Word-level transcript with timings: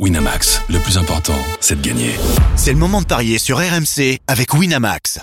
Winamax, 0.00 0.62
le 0.70 0.80
plus 0.80 0.98
important, 0.98 1.38
c'est 1.60 1.80
de 1.80 1.88
gagner. 1.88 2.10
C'est 2.56 2.72
le 2.72 2.78
moment 2.78 3.00
de 3.00 3.06
parier 3.06 3.38
sur 3.38 3.58
RMC 3.58 4.18
avec 4.26 4.52
Winamax. 4.52 5.20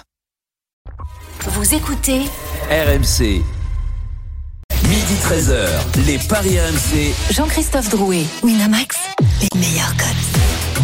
Vous 1.45 1.75
écoutez 1.75 2.21
RMC. 2.69 3.43
Midi 4.87 5.13
13h, 5.25 5.67
les 6.05 6.17
Paris 6.19 6.57
RMC. 6.57 7.13
Jean-Christophe 7.33 7.89
Drouet, 7.89 8.23
Winamax, 8.43 8.95
les 9.41 9.59
meilleurs 9.59 9.93
codes. 9.97 10.07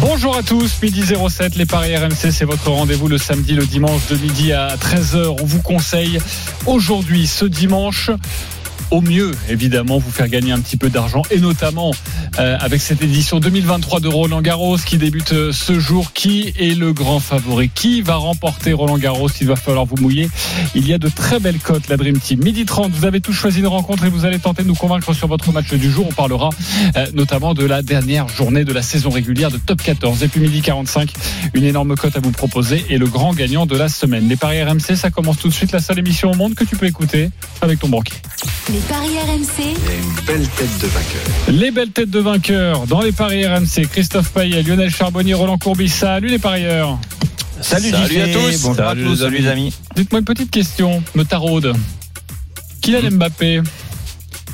Bonjour 0.00 0.36
à 0.36 0.42
tous, 0.42 0.82
midi 0.82 1.02
07, 1.02 1.56
les 1.56 1.64
Paris 1.66 1.96
RMC, 1.96 2.30
c'est 2.30 2.44
votre 2.44 2.70
rendez-vous 2.70 3.08
le 3.08 3.16
samedi, 3.16 3.54
le 3.54 3.64
dimanche 3.64 4.06
de 4.08 4.16
midi 4.18 4.52
à 4.52 4.76
13h. 4.76 5.38
On 5.40 5.44
vous 5.46 5.62
conseille 5.62 6.18
aujourd'hui, 6.66 7.26
ce 7.26 7.46
dimanche, 7.46 8.10
au 8.90 9.00
mieux, 9.00 9.32
évidemment, 9.48 9.98
vous 9.98 10.10
faire 10.10 10.28
gagner 10.28 10.52
un 10.52 10.60
petit 10.60 10.76
peu 10.76 10.88
d'argent 10.88 11.22
et 11.30 11.38
notamment 11.38 11.92
euh, 12.38 12.56
avec 12.60 12.80
cette 12.80 13.02
édition 13.02 13.40
2023 13.40 14.00
de 14.00 14.08
Roland 14.08 14.40
Garros 14.40 14.76
qui 14.76 14.98
débute 14.98 15.32
euh, 15.32 15.52
ce 15.52 15.78
jour. 15.78 16.12
Qui 16.12 16.52
est 16.58 16.78
le 16.78 16.92
grand 16.92 17.20
favori? 17.20 17.70
Qui 17.74 18.00
va 18.00 18.16
remporter 18.16 18.72
Roland 18.72 18.98
Garros? 18.98 19.28
Il 19.40 19.46
va 19.46 19.56
falloir 19.56 19.84
vous 19.84 19.96
mouiller. 19.96 20.28
Il 20.74 20.86
y 20.86 20.94
a 20.94 20.98
de 20.98 21.08
très 21.08 21.40
belles 21.40 21.58
cotes, 21.58 21.88
la 21.88 21.96
Dream 21.96 22.18
Team. 22.18 22.42
Midi 22.42 22.64
30, 22.64 22.92
vous 22.92 23.04
avez 23.04 23.20
tous 23.20 23.32
choisi 23.32 23.60
une 23.60 23.66
rencontre 23.66 24.04
et 24.04 24.08
vous 24.08 24.24
allez 24.24 24.38
tenter 24.38 24.62
de 24.62 24.68
nous 24.68 24.74
convaincre 24.74 25.12
sur 25.12 25.28
votre 25.28 25.52
match 25.52 25.72
du 25.72 25.90
jour. 25.90 26.06
On 26.08 26.12
parlera 26.12 26.50
euh, 26.96 27.06
notamment 27.14 27.54
de 27.54 27.64
la 27.64 27.82
dernière 27.82 28.28
journée 28.28 28.64
de 28.64 28.72
la 28.72 28.82
saison 28.82 29.10
régulière 29.10 29.50
de 29.50 29.58
Top 29.58 29.82
14. 29.82 30.22
Et 30.22 30.28
puis 30.28 30.40
midi 30.40 30.62
45, 30.62 31.12
une 31.54 31.64
énorme 31.64 31.94
cote 31.96 32.16
à 32.16 32.20
vous 32.20 32.32
proposer 32.32 32.84
et 32.88 32.98
le 32.98 33.06
grand 33.06 33.34
gagnant 33.34 33.66
de 33.66 33.76
la 33.76 33.88
semaine. 33.88 34.28
Les 34.28 34.36
Paris 34.36 34.62
RMC, 34.62 34.96
ça 34.96 35.10
commence 35.10 35.38
tout 35.38 35.48
de 35.48 35.54
suite. 35.54 35.72
La 35.72 35.80
seule 35.80 35.98
émission 35.98 36.30
au 36.30 36.34
monde 36.34 36.54
que 36.54 36.64
tu 36.64 36.76
peux 36.76 36.86
écouter 36.86 37.30
avec 37.60 37.80
ton 37.80 37.88
banquier. 37.88 38.16
Les 38.70 38.78
paris 38.80 39.16
RMC, 39.18 39.74
Les 41.48 41.70
belles 41.70 41.90
têtes 41.90 42.10
de 42.10 42.18
vainqueurs 42.18 42.86
dans 42.86 43.00
les 43.00 43.12
paris 43.12 43.46
RMC. 43.46 43.86
Christophe 43.90 44.30
Payet, 44.30 44.62
Lionel 44.62 44.90
Charbonnier, 44.90 45.34
Roland 45.34 45.56
Courbis. 45.58 45.88
Salut 45.88 46.28
les 46.28 46.38
parieurs. 46.38 46.98
Salut, 47.60 47.90
Salut 47.90 48.20
à 48.20 48.28
tous. 48.28 48.62
Bonjour 48.62 48.70
à 48.84 48.88
Salut, 48.88 49.04
tous. 49.04 49.16
salut, 49.16 49.38
les 49.38 49.46
amis. 49.48 49.74
Dites-moi 49.96 50.20
une 50.20 50.24
petite 50.26 50.50
question, 50.50 51.02
me 51.14 51.24
taraude. 51.24 51.72
Kylian 52.82 53.10
Mbappé, 53.12 53.62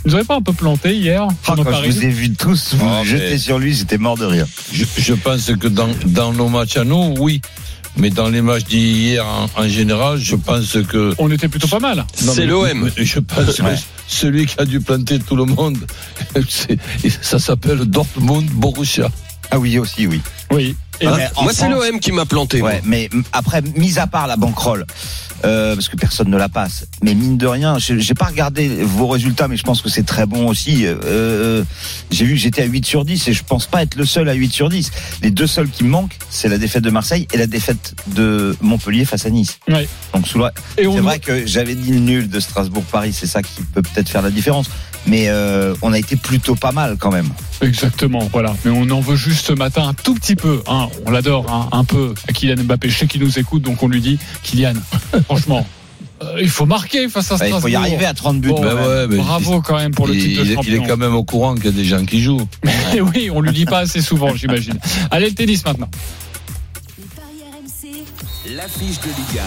vous 0.04 0.14
aurez 0.14 0.24
pas 0.24 0.36
un 0.36 0.42
peu 0.42 0.52
planté 0.52 0.94
hier 0.94 1.26
Ah, 1.48 1.54
je 1.56 1.90
vous 1.90 2.04
ai 2.04 2.08
vu 2.08 2.32
tous 2.32 2.74
vous 2.74 2.86
Ah, 2.88 3.00
mais- 3.04 3.08
jeter 3.10 3.38
sur 3.38 3.58
lui, 3.58 3.74
j'étais 3.74 3.98
mort 3.98 4.16
de 4.16 4.26
rire. 4.26 4.46
Je, 4.72 4.84
je 4.96 5.14
pense 5.14 5.50
que 5.58 5.66
dans, 5.68 5.88
dans 6.06 6.32
nos 6.32 6.48
matchs 6.48 6.76
à 6.76 6.84
nous, 6.84 7.14
oui. 7.18 7.40
Mais 7.96 8.10
dans 8.10 8.28
les 8.28 8.42
matchs 8.42 8.64
d'hier 8.64 9.24
en, 9.26 9.48
en 9.56 9.68
général, 9.68 10.18
je 10.18 10.34
pense 10.36 10.76
que. 10.88 11.14
On 11.18 11.30
était 11.30 11.48
plutôt 11.48 11.68
pas 11.68 11.78
mal. 11.78 12.04
C'est 12.14 12.46
l'OM. 12.46 12.90
Je 12.96 13.20
pense 13.20 13.58
Ouais. 13.60 13.74
que 13.74 13.80
celui 14.08 14.46
qui 14.46 14.54
a 14.58 14.64
dû 14.64 14.80
planter 14.80 15.18
tout 15.20 15.36
le 15.36 15.44
monde, 15.44 15.78
ça 17.22 17.38
s'appelle 17.38 17.84
Dortmund 17.84 18.46
Borussia. 18.50 19.08
Ah 19.50 19.58
oui, 19.58 19.78
aussi, 19.78 20.06
oui. 20.06 20.20
Oui. 20.50 20.76
Mais 21.06 21.28
en 21.36 21.42
Moi, 21.44 21.52
c'est 21.52 21.69
l'OM 21.69 22.00
qui 22.00 22.12
m'a 22.12 22.24
planté. 22.27 22.60
moi. 22.60 22.70
Ouais, 22.70 22.80
mais 22.84 23.08
après, 23.33 23.62
mis 23.77 23.98
à 23.98 24.06
part 24.06 24.27
la 24.27 24.36
banquerolle, 24.36 24.86
euh, 25.44 25.74
parce 25.74 25.88
que 25.88 25.96
personne 25.96 26.28
ne 26.30 26.36
la 26.36 26.48
passe, 26.48 26.86
mais 27.02 27.14
mine 27.14 27.36
de 27.36 27.46
rien, 27.46 27.78
je- 27.78 27.98
j'ai 27.98 28.14
pas 28.14 28.27
regardé 28.27 28.69
vos 28.83 29.06
résultats, 29.08 29.48
mais 29.48 29.56
je 29.56 29.62
pense 29.62 29.83
que 29.83 29.88
c'est 29.88 30.05
très 30.05 30.27
bon 30.27 30.46
aussi. 30.48 30.86
Euh, 30.86 30.94
euh, 31.05 31.64
j'ai 32.11 32.24
vu 32.24 32.34
que 32.34 32.41
j'étais 32.41 32.62
à 32.62 32.66
8 32.66 32.86
sur 32.86 33.05
10 33.05 33.28
et 33.28 33.33
je 33.33 33.42
pense 33.44 33.66
pas 33.66 33.83
être 33.83 33.96
le 33.96 34.06
seul 34.06 34.28
à 34.28 34.33
8 34.34 34.52
sur 34.52 34.69
10. 34.69 34.91
Les 35.22 35.30
deux 35.30 35.46
seuls 35.46 35.69
qui 35.69 35.84
me 35.84 35.91
manquent, 35.91 36.16
c'est 36.30 36.48
la 36.48 36.58
défaite 36.58 36.83
de 36.84 36.91
Marseille 36.91 37.27
et 37.33 37.36
la 37.39 37.46
défaite 37.46 37.94
de 38.08 38.56
Montpellier 38.61 39.05
face 39.05 39.27
à 39.27 39.30
Nice. 39.30 39.58
Ouais. 39.68 39.89
Donc 40.14 40.27
sous 40.28 40.39
la- 40.39 40.52
Et 40.78 40.86
on 40.86 40.94
C'est 40.94 41.00
vrai 41.00 41.18
que 41.18 41.46
j'avais 41.46 41.74
dit 41.74 41.91
le 41.92 41.98
nul 42.00 42.28
de 42.28 42.41
Strasbourg-Paris, 42.41 43.12
c'est 43.12 43.27
ça 43.27 43.42
qui 43.42 43.61
peut 43.74 43.83
peut-être 43.83 44.08
faire 44.08 44.22
la 44.22 44.30
différence. 44.30 44.66
Mais 45.06 45.28
euh, 45.28 45.74
on 45.83 45.92
a 45.92 45.98
été 45.98 46.16
plutôt 46.16 46.55
pas 46.55 46.72
mal 46.72 46.97
quand 46.98 47.12
même. 47.12 47.28
Exactement, 47.60 48.27
voilà. 48.33 48.55
Mais 48.64 48.70
on 48.74 48.88
en 48.91 49.00
veut 49.00 49.16
juste 49.16 49.46
ce 49.46 49.52
matin 49.52 49.86
un 49.88 49.94
tout 49.94 50.14
petit 50.14 50.34
peu. 50.34 50.62
Hein. 50.66 50.88
On 51.06 51.11
l'adore 51.11 51.44
hein, 51.52 51.69
un 51.72 51.84
peu 51.84 52.14
à 52.28 52.33
Kylian 52.33 52.62
Mbappé. 52.64 52.88
Je 52.88 52.98
sais 52.98 53.06
qu'il 53.06 53.22
nous 53.22 53.38
écoute, 53.38 53.62
donc 53.62 53.83
on 53.83 53.88
lui 53.88 54.00
dit 54.00 54.19
Kylian, 54.42 54.72
franchement, 55.27 55.66
euh, 56.22 56.38
il 56.41 56.48
faut 56.48 56.64
marquer 56.64 57.08
face 57.08 57.30
à 57.33 57.36
Bah, 57.36 57.45
il 57.45 57.48
Strasbourg. 57.48 57.61
faut 57.61 57.68
y 57.68 57.77
arriver 57.77 58.06
à 58.06 58.14
30 58.14 58.40
buts. 58.40 58.48
Bon, 58.48 58.62
ouais, 58.64 59.06
mais 59.08 59.17
Bravo 59.18 59.61
quand 59.61 59.77
même 59.77 59.92
pour 59.95 60.06
le 60.06 60.14
titre 60.14 60.42
de 60.42 60.48
il 60.48 60.55
champion. 60.55 60.73
il 60.73 60.83
est 60.83 60.86
quand 60.86 60.96
même 60.96 61.14
au 61.14 61.24
courant 61.24 61.55
qu'il 61.55 61.67
y 61.67 61.68
a 61.68 61.73
des 61.73 61.84
gens 61.84 62.05
qui 62.05 62.23
jouent. 62.23 62.48
Et 62.95 63.01
oui, 63.02 63.30
on 63.30 63.40
lui 63.42 63.52
dit 63.52 63.67
pas 63.67 63.80
assez 63.80 64.01
souvent, 64.01 64.34
j'imagine. 64.34 64.78
Allez, 65.11 65.28
le 65.28 65.34
tennis 65.34 65.64
maintenant. 65.67 65.90
les 66.98 67.05
paris 67.05 67.42
RMC, 67.52 68.57
L'affiche 68.57 69.01
de 69.01 69.08
Ligue 69.08 69.40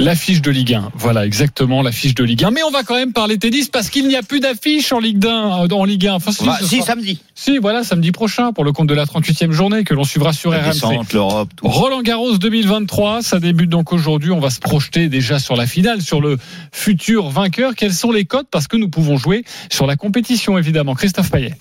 La 0.00 0.14
fiche 0.14 0.40
de 0.42 0.50
Ligue 0.52 0.74
1. 0.74 0.92
Voilà, 0.94 1.26
exactement, 1.26 1.82
la 1.82 1.90
fiche 1.90 2.14
de 2.14 2.22
Ligue 2.22 2.44
1. 2.44 2.52
Mais 2.52 2.62
on 2.62 2.70
va 2.70 2.84
quand 2.84 2.94
même 2.94 3.12
parler 3.12 3.36
tennis 3.36 3.68
parce 3.68 3.90
qu'il 3.90 4.06
n'y 4.06 4.14
a 4.14 4.22
plus 4.22 4.38
d'affiche 4.38 4.92
en 4.92 5.00
Ligue 5.00 5.26
1. 5.26 5.64
euh, 5.64 5.68
En 5.74 5.84
Ligue 5.84 6.06
1. 6.06 6.14
Enfin, 6.14 6.30
si, 6.30 6.44
Bah, 6.44 6.56
si, 6.62 6.82
samedi. 6.82 7.20
si, 7.34 7.58
voilà, 7.58 7.82
samedi 7.82 8.12
prochain 8.12 8.52
pour 8.52 8.62
le 8.64 8.70
compte 8.72 8.86
de 8.86 8.94
la 8.94 9.06
38e 9.06 9.50
journée 9.50 9.82
que 9.82 9.94
l'on 9.94 10.04
suivra 10.04 10.32
sur 10.32 10.52
La 10.52 10.62
RMC. 10.70 11.12
l'Europe. 11.12 11.50
Roland 11.62 12.02
Garros 12.02 12.38
2023, 12.38 13.22
ça 13.22 13.40
débute 13.40 13.70
donc 13.70 13.92
aujourd'hui. 13.92 14.30
On 14.30 14.38
va 14.38 14.50
se 14.50 14.60
projeter 14.60 15.08
déjà 15.08 15.40
sur 15.40 15.56
la 15.56 15.66
finale, 15.66 16.00
sur 16.00 16.20
le 16.20 16.38
futur 16.70 17.28
vainqueur. 17.30 17.74
Quels 17.74 17.92
sont 17.92 18.12
les 18.12 18.24
codes 18.24 18.46
Parce 18.48 18.68
que 18.68 18.76
nous 18.76 18.88
pouvons 18.88 19.16
jouer 19.16 19.44
sur 19.68 19.86
la 19.86 19.96
compétition, 19.96 20.56
évidemment. 20.58 20.94
Christophe 20.94 21.30
Payet. 21.32 21.56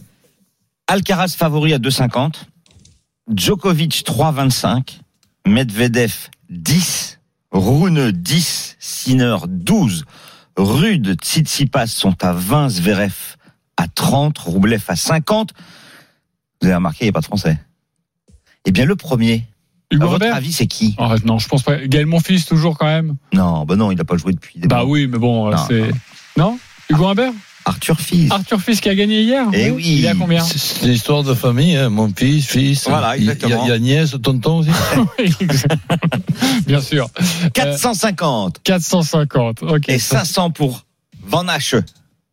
Alcaraz 0.86 1.34
favori 1.36 1.74
à 1.74 1.80
2,50. 1.80 2.34
Djokovic 3.36 4.04
3,25. 4.06 5.00
Medvedev 5.48 6.14
10. 6.52 7.17
Rune 7.52 8.12
10. 8.12 8.76
Sinner 8.80 9.38
12. 9.48 10.06
Rude, 10.58 11.18
Tsitsipas 11.22 11.88
sont 11.88 12.24
à 12.24 12.34
20. 12.34 12.70
Zverev 12.70 13.14
à 13.78 13.88
30. 13.88 14.38
Roublev 14.38 14.84
à 14.88 14.96
50. 14.96 15.52
Vous 16.62 16.68
avez 16.68 16.76
remarqué, 16.76 17.00
il 17.02 17.06
n'y 17.06 17.10
a 17.10 17.14
pas 17.14 17.22
de 17.22 17.26
français. 17.26 17.58
Eh 18.66 18.72
bien, 18.72 18.86
le 18.86 18.96
premier, 18.96 19.46
à 19.92 19.96
Hugo 19.96 20.08
votre 20.08 20.14
Robert 20.26 20.36
avis, 20.36 20.52
c'est 20.52 20.68
qui? 20.68 20.96
Arrête, 20.98 21.24
non, 21.24 21.38
je 21.38 21.48
pense 21.48 21.64
pas. 21.64 21.78
Gaël 21.86 22.06
Monfils, 22.08 22.44
toujours 22.46 22.78
quand 22.78 22.88
même. 22.88 23.16
Non, 23.34 23.64
bah 23.66 23.76
non, 23.76 23.92
il 23.92 23.98
n'a 23.98 24.04
pas 24.04 24.18
joué 24.18 24.34
depuis 24.34 24.60
des 24.60 24.68
Bah 24.68 24.78
mois. 24.78 24.86
oui, 24.86 25.08
mais 25.08 25.18
bon, 25.20 25.50
Non, 25.52 25.58
c'est. 25.68 25.92
Non 26.36 26.58
Hugo 26.90 27.06
Humbert 27.08 27.32
Arthur 27.68 28.00
Fils. 28.00 28.32
Arthur 28.32 28.62
Fils 28.62 28.80
qui 28.82 28.90
a 28.90 28.96
gagné 28.96 29.22
hier 29.22 29.46
Eh 29.54 29.70
oui. 29.72 29.84
Il 30.00 30.06
est 30.06 30.10
à 30.10 30.16
combien 30.16 30.42
C'est 30.44 30.86
une 30.86 30.94
histoire 30.94 31.24
de 31.24 31.34
famille, 31.34 31.76
hein. 31.76 31.90
mon 31.90 32.12
fils, 32.16 32.46
fils. 32.48 32.88
Voilà, 32.88 33.18
Il 33.18 33.26
y 33.26 33.30
a- 33.30 33.34
exactement. 33.34 33.64
Il 33.66 33.70
y 33.70 33.72
a, 33.74 33.80
nièce, 33.80 34.16
tonton 34.24 34.60
aussi. 34.60 34.70
Bien 36.68 36.82
sûr. 36.82 37.10
450. 37.54 38.60
450. 38.64 39.64
Ok. 39.64 39.90
Et 39.90 40.00
ça- 40.00 40.20
500 40.20 40.52
pour 40.52 40.86
Van 41.28 41.48
Hache. 41.48 41.76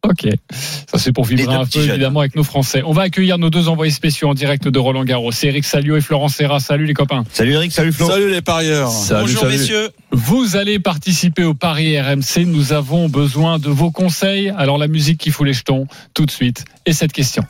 Ok. 0.05 0.29
Ça, 0.51 0.99
c'est 0.99 1.13
pour 1.13 1.25
vibrer 1.25 1.55
un 1.55 1.65
peu, 1.65 1.81
jeunes. 1.81 1.91
évidemment, 1.91 2.21
avec 2.21 2.37
nos 2.37 2.45
Français. 2.45 2.83
On 2.85 2.93
va 2.93 3.03
accueillir 3.03 3.39
nos 3.39 3.49
deux 3.49 3.69
envoyés 3.69 3.91
spéciaux 3.93 4.29
en 4.29 4.35
direct 4.35 4.69
de 4.69 4.79
Roland 4.79 5.05
Garros. 5.05 5.33
C'est 5.33 5.47
Eric 5.49 5.65
Salio 5.65 5.97
et 5.97 6.03
Florent 6.03 6.29
Serra. 6.29 6.61
Salut 6.61 6.85
les 6.85 6.93
copains. 6.93 7.25
Salut 7.33 7.53
Eric, 7.53 7.73
salut 7.73 7.93
Flo. 7.93 8.07
Salut 8.07 8.31
les 8.31 8.43
parieurs. 8.43 8.91
Salut, 8.91 9.23
Bonjour 9.23 9.41
salut. 9.43 9.57
messieurs. 9.59 9.91
Vous 10.13 10.57
allez 10.57 10.79
participer 10.79 11.45
au 11.45 11.55
Paris 11.55 11.99
RMC. 11.99 12.45
Nous 12.45 12.73
avons 12.75 13.09
besoin 13.09 13.59
de 13.59 13.71
vos 13.71 13.91
conseils. 13.91 14.51
Alors, 14.59 14.77
la 14.77 14.89
musique 14.89 15.19
qui 15.19 15.31
fout 15.31 15.47
les 15.47 15.55
jetons, 15.55 15.87
tout 16.13 16.27
de 16.27 16.31
suite. 16.31 16.65
Et 16.85 16.93
cette 16.93 17.13
question. 17.13 17.43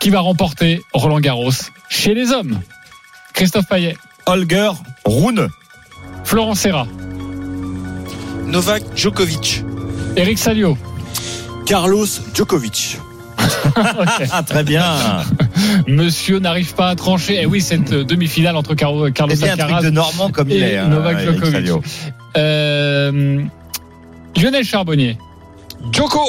Qui 0.00 0.10
va 0.10 0.20
remporter 0.20 0.82
Roland 0.92 1.20
Garros 1.20 1.50
chez 1.88 2.14
les 2.14 2.32
hommes? 2.32 2.60
Christophe 3.32 3.66
Payet, 3.66 3.96
Holger 4.26 4.70
Rune. 5.04 5.48
Florent 6.24 6.54
Serra, 6.54 6.86
Novak 8.46 8.82
Djokovic. 8.94 9.62
Eric 10.18 10.38
Salio. 10.38 10.76
Carlos 11.66 12.06
Djokovic. 12.34 12.98
Ah, 14.32 14.42
très 14.42 14.64
bien. 14.64 14.82
Monsieur 15.86 16.38
n'arrive 16.40 16.74
pas 16.74 16.88
à 16.88 16.94
trancher. 16.96 17.38
Eh 17.42 17.46
oui, 17.46 17.60
cette 17.60 17.92
euh, 17.92 18.04
demi-finale 18.04 18.56
entre 18.56 18.74
Carlo- 18.74 19.10
Carlos 19.12 19.32
Alcaraz 19.44 19.82
de 19.82 19.90
Normand 19.90 20.30
comme 20.30 20.50
il 20.50 20.56
et 20.62 20.72
est. 20.72 20.76
hein, 20.78 20.88
Novak 20.88 21.20
Djokovic. 21.20 21.70
Euh, 22.36 23.42
Lionel 24.36 24.64
Charbonnier, 24.64 25.18
Djoko. 25.92 26.20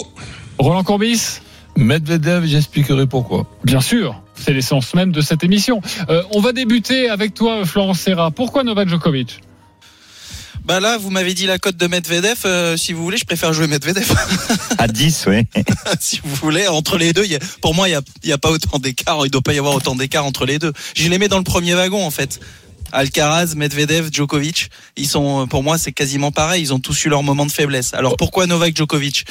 Roland 0.59 0.83
Courbis, 0.83 1.39
Medvedev, 1.77 2.45
j'expliquerai 2.45 3.07
pourquoi. 3.07 3.45
bien 3.63 3.79
sûr, 3.81 4.21
c'est 4.35 4.51
l'essence 4.53 4.93
même 4.93 5.11
de 5.13 5.21
cette 5.21 5.43
émission. 5.43 5.81
Euh, 6.09 6.21
on 6.33 6.41
va 6.41 6.51
débuter 6.51 7.09
avec 7.09 7.33
toi, 7.33 7.63
Florence 7.65 7.99
Serra. 8.01 8.29
Pourquoi 8.29 8.63
Novak 8.63 8.89
Djokovic? 8.89 9.39
Bah 10.69 10.79
là, 10.79 10.99
vous 10.99 11.09
m'avez 11.09 11.33
dit 11.33 11.47
la 11.47 11.57
cote 11.57 11.77
de 11.77 11.87
Medvedev. 11.87 12.37
euh, 12.45 12.77
si 12.77 12.93
vous 12.93 13.01
voulez, 13.01 13.17
je 13.17 13.25
préfère 13.25 13.53
jouer 13.53 13.65
Medvedev. 13.65 14.07
À 14.77 14.87
10, 14.87 15.25
oui. 15.27 15.47
si 15.99 16.21
vous 16.23 16.35
voulez, 16.35 16.67
entre 16.67 16.99
les 16.99 17.11
deux, 17.11 17.25
il 17.25 17.31
y 17.31 17.35
a- 17.35 17.39
pour 17.59 17.73
moi, 17.73 17.87
il 17.89 17.93
n'y 17.93 17.97
a, 17.97 18.01
y 18.23 18.31
a 18.31 18.37
pas 18.37 18.51
autant 18.51 18.77
d'écart. 18.77 19.17
Il 19.21 19.23
ne 19.23 19.27
doit 19.29 19.41
pas 19.41 19.53
y 19.53 19.57
avoir 19.57 19.73
autant 19.73 19.95
d'écart 19.95 20.27
entre 20.27 20.45
les 20.45 20.59
deux. 20.59 20.71
Je 20.95 21.09
les 21.09 21.17
mets 21.17 21.27
dans 21.27 21.39
le 21.39 21.43
premier 21.43 21.73
wagon, 21.73 22.05
en 22.05 22.11
fait. 22.11 22.39
Alcaraz, 22.91 23.55
Medvedev, 23.55 24.09
Djokovic, 24.11 24.69
ils 24.97 25.07
sont, 25.07 25.47
pour 25.47 25.63
moi, 25.63 25.77
c'est 25.77 25.91
quasiment 25.91 26.31
pareil. 26.31 26.61
Ils 26.61 26.73
ont 26.73 26.79
tous 26.79 27.05
eu 27.05 27.09
leur 27.09 27.23
moment 27.23 27.45
de 27.45 27.51
faiblesse. 27.51 27.93
Alors 27.93 28.17
pourquoi 28.17 28.47
Novak 28.47 28.75
Djokovic? 28.75 29.25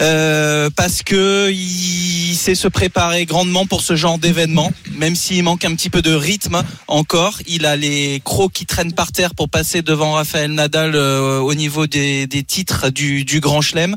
Euh, 0.00 0.70
Parce 0.74 1.02
que 1.02 1.50
il 1.52 2.34
sait 2.34 2.54
se 2.54 2.68
préparer 2.68 3.26
grandement 3.26 3.66
pour 3.66 3.80
ce 3.80 3.96
genre 3.96 4.18
d'événement, 4.18 4.72
même 4.96 5.14
s'il 5.14 5.42
manque 5.44 5.64
un 5.64 5.74
petit 5.74 5.90
peu 5.90 6.02
de 6.02 6.12
rythme 6.12 6.62
encore. 6.88 7.38
Il 7.46 7.64
a 7.66 7.76
les 7.76 8.20
crocs 8.24 8.52
qui 8.52 8.66
traînent 8.66 8.92
par 8.92 9.12
terre 9.12 9.34
pour 9.34 9.48
passer 9.48 9.82
devant 9.82 10.12
Rafael 10.12 10.50
Nadal 10.50 10.94
euh, 10.94 11.38
au 11.38 11.54
niveau 11.54 11.86
des, 11.86 12.26
titres 12.46 12.90
du, 12.90 13.24
Grand 13.40 13.60
Chelem, 13.60 13.96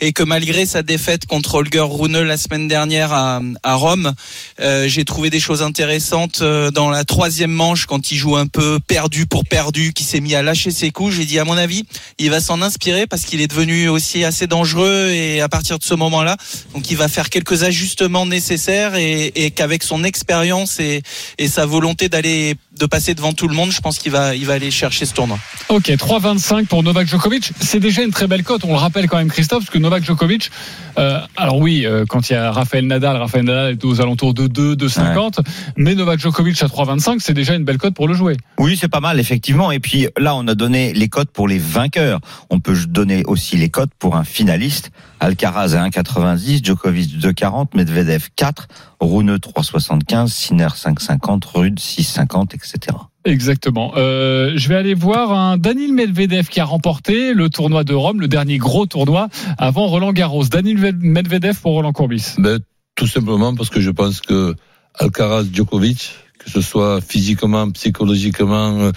et 0.00 0.12
que 0.12 0.22
malgré 0.22 0.66
sa 0.66 0.82
défaite 0.82 1.26
contre 1.26 1.54
Holger 1.56 1.86
Rune 1.88 2.20
la 2.20 2.36
semaine 2.36 2.68
dernière 2.68 3.12
à, 3.12 3.40
Rome, 3.74 4.12
euh, 4.60 4.88
j'ai 4.88 5.04
trouvé 5.04 5.30
des 5.30 5.40
choses 5.40 5.62
intéressantes 5.62 6.42
dans 6.42 6.90
la 6.90 7.04
troisième 7.04 7.50
manche 7.50 7.86
quand 7.86 8.07
il 8.10 8.16
joue 8.16 8.36
un 8.36 8.46
peu 8.46 8.78
perdu 8.86 9.26
pour 9.26 9.44
perdu, 9.44 9.92
qui 9.92 10.04
s'est 10.04 10.20
mis 10.20 10.34
à 10.34 10.42
lâcher 10.42 10.70
ses 10.70 10.90
coups. 10.90 11.14
J'ai 11.14 11.24
dit 11.24 11.38
à 11.38 11.44
mon 11.44 11.56
avis, 11.56 11.84
il 12.18 12.30
va 12.30 12.40
s'en 12.40 12.62
inspirer 12.62 13.06
parce 13.06 13.24
qu'il 13.24 13.40
est 13.40 13.46
devenu 13.46 13.88
aussi 13.88 14.24
assez 14.24 14.46
dangereux 14.46 15.10
et 15.10 15.40
à 15.40 15.48
partir 15.48 15.78
de 15.78 15.84
ce 15.84 15.94
moment-là, 15.94 16.36
donc 16.74 16.90
il 16.90 16.96
va 16.96 17.08
faire 17.08 17.30
quelques 17.30 17.62
ajustements 17.62 18.26
nécessaires 18.26 18.94
et, 18.94 19.52
qu'avec 19.54 19.82
son 19.82 20.04
expérience 20.04 20.80
et 20.80 21.02
sa 21.48 21.66
volonté 21.66 22.08
d'aller 22.08 22.56
de 22.78 22.86
passer 22.86 23.14
devant 23.14 23.32
tout 23.32 23.48
le 23.48 23.54
monde, 23.54 23.70
je 23.70 23.80
pense 23.80 23.98
qu'il 23.98 24.12
va 24.12 24.34
il 24.34 24.46
va 24.46 24.54
aller 24.54 24.70
chercher 24.70 25.04
ce 25.04 25.14
tournoi. 25.14 25.38
Ok, 25.68 25.88
3,25 25.88 26.66
pour 26.66 26.82
Novak 26.82 27.08
Djokovic. 27.08 27.52
C'est 27.60 27.80
déjà 27.80 28.02
une 28.02 28.10
très 28.10 28.26
belle 28.26 28.42
cote. 28.42 28.64
On 28.64 28.72
le 28.72 28.78
rappelle 28.78 29.08
quand 29.08 29.18
même, 29.18 29.28
Christophe, 29.28 29.64
parce 29.64 29.70
que 29.70 29.78
Novak 29.78 30.04
Djokovic, 30.04 30.50
euh, 30.98 31.20
alors 31.36 31.58
oui, 31.58 31.84
euh, 31.84 32.04
quand 32.08 32.30
il 32.30 32.32
y 32.32 32.36
a 32.36 32.50
Rafael 32.50 32.86
Nadal, 32.86 33.16
Rafael 33.16 33.44
Nadal 33.44 33.72
est 33.72 33.84
aux 33.84 34.00
alentours 34.00 34.34
de 34.34 34.46
2, 34.46 34.76
2,50. 34.76 35.40
Mais 35.76 35.94
Novak 35.94 36.20
Djokovic 36.20 36.62
à 36.62 36.66
3,25, 36.66 37.18
c'est 37.20 37.34
déjà 37.34 37.54
une 37.54 37.64
belle 37.64 37.78
cote 37.78 37.94
pour 37.94 38.08
le 38.08 38.14
jouer. 38.14 38.36
Oui, 38.58 38.76
c'est 38.80 38.88
pas 38.88 39.00
mal, 39.00 39.20
effectivement. 39.20 39.70
Et 39.70 39.80
puis 39.80 40.08
là, 40.16 40.34
on 40.34 40.46
a 40.48 40.54
donné 40.54 40.92
les 40.92 41.08
cotes 41.08 41.30
pour 41.30 41.48
les 41.48 41.58
vainqueurs. 41.58 42.20
On 42.50 42.60
peut 42.60 42.76
donner 42.88 43.24
aussi 43.26 43.56
les 43.56 43.68
cotes 43.68 43.92
pour 43.98 44.16
un 44.16 44.24
finaliste. 44.24 44.90
Alcaraz 45.20 45.74
à 45.74 45.88
1,90, 45.88 46.64
Djokovic 46.64 47.18
2,40, 47.18 47.68
Medvedev 47.74 48.28
4, 48.36 48.68
Rune 49.00 49.36
3,75, 49.36 50.28
Sinner 50.28 50.66
5,50, 50.74 51.42
Rude 51.54 51.78
6,50, 51.78 52.54
etc. 52.54 52.96
Exactement. 53.24 53.92
Euh, 53.96 54.52
je 54.56 54.68
vais 54.68 54.74
aller 54.74 54.94
voir 54.94 55.32
un 55.32 55.56
Daniel 55.58 55.92
Medvedev 55.92 56.48
qui 56.48 56.60
a 56.60 56.64
remporté 56.64 57.32
le 57.34 57.48
tournoi 57.50 57.84
de 57.84 57.94
Rome, 57.94 58.20
le 58.20 58.28
dernier 58.28 58.58
gros 58.58 58.86
tournoi 58.86 59.28
avant 59.58 59.86
Roland 59.86 60.12
Garros. 60.12 60.44
Daniel 60.46 60.94
Medvedev 60.98 61.60
pour 61.60 61.72
Roland 61.72 61.92
Courbis. 61.92 62.34
Ben, 62.38 62.58
tout 62.96 63.06
simplement 63.06 63.54
parce 63.54 63.70
que 63.70 63.80
je 63.80 63.90
pense 63.90 64.20
que 64.20 64.54
Alcaraz 64.98 65.44
Djokovic, 65.52 66.10
que 66.38 66.50
ce 66.50 66.60
soit 66.60 67.00
physiquement, 67.00 67.70
psychologiquement, 67.70 68.78
euh, 68.80 68.92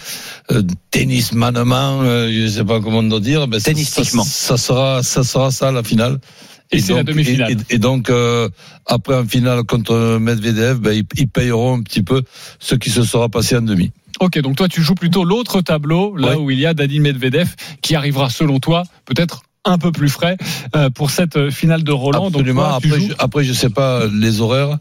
euh, 0.52 0.64
tennismanement, 0.90 2.02
euh, 2.02 2.30
je 2.32 2.44
ne 2.44 2.48
sais 2.48 2.64
pas 2.64 2.80
comment 2.80 3.00
on 3.00 3.04
doit 3.04 3.20
dire, 3.20 3.48
ben, 3.48 3.60
ça- 3.60 3.72
Tennistiquement. 3.72 4.24
Ça, 4.24 4.56
ça 4.56 4.58
sera, 4.58 5.04
ça 5.04 5.24
sera 5.24 5.52
ça 5.52 5.72
la 5.72 5.84
finale. 5.84 6.20
Et 6.72 6.80
c'est 6.80 6.94
la 6.94 7.04
demi-finale. 7.04 7.52
Et, 7.70 7.76
et 7.76 7.78
donc 7.80 8.10
euh, 8.10 8.48
après 8.86 9.16
en 9.16 9.26
finale 9.26 9.64
contre 9.64 10.18
Medvedev, 10.20 10.80
ben, 10.80 10.94
ils, 10.94 11.04
ils 11.18 11.28
payeront 11.28 11.78
un 11.78 11.82
petit 11.84 12.02
peu 12.04 12.24
ce 12.60 12.76
qui 12.76 12.90
se 12.90 13.04
sera 13.04 13.28
passé 13.30 13.58
en 13.58 13.62
demi. 13.62 13.92
Ok, 14.20 14.40
donc 14.40 14.56
toi 14.56 14.68
tu 14.68 14.82
joues 14.82 14.96
plutôt 14.96 15.24
l'autre 15.26 15.62
tableau, 15.62 16.16
là 16.16 16.30
Ouais. 16.30 16.36
où 16.36 16.52
il 16.52 16.60
y 16.60 16.66
a 16.66 16.74
Daniel 16.74 17.02
Medvedev 17.02 17.56
qui 17.82 17.96
arrivera 17.96 18.30
selon 18.30 18.60
toi 18.60 18.84
peut-être 19.06 19.42
un 19.66 19.78
peu 19.78 19.92
plus 19.92 20.10
frais 20.10 20.38
euh, 20.76 20.90
pour 20.90 21.12
cette 21.12 21.36
euh, 21.38 21.52
finale 21.52 21.84
de 21.84 21.92
Roland. 21.92 22.28
Absolument. 22.28 22.62
Donc 22.72 22.72
toi, 22.72 22.80
tu 22.82 22.88
après, 22.94 23.08
je, 23.08 23.14
après, 23.20 23.44
je 23.44 23.54
sais 23.54 23.70
pas 23.70 24.06
les 24.08 24.42
horaires. 24.42 24.78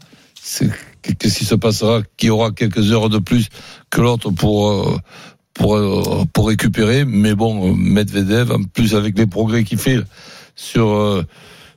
Qu'est-ce 1.01 1.37
qui 1.39 1.45
se 1.45 1.55
passera 1.55 2.01
Qui 2.17 2.29
aura 2.29 2.51
quelques 2.51 2.91
heures 2.91 3.09
de 3.09 3.19
plus 3.19 3.47
que 3.89 4.01
l'autre 4.01 4.31
pour 4.31 4.69
euh, 4.71 4.97
pour 5.53 5.75
euh, 5.75 6.23
pour 6.33 6.47
récupérer. 6.47 7.05
Mais 7.05 7.35
bon, 7.35 7.75
Medvedev, 7.75 8.51
en 8.51 8.63
plus 8.63 8.95
avec 8.95 9.17
les 9.17 9.27
progrès 9.27 9.63
qu'il 9.63 9.77
fait 9.77 9.99
sur 10.55 11.23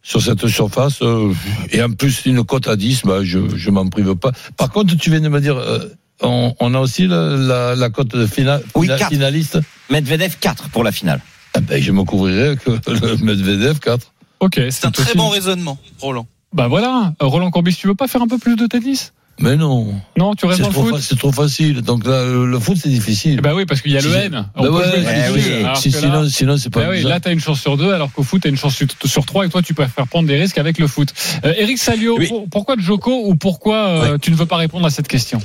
sur 0.05 0.23
cette 0.23 0.47
surface 0.47 1.03
euh, 1.03 1.33
et 1.73 1.83
en 1.83 1.91
plus 1.91 2.23
une 2.27 2.45
cote 2.45 2.69
à 2.69 2.77
10, 2.77 3.03
bah, 3.05 3.25
je 3.25 3.39
je 3.57 3.71
m'en 3.71 3.89
prive 3.89 4.15
pas. 4.15 4.31
Par 4.57 4.71
contre, 4.71 4.97
tu 4.97 5.11
viens 5.11 5.21
de 5.21 5.29
me 5.29 5.41
dire. 5.41 5.57
euh, 5.57 5.81
on, 6.23 6.55
on 6.61 6.75
a 6.75 6.79
aussi 6.79 7.09
la, 7.09 7.37
la, 7.37 7.75
la 7.75 7.91
cote 7.91 8.15
de 8.15 8.25
fina- 8.27 8.61
Oui, 8.77 8.87
fina- 8.87 8.99
quatre. 8.99 9.11
finaliste. 9.11 9.59
Medvedev 9.91 10.37
4 10.41 10.69
pour 10.69 10.85
la 10.85 10.93
finale. 10.93 11.21
Ah 11.55 11.61
ben, 11.61 11.83
je 11.83 11.91
me 11.91 12.05
couvrirai 12.05 12.57
que 12.57 12.71
le 12.71 13.17
Medvedev 13.25 13.81
4. 13.81 14.13
Ok, 14.41 14.61
C'est 14.71 14.87
un 14.87 14.91
très 14.93 15.03
aussi- 15.09 15.17
bon 15.17 15.29
raisonnement, 15.29 15.77
Roland. 16.01 16.27
Bah 16.53 16.69
voilà, 16.69 17.13
Euh, 17.21 17.27
Roland 17.27 17.51
Courbis, 17.51 17.75
tu 17.75 17.89
veux 17.89 17.97
pas 17.97 18.07
faire 18.07 18.23
un 18.23 18.29
peu 18.29 18.39
plus 18.39 18.55
de 18.57 18.67
tennis? 18.67 19.13
Mais 19.41 19.57
non, 19.57 19.95
Non, 20.17 20.35
tu 20.35 20.47
restes 20.47 20.59
c'est 20.59 20.63
dans 20.63 20.83
le 20.83 20.91
foot 20.93 21.01
c'est 21.01 21.19
trop 21.19 21.33
facile. 21.33 21.83
Donc 21.83 22.07
là, 22.07 22.25
le, 22.25 22.47
le 22.47 22.59
foot, 22.61 22.77
c'est 22.81 22.89
difficile. 22.89 23.41
Bah 23.41 23.53
oui, 23.55 23.65
parce 23.67 23.81
qu'il 23.81 23.91
y 23.93 23.97
a 23.97 24.01
Si 24.01 24.09
le 24.09 24.15
N. 24.15 24.47
Là- 24.57 25.75
sinon, 25.75 26.29
sinon, 26.29 26.57
c'est 26.57 26.71
pas 26.71 26.81
Bah 26.85 26.87
oui, 26.91 27.03
là, 27.03 27.19
tu 27.21 27.29
as 27.29 27.33
une 27.33 27.41
chance 27.41 27.61
sur 27.61 27.77
deux, 27.77 27.93
alors 27.93 28.13
qu'au 28.13 28.23
foot, 28.23 28.43
tu 28.43 28.49
as 28.49 28.51
une 28.51 28.57
chance 28.57 28.75
sur- 28.77 28.87
sur 29.05 29.27
trois, 29.27 29.45
et 29.47 29.49
toi, 29.49 29.61
tu 29.63 29.75
préfères 29.75 30.07
prendre 30.07 30.29
des 30.29 30.39
risques 30.39 30.59
avec 30.59 30.79
le 30.79 30.87
foot. 30.87 31.09
Euh, 31.45 31.53
Eric 31.57 31.79
Salio, 31.79 32.17
Oui. 32.19 32.29
pour- 32.29 32.49
pourquoi 32.49 32.77
Joko 32.79 33.23
ou 33.29 33.35
pourquoi 33.35 33.77
euh, 33.89 34.19
tu 34.19 34.31
ne 34.31 34.37
veux 34.37 34.47
pas 34.47 34.57
répondre 34.57 34.87
à 34.87 34.91
cette 34.91 35.09
question? 35.09 35.41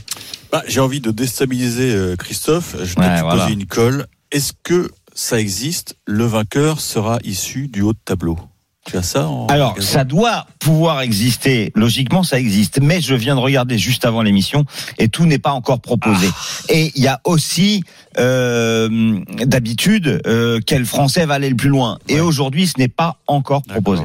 Bah, 0.52 0.64
J'ai 0.68 0.80
envie 0.80 1.02
de 1.02 1.12
déstabiliser 1.12 1.92
euh, 1.94 2.16
Christophe. 2.16 2.76
Je 2.84 2.96
vais 2.96 3.02
Ouais, 3.02 3.16
te 3.18 3.22
voilà. 3.22 3.44
poser 3.44 3.54
une 3.54 3.66
colle. 3.66 4.06
Est-ce 4.32 4.54
que 4.64 4.90
ça 5.16 5.40
existe? 5.40 5.96
Le 6.06 6.26
vainqueur 6.26 6.80
sera 6.80 7.18
issu 7.24 7.68
du 7.68 7.82
haut 7.82 7.94
de 7.94 8.00
tableau. 8.06 8.38
Tu 8.86 8.98
as 8.98 9.04
ça 9.04 9.28
en 9.28 9.46
Alors, 9.48 9.74
magasin 9.74 9.88
ça 9.92 10.04
doit 10.04 10.48
pouvoir 10.60 11.02
exister. 11.02 11.72
Logiquement, 11.76 12.24
ça 12.24 12.40
existe. 12.40 12.80
Mais 12.82 13.02
je 13.02 13.14
viens 13.14 13.36
de 13.36 13.40
regarder 13.40 13.78
juste 13.78 14.06
avant 14.06 14.22
l'émission 14.22 14.66
et 14.98 15.10
tout 15.10 15.26
n'est 15.26 15.40
pas 15.40 15.52
encore 15.52 15.82
proposé. 15.82 16.28
Et 16.70 16.92
il 16.96 17.04
y 17.04 17.08
a 17.08 17.20
aussi, 17.26 17.84
euh, 18.18 19.20
d'habitude, 19.46 20.22
euh, 20.26 20.60
quel 20.66 20.86
Français 20.86 21.26
va 21.26 21.36
aller 21.36 21.50
le 21.50 21.56
plus 21.56 21.70
loin. 21.70 22.00
Et 22.08 22.20
aujourd'hui, 22.20 22.68
ce 22.68 22.80
n'est 22.80 22.88
pas 22.88 23.18
encore 23.28 23.64
proposé. 23.64 24.04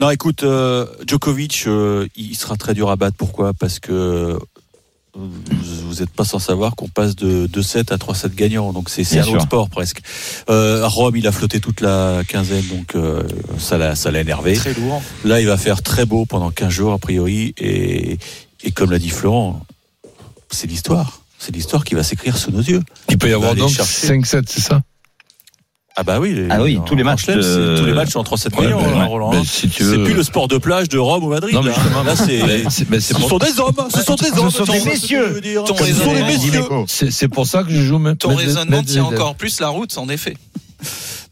Non, 0.00 0.10
écoute, 0.10 0.42
euh, 0.42 0.86
Djokovic, 1.06 1.66
il 2.16 2.34
sera 2.34 2.56
très 2.56 2.74
dur 2.74 2.90
à 2.90 2.96
battre. 2.96 3.16
Pourquoi? 3.16 3.54
Parce 3.54 3.78
que 3.78 4.38
vous 5.14 5.94
n'êtes 6.00 6.10
pas 6.10 6.24
sans 6.24 6.38
savoir 6.38 6.76
qu'on 6.76 6.88
passe 6.88 7.16
de 7.16 7.46
2-7 7.46 7.92
à 7.92 7.96
3-7 7.96 8.34
gagnants. 8.34 8.72
Donc 8.72 8.88
c'est 8.88 9.02
un 9.18 9.22
sûr. 9.22 9.34
autre 9.34 9.42
sport 9.42 9.68
presque. 9.70 10.00
Euh, 10.50 10.84
à 10.84 10.88
Rome, 10.88 11.16
il 11.16 11.26
a 11.26 11.32
flotté 11.32 11.60
toute 11.60 11.80
la 11.80 12.22
quinzaine, 12.28 12.64
donc 12.66 12.94
euh, 12.94 13.22
ça 13.58 13.78
l'a 13.78 14.20
énervé. 14.20 14.54
Très 14.54 14.74
lourd. 14.74 15.02
Là, 15.24 15.40
il 15.40 15.46
va 15.46 15.56
faire 15.56 15.82
très 15.82 16.04
beau 16.04 16.26
pendant 16.26 16.50
15 16.50 16.68
jours 16.68 16.92
a 16.92 16.98
priori. 16.98 17.54
Et, 17.58 18.18
et 18.62 18.70
comme 18.70 18.90
l'a 18.90 18.98
dit 18.98 19.10
Florent, 19.10 19.64
c'est 20.50 20.66
l'histoire. 20.66 21.22
C'est 21.38 21.54
l'histoire 21.54 21.84
qui 21.84 21.94
va 21.94 22.02
s'écrire 22.02 22.36
sous 22.36 22.50
nos 22.50 22.60
yeux. 22.62 22.82
Il 23.08 23.18
peut 23.18 23.30
y 23.30 23.32
avoir 23.32 23.54
donc 23.54 23.70
chercher. 23.70 24.08
5-7, 24.08 24.42
c'est 24.46 24.60
ça? 24.60 24.82
Ah 26.00 26.04
bah 26.04 26.20
oui. 26.20 26.46
Ah 26.48 26.62
oui, 26.62 26.78
tous 26.86 26.94
les 26.94 27.02
matchs 27.02 27.24
Chelem, 27.26 27.38
de- 27.38 27.42
c'est- 27.74 27.80
tous 27.80 27.86
les 27.86 27.92
matchs 27.92 28.10
sont 28.12 28.20
en 28.20 28.22
3-7 28.22 28.54
Ouais, 28.56 28.66
gagnants, 28.66 28.80
ben, 28.82 28.86
hein, 28.88 28.98
ouais. 29.00 29.04
Roland. 29.06 29.30
Ben, 29.30 29.38
hein. 29.38 29.42
si 29.44 29.68
tu 29.68 29.82
C'est 29.82 29.98
plus 29.98 30.14
le 30.14 30.22
sport 30.22 30.46
de 30.46 30.56
plage 30.56 30.88
de 30.88 30.96
Rome 30.98 31.24
ou 31.24 31.28
Madrid. 31.30 31.52
Non, 31.52 31.62
mais 31.62 31.70
là. 31.70 31.74
justement, 31.74 32.02
Là, 32.04 32.14
c'est. 32.14 32.38
Ben, 32.38 32.70
c'est- 32.70 33.00
Ce 33.00 33.14
pour- 33.18 33.28
sont 33.28 33.38
des 33.38 33.58
hommes, 33.58 33.74
ce 33.92 34.02
sont 34.04 34.14
des 34.14 34.26
Ce 34.26 34.38
hommes. 34.38 34.50
sont 34.50 34.64
tu 34.64 34.70
des 34.72 34.78
ce 34.78 34.84
messieurs. 34.88 35.40
Ce 35.66 35.94
sont 35.94 36.14
des 36.14 36.22
messieurs. 36.22 36.62
C'est 36.86 37.10
c'est 37.10 37.26
pour 37.28 37.46
ça 37.46 37.64
que 37.64 37.70
je 37.72 37.82
joue 37.82 37.98
même. 37.98 38.16
Ton 38.16 38.34
raisonnement 38.36 38.82
tient 38.84 39.04
encore 39.04 39.34
plus 39.34 39.58
la 39.60 39.68
route, 39.70 39.98
en 39.98 40.08
effet. 40.08 40.36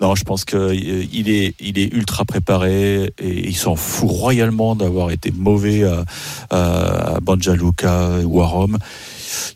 Non, 0.01 0.15
je 0.17 0.25
pense 0.25 0.45
que 0.45 0.57
euh, 0.57 0.75
il 1.13 1.31
est, 1.31 1.55
il 1.61 1.79
est 1.79 1.91
ultra 1.95 2.25
préparé 2.25 3.13
et 3.19 3.49
il 3.49 3.57
s'en 3.57 3.77
fout 3.77 4.11
royalement 4.11 4.75
d'avoir 4.75 5.11
été 5.13 5.33
mauvais 5.35 5.85
à, 5.85 6.05
à, 6.51 7.15
à 7.17 7.21
Banja 7.21 7.55
Luka 7.55 8.09
ou 8.25 8.43
à 8.43 8.47
Rome. 8.47 8.77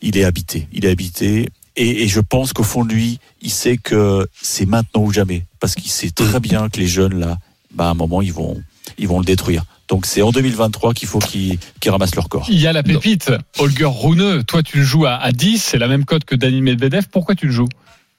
Il 0.01 0.17
est 0.17 0.25
habité, 0.25 0.69
il 0.73 0.87
est 0.87 0.91
habité. 0.91 1.49
Et, 1.77 2.03
et 2.03 2.09
je 2.09 2.21
pense 2.21 2.53
qu'au 2.53 2.63
fond 2.63 2.85
de 2.85 2.93
lui, 2.93 3.19
il 3.43 3.51
sait 3.51 3.77
que 3.77 4.27
c'est 4.41 4.67
maintenant 4.67 5.03
ou 5.03 5.13
jamais, 5.13 5.47
parce 5.61 5.75
qu'il 5.75 5.91
sait 5.91 6.11
très 6.11 6.41
bien 6.41 6.69
que 6.69 6.79
les 6.79 6.89
jeunes 6.89 7.19
là, 7.19 7.39
bah 7.73 7.87
à 7.87 7.91
un 7.91 7.95
moment 7.95 8.23
ils 8.23 8.33
vont, 8.33 8.61
ils 8.99 9.09
vont 9.09 9.19
le 9.19 9.25
détruire. 9.25 9.65
Donc 9.89 10.07
c'est 10.07 10.23
en 10.23 10.31
2023 10.31 10.95
qu'il 10.95 11.09
faut 11.09 11.19
qu'ils 11.19 11.59
ramassent 11.87 12.15
leur 12.15 12.29
corps. 12.29 12.47
Il 12.49 12.61
y 12.61 12.67
a 12.67 12.73
la 12.73 12.83
pépite, 12.83 13.33
Holger 13.59 13.89
Rune. 13.91 14.45
Toi, 14.45 14.63
tu 14.63 14.79
le 14.79 14.85
joues 14.85 15.07
à, 15.07 15.15
à 15.15 15.33
10, 15.33 15.59
c'est 15.63 15.79
la 15.79 15.89
même 15.89 16.05
cote 16.05 16.25
que 16.25 16.37
Daniel 16.37 16.63
Medvedev. 16.63 17.07
Pourquoi 17.11 17.35
tu 17.35 17.47
le 17.47 17.53
joues 17.53 17.69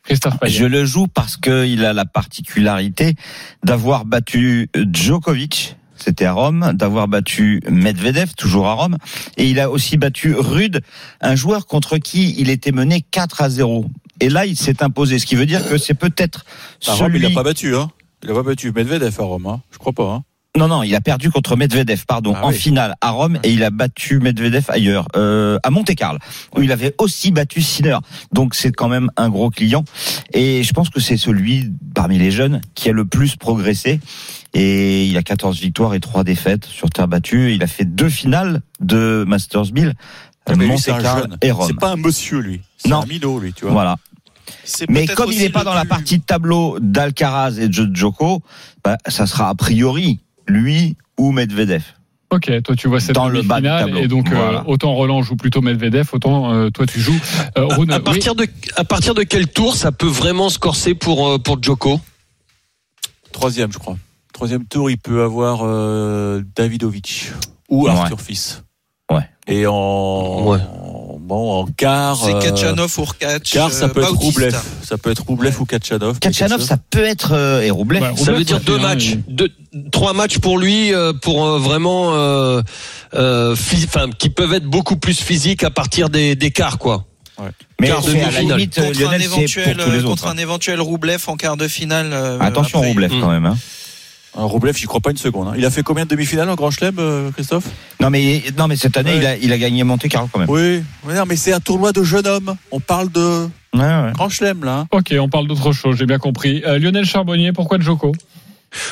Christophe 0.04 0.38
Payet? 0.40 0.58
Je 0.58 0.66
le 0.66 0.84
joue 0.84 1.08
parce 1.08 1.38
qu'il 1.38 1.86
a 1.86 1.94
la 1.94 2.06
particularité 2.06 3.16
d'avoir 3.64 4.04
battu 4.04 4.70
Djokovic, 4.76 5.78
c'était 6.04 6.26
à 6.26 6.34
Rome, 6.34 6.72
d'avoir 6.74 7.08
battu 7.08 7.62
Medvedev, 7.70 8.34
toujours 8.36 8.68
à 8.68 8.74
Rome, 8.74 8.98
et 9.38 9.50
il 9.50 9.60
a 9.60 9.70
aussi 9.70 9.98
battu 9.98 10.34
Rude, 10.36 10.82
un 11.22 11.36
joueur 11.36 11.66
contre 11.68 11.98
qui 11.98 12.36
il 12.38 12.50
était 12.50 12.72
mené 12.72 13.02
4 13.12 13.42
à 13.42 13.50
0. 13.50 13.86
Et 14.20 14.30
là, 14.30 14.46
il 14.46 14.58
s'est 14.58 14.84
imposé, 14.84 15.20
ce 15.20 15.26
qui 15.26 15.36
veut 15.36 15.46
dire 15.46 15.68
que 15.68 15.78
c'est 15.78 15.94
peut-être 15.94 16.46
À 16.88 16.94
Rome, 16.94 17.12
il 17.14 17.14
celui... 17.14 17.20
l'a 17.20 17.30
pas 17.30 17.44
battu, 17.44 17.76
hein. 17.76 17.90
Il 18.24 18.30
a 18.30 18.34
pas 18.34 18.44
battu 18.44 18.72
Medvedev 18.72 19.16
à 19.20 19.24
Rome, 19.24 19.48
hein. 19.48 19.62
Je 19.72 19.78
crois 19.78 19.94
pas, 19.94 20.04
hein. 20.12 20.24
Non, 20.58 20.68
non, 20.68 20.84
il 20.84 20.94
a 20.96 21.00
perdu 21.02 21.32
contre 21.32 21.56
Medvedev, 21.56 22.04
pardon, 22.06 22.34
Ah 22.36 22.46
en 22.46 22.50
oui. 22.50 22.56
finale 22.56 22.96
à 23.00 23.12
Rome, 23.12 23.40
et 23.42 23.52
il 23.52 23.64
a 23.64 23.70
battu 23.70 24.20
Medvedev 24.20 24.66
ailleurs, 24.68 25.08
euh, 25.16 25.58
à 25.64 25.70
Monte-Carlo, 25.70 26.20
où 26.58 26.62
il 26.62 26.74
avait 26.74 26.94
aussi 26.98 27.32
battu 27.32 27.62
Sinner. 27.62 27.98
Donc 28.34 28.54
c'est 28.54 28.74
quand 28.74 28.90
même 28.90 29.10
un 29.16 29.30
gros 29.30 29.50
client. 29.50 29.86
Et 30.34 30.62
je 30.64 30.74
pense 30.74 30.90
que 30.90 31.00
c'est 31.00 31.16
celui, 31.16 31.72
parmi 31.96 32.18
les 32.18 32.32
jeunes, 32.32 32.60
qui 32.76 32.90
a 32.90 32.92
le 32.92 33.06
plus 33.06 33.38
progressé. 33.38 34.02
Et 34.54 35.06
il 35.06 35.16
a 35.18 35.24
14 35.24 35.60
victoires 35.60 35.94
et 35.94 36.00
3 36.00 36.24
défaites 36.24 36.66
sur 36.66 36.90
terre 36.90 37.08
battue. 37.08 37.54
Il 37.54 37.64
a 37.64 37.68
fait 37.68 37.86
deux 37.86 38.10
finales 38.10 38.62
de 38.82 39.24
Masters 39.28 39.72
1000 39.74 39.94
Mais 40.50 40.56
lui, 40.66 40.78
c'est 40.78 40.92
un 40.92 40.96
Monte-Carlo 40.96 41.22
jeune. 41.24 41.38
et 41.42 41.52
Rome. 41.52 41.68
C'est 41.68 41.80
pas 41.80 41.92
un 41.92 41.96
monsieur, 41.96 42.40
lui. 42.40 42.62
C'est 42.78 42.90
Non. 42.90 43.02
un 43.04 43.06
minot, 43.06 43.40
lui, 43.40 43.54
tu 43.54 43.64
vois. 43.64 43.72
Voilà. 43.74 43.96
Mais 44.90 45.06
comme 45.08 45.32
il 45.32 45.40
n'est 45.40 45.50
pas 45.50 45.64
dans 45.64 45.74
la 45.74 45.86
partie 45.86 46.18
de 46.20 46.24
tableau 46.24 46.78
d'Alcaraz 46.82 47.60
et 47.60 47.70
de 47.70 47.90
Djoko, 47.96 48.42
bah, 48.84 48.98
ça 49.08 49.26
sera 49.26 49.48
a 49.50 49.56
priori 49.56 50.20
lui 50.48 50.98
ou 51.18 51.32
Medvedev. 51.32 51.84
Ok, 52.32 52.50
toi 52.64 52.76
tu 52.76 52.88
vois 52.88 53.00
cette 53.00 53.16
Dans 53.16 53.28
le 53.30 53.42
bas 53.42 53.60
et 53.98 54.08
donc 54.08 54.32
euh, 54.32 54.62
autant 54.66 54.94
Roland 54.94 55.22
joue 55.22 55.36
plutôt 55.36 55.62
Medvedev, 55.62 56.08
autant 56.14 56.54
euh, 56.54 56.70
toi 56.70 56.86
tu 56.86 57.00
joues 57.02 57.20
euh, 57.58 57.66
Rune. 57.66 57.92
À 57.92 58.00
partir 58.00 58.36
de 58.36 58.48
à 58.78 58.84
partir 58.86 59.14
de 59.14 59.24
quel 59.24 59.48
tour 59.48 59.76
ça 59.76 59.92
peut 59.92 60.08
vraiment 60.08 60.50
se 60.50 60.58
corser 60.58 60.94
pour 60.96 61.28
euh, 61.28 61.38
pour 61.40 61.62
Djoko 61.62 62.00
Troisième, 63.34 63.72
je 63.72 63.78
crois. 63.80 63.98
Troisième 64.42 64.66
tour, 64.66 64.90
il 64.90 64.98
peut 64.98 65.22
avoir 65.22 65.60
euh, 65.62 66.42
Davidovic 66.56 67.32
ou 67.70 67.86
Ouais. 67.86 67.92
Arthur 67.92 68.20
Fils. 68.20 68.64
Ouais. 69.12 69.22
Et 69.48 69.68
en, 69.68 70.46
Ouais. 70.48 70.58
bon, 71.20 71.60
en 71.62 71.66
quart. 71.68 72.18
C'est 72.26 72.34
euh, 72.34 72.40
Kachanov 72.42 72.92
ou 72.98 73.02
Urkac. 73.04 73.44
Quart, 73.44 73.72
ça 73.72 73.86
euh, 73.86 73.88
peut 73.90 74.02
être. 74.02 74.10
Roublev. 74.16 74.58
Ça 74.82 74.98
peut 74.98 75.12
être 75.12 75.24
Roublev 75.28 75.62
ou 75.62 75.66
Kachanov. 75.66 76.18
Kachanov, 76.18 76.60
ça 76.62 76.78
peut 76.90 77.06
être 77.06 77.34
euh, 77.34 77.62
et 77.62 77.70
Roublev. 77.70 78.02
Ouais, 78.02 78.08
Ça 78.16 78.16
Roublev, 78.16 78.38
veut 78.40 78.44
dire 78.44 78.58
ça 78.58 78.64
deux 78.64 78.80
un, 78.80 78.82
matchs, 78.82 79.16
deux, 79.28 79.50
trois 79.92 80.14
matchs 80.14 80.40
pour 80.40 80.58
lui 80.58 80.92
euh, 80.92 81.14
pour 81.14 81.46
euh, 81.46 81.60
vraiment 81.60 82.16
euh, 82.16 82.64
euh, 83.14 83.56
enfin 83.86 84.10
qui 84.18 84.32
peuvent 84.32 84.54
être 84.56 84.66
beaucoup 84.66 84.96
plus 84.96 85.22
physiques 85.22 85.64
à 85.64 85.70
partir 85.70 86.10
des, 86.10 86.36
des 86.36 86.50
quarts 86.50 86.80
quoi. 86.80 87.06
Mais 87.80 87.88
quart 87.90 88.04
c'est 88.04 88.22
à 88.24 88.32
la 88.32 88.42
limite, 88.42 88.76
Contre, 88.76 88.90
un 88.90 89.04
Lionel, 89.04 89.22
éventuel, 89.22 89.76
pour 89.78 89.86
tous 89.86 89.92
les 89.92 89.98
euh, 89.98 90.00
autres. 90.00 90.08
contre 90.10 90.28
un 90.28 90.38
éventuel 90.38 90.82
Roublev 90.82 91.24
en 91.28 91.36
quart 91.38 91.58
de 91.58 91.68
finale. 91.68 92.10
euh, 92.12 92.40
Attention 92.40 92.80
après. 92.80 92.90
Roublev 92.90 93.14
Mm. 93.16 93.22
quand 93.22 93.30
même. 93.30 93.46
Hein. 93.46 93.58
Un 94.38 94.44
Roublev, 94.46 94.78
j'y 94.78 94.86
crois 94.86 95.02
pas 95.02 95.12
une 95.12 95.18
seconde. 95.18 95.50
hein. 95.50 95.54
Il 95.58 95.66
a 95.66 95.70
fait 95.70 95.84
combien 95.84 96.06
de 96.06 96.10
demi-finales 96.10 96.50
en 96.50 96.56
Grand 96.56 96.72
Chelem, 96.72 96.96
euh, 97.00 97.32
Christophe? 97.32 97.66
Non 98.00 98.10
mais 98.10 98.42
non 98.58 98.68
mais 98.68 98.78
cette 98.78 98.96
année 98.96 99.12
Ouais. 99.12 99.18
il, 99.18 99.26
a, 99.26 99.38
il 99.38 99.52
a 99.54 99.58
gagné 99.58 99.84
Monte 99.84 100.08
Carlo 100.08 100.30
quand 100.32 100.40
même. 100.40 100.50
Oui. 100.50 100.82
Mais 101.06 101.16
non, 101.16 101.24
mais 101.28 101.36
c'est 101.36 101.52
un 101.52 101.60
tournoi 101.60 101.92
de 101.92 102.02
jeunes 102.04 102.28
hommes. 102.28 102.56
On 102.72 102.80
parle 102.80 103.12
de 103.12 103.48
Ouais, 103.74 103.80
ouais. 103.82 104.12
Grand 104.14 104.30
Chelem, 104.30 104.64
là. 104.64 104.80
hein. 104.80 104.88
Ok, 104.92 105.14
on 105.20 105.28
parle 105.30 105.48
d'autre 105.48 105.72
chose, 105.74 105.98
j'ai 105.98 106.06
bien 106.06 106.18
compris. 106.18 106.62
Euh, 106.66 106.80
Lionel 106.80 107.06
Charbonnier, 107.06 107.52
pourquoi 107.52 107.78
Djoko 107.80 108.14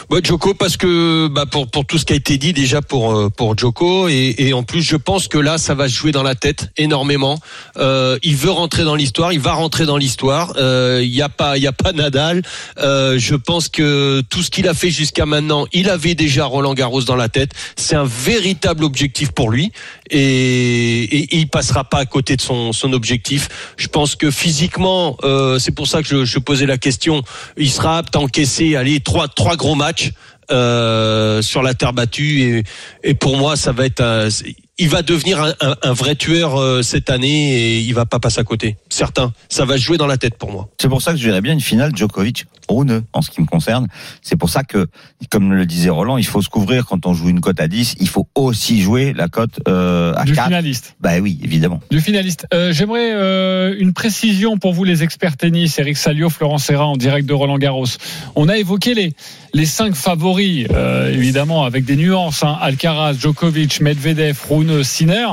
Bah, 0.10 0.18
Djoko 0.22 0.54
parce 0.54 0.78
que 0.78 1.28
bah, 1.28 1.46
pour 1.46 1.68
pour 1.68 1.86
tout 1.86 1.98
ce 1.98 2.06
qui 2.06 2.14
a 2.14 2.16
été 2.16 2.38
dit 2.38 2.54
déjà 2.54 2.82
pour 2.82 3.14
euh, 3.14 3.30
pour 3.30 3.58
Djoko 3.58 4.08
et, 4.10 4.36
et 4.38 4.54
en 4.54 4.64
plus 4.64 4.82
je 4.82 4.96
pense 4.96 5.28
que 5.28 5.38
là 5.38 5.58
ça 5.58 5.74
va 5.74 5.88
se 5.88 5.94
jouer 5.94 6.12
dans 6.12 6.24
la 6.24 6.36
tête 6.36 6.72
énormément. 6.78 7.40
Euh, 7.78 8.18
il 8.24 8.36
veut 8.36 8.52
rentrer 8.52 8.84
dans 8.84 8.96
l'histoire, 8.96 9.32
il 9.32 9.40
va 9.40 9.54
rentrer 9.54 9.86
dans 9.86 9.98
l'histoire. 9.98 10.54
Euh, 10.58 11.00
Il 11.04 11.14
y 11.16 11.22
a 11.22 11.30
pas 11.30 11.58
il 11.58 11.64
y 11.64 11.68
a 11.68 11.72
pas 11.72 11.94
Nadal. 11.94 12.42
Euh, 12.78 13.18
je 13.18 13.36
pense 13.36 13.70
que 13.70 14.22
tout 14.30 14.44
ce 14.44 14.50
qu'il 14.50 14.68
a 14.68 14.74
fait 14.74 14.90
jusqu'à 14.90 15.26
maintenant, 15.26 15.66
il 15.72 15.90
avait 15.90 16.16
déjà 16.16 16.46
Roland 16.46 16.74
Garros 16.74 17.04
dans 17.04 17.16
la 17.16 17.30
tête. 17.30 17.52
C'est 17.76 17.96
un 17.96 18.06
véritable 18.06 18.84
objectif 18.84 19.32
pour 19.32 19.50
lui 19.50 19.72
et, 20.10 21.04
et, 21.04 21.36
et 21.36 21.38
il 21.38 21.48
passera 21.48 21.84
pas 21.84 22.00
à 22.00 22.06
côté 22.06 22.36
de 22.36 22.42
son 22.42 22.74
son 22.74 22.92
objectif. 22.94 23.48
Je 23.78 23.88
pense 23.88 24.16
que 24.16 24.30
physiquement, 24.30 25.18
euh, 25.24 25.58
c'est 25.60 25.72
pour 25.72 25.88
ça 25.88 26.02
que 26.02 26.08
je, 26.08 26.26
je 26.26 26.40
posais 26.40 26.66
la 26.66 26.78
question. 26.78 27.24
Il 27.58 27.70
sera 27.70 27.98
apte 28.00 28.16
à 28.16 28.20
encaisser 28.20 28.76
allez 28.76 29.00
trois 29.00 29.28
trois 29.28 29.56
gros 29.56 29.69
matchs 29.76 30.12
euh, 30.52 31.42
sur 31.42 31.62
la 31.62 31.74
terre 31.74 31.94
battue 31.94 32.42
et, 32.42 32.64
et 33.04 33.14
pour 33.14 33.38
moi 33.38 33.56
ça 33.56 33.72
va 33.72 33.86
être 33.86 34.30
il 34.80 34.90
va 34.90 35.02
devenir 35.04 35.42
un, 35.44 35.54
un- 35.62 35.76
un 35.84 35.94
vrai 35.94 36.16
tueur 36.16 36.56
euh, 36.60 36.82
cette 36.82 37.10
année 37.10 37.54
et 37.54 37.80
il 37.82 37.94
va 37.94 38.06
pas 38.06 38.20
passer 38.20 38.40
à 38.40 38.44
côté 38.44 38.78
certain 38.90 39.34
ça 39.50 39.66
va 39.66 39.78
se 39.78 39.84
jouer 39.84 39.98
dans 39.98 40.08
la 40.08 40.18
tête 40.18 40.36
pour 40.38 40.52
moi 40.52 40.70
C'est 40.82 40.90
pour 40.90 41.02
ça 41.02 41.12
que 41.12 41.18
je 41.20 41.26
verrais 41.26 41.42
bien 41.42 41.54
une 41.54 41.62
finale 41.62 41.96
Djokovic 41.96 42.46
Rune 42.70 43.02
en 43.14 43.24
ce 43.24 43.32
qui 43.32 43.42
me 43.42 43.48
concerne. 43.48 43.88
C'est 44.22 44.36
pour 44.36 44.52
ça 44.52 44.62
que, 44.64 44.86
comme 45.32 45.54
le 45.54 45.66
disait 45.66 45.90
Roland, 45.90 46.18
il 46.20 46.26
faut 46.28 46.44
se 46.44 46.50
couvrir 46.50 46.86
quand 46.86 47.08
on 47.08 47.16
joue 47.16 47.30
une 47.30 47.42
cote 47.42 47.60
à 47.60 47.68
10. 47.68 47.96
Il 48.00 48.08
faut 48.08 48.28
aussi 48.36 48.80
jouer 48.80 49.12
la 49.14 49.28
cote 49.28 49.60
euh, 49.68 50.14
à 50.16 50.24
Du 50.24 50.34
4. 50.34 50.46
finaliste. 50.46 50.96
Bah 51.02 51.14
oui, 51.20 51.40
évidemment. 51.44 51.82
Du 51.90 52.00
finaliste. 52.00 52.46
Euh, 52.54 52.72
J'aimerais 52.72 53.10
euh, 53.12 53.76
une 53.80 53.92
précision 53.94 54.60
pour 54.60 54.74
vous, 54.74 54.84
les 54.84 55.02
experts 55.02 55.36
tennis, 55.36 55.80
Eric 55.80 55.98
Salio, 55.98 56.30
Florent 56.30 56.60
Serra, 56.60 56.86
en 56.86 56.96
direct 56.96 57.28
de 57.28 57.34
Roland 57.34 57.58
Garros. 57.58 57.88
On 58.36 58.48
a 58.48 58.58
évoqué 58.60 58.94
les, 58.94 59.14
les 59.56 59.66
cinq 59.66 59.96
favoris, 59.96 60.68
euh, 60.70 61.12
évidemment, 61.12 61.64
avec 61.66 61.86
des 61.86 61.96
nuances. 61.96 62.44
Hein, 62.44 62.56
Alcaraz, 62.62 63.14
Djokovic, 63.16 63.82
Medvedev, 63.82 64.38
Rune, 64.48 64.69
Sinner. 64.84 65.28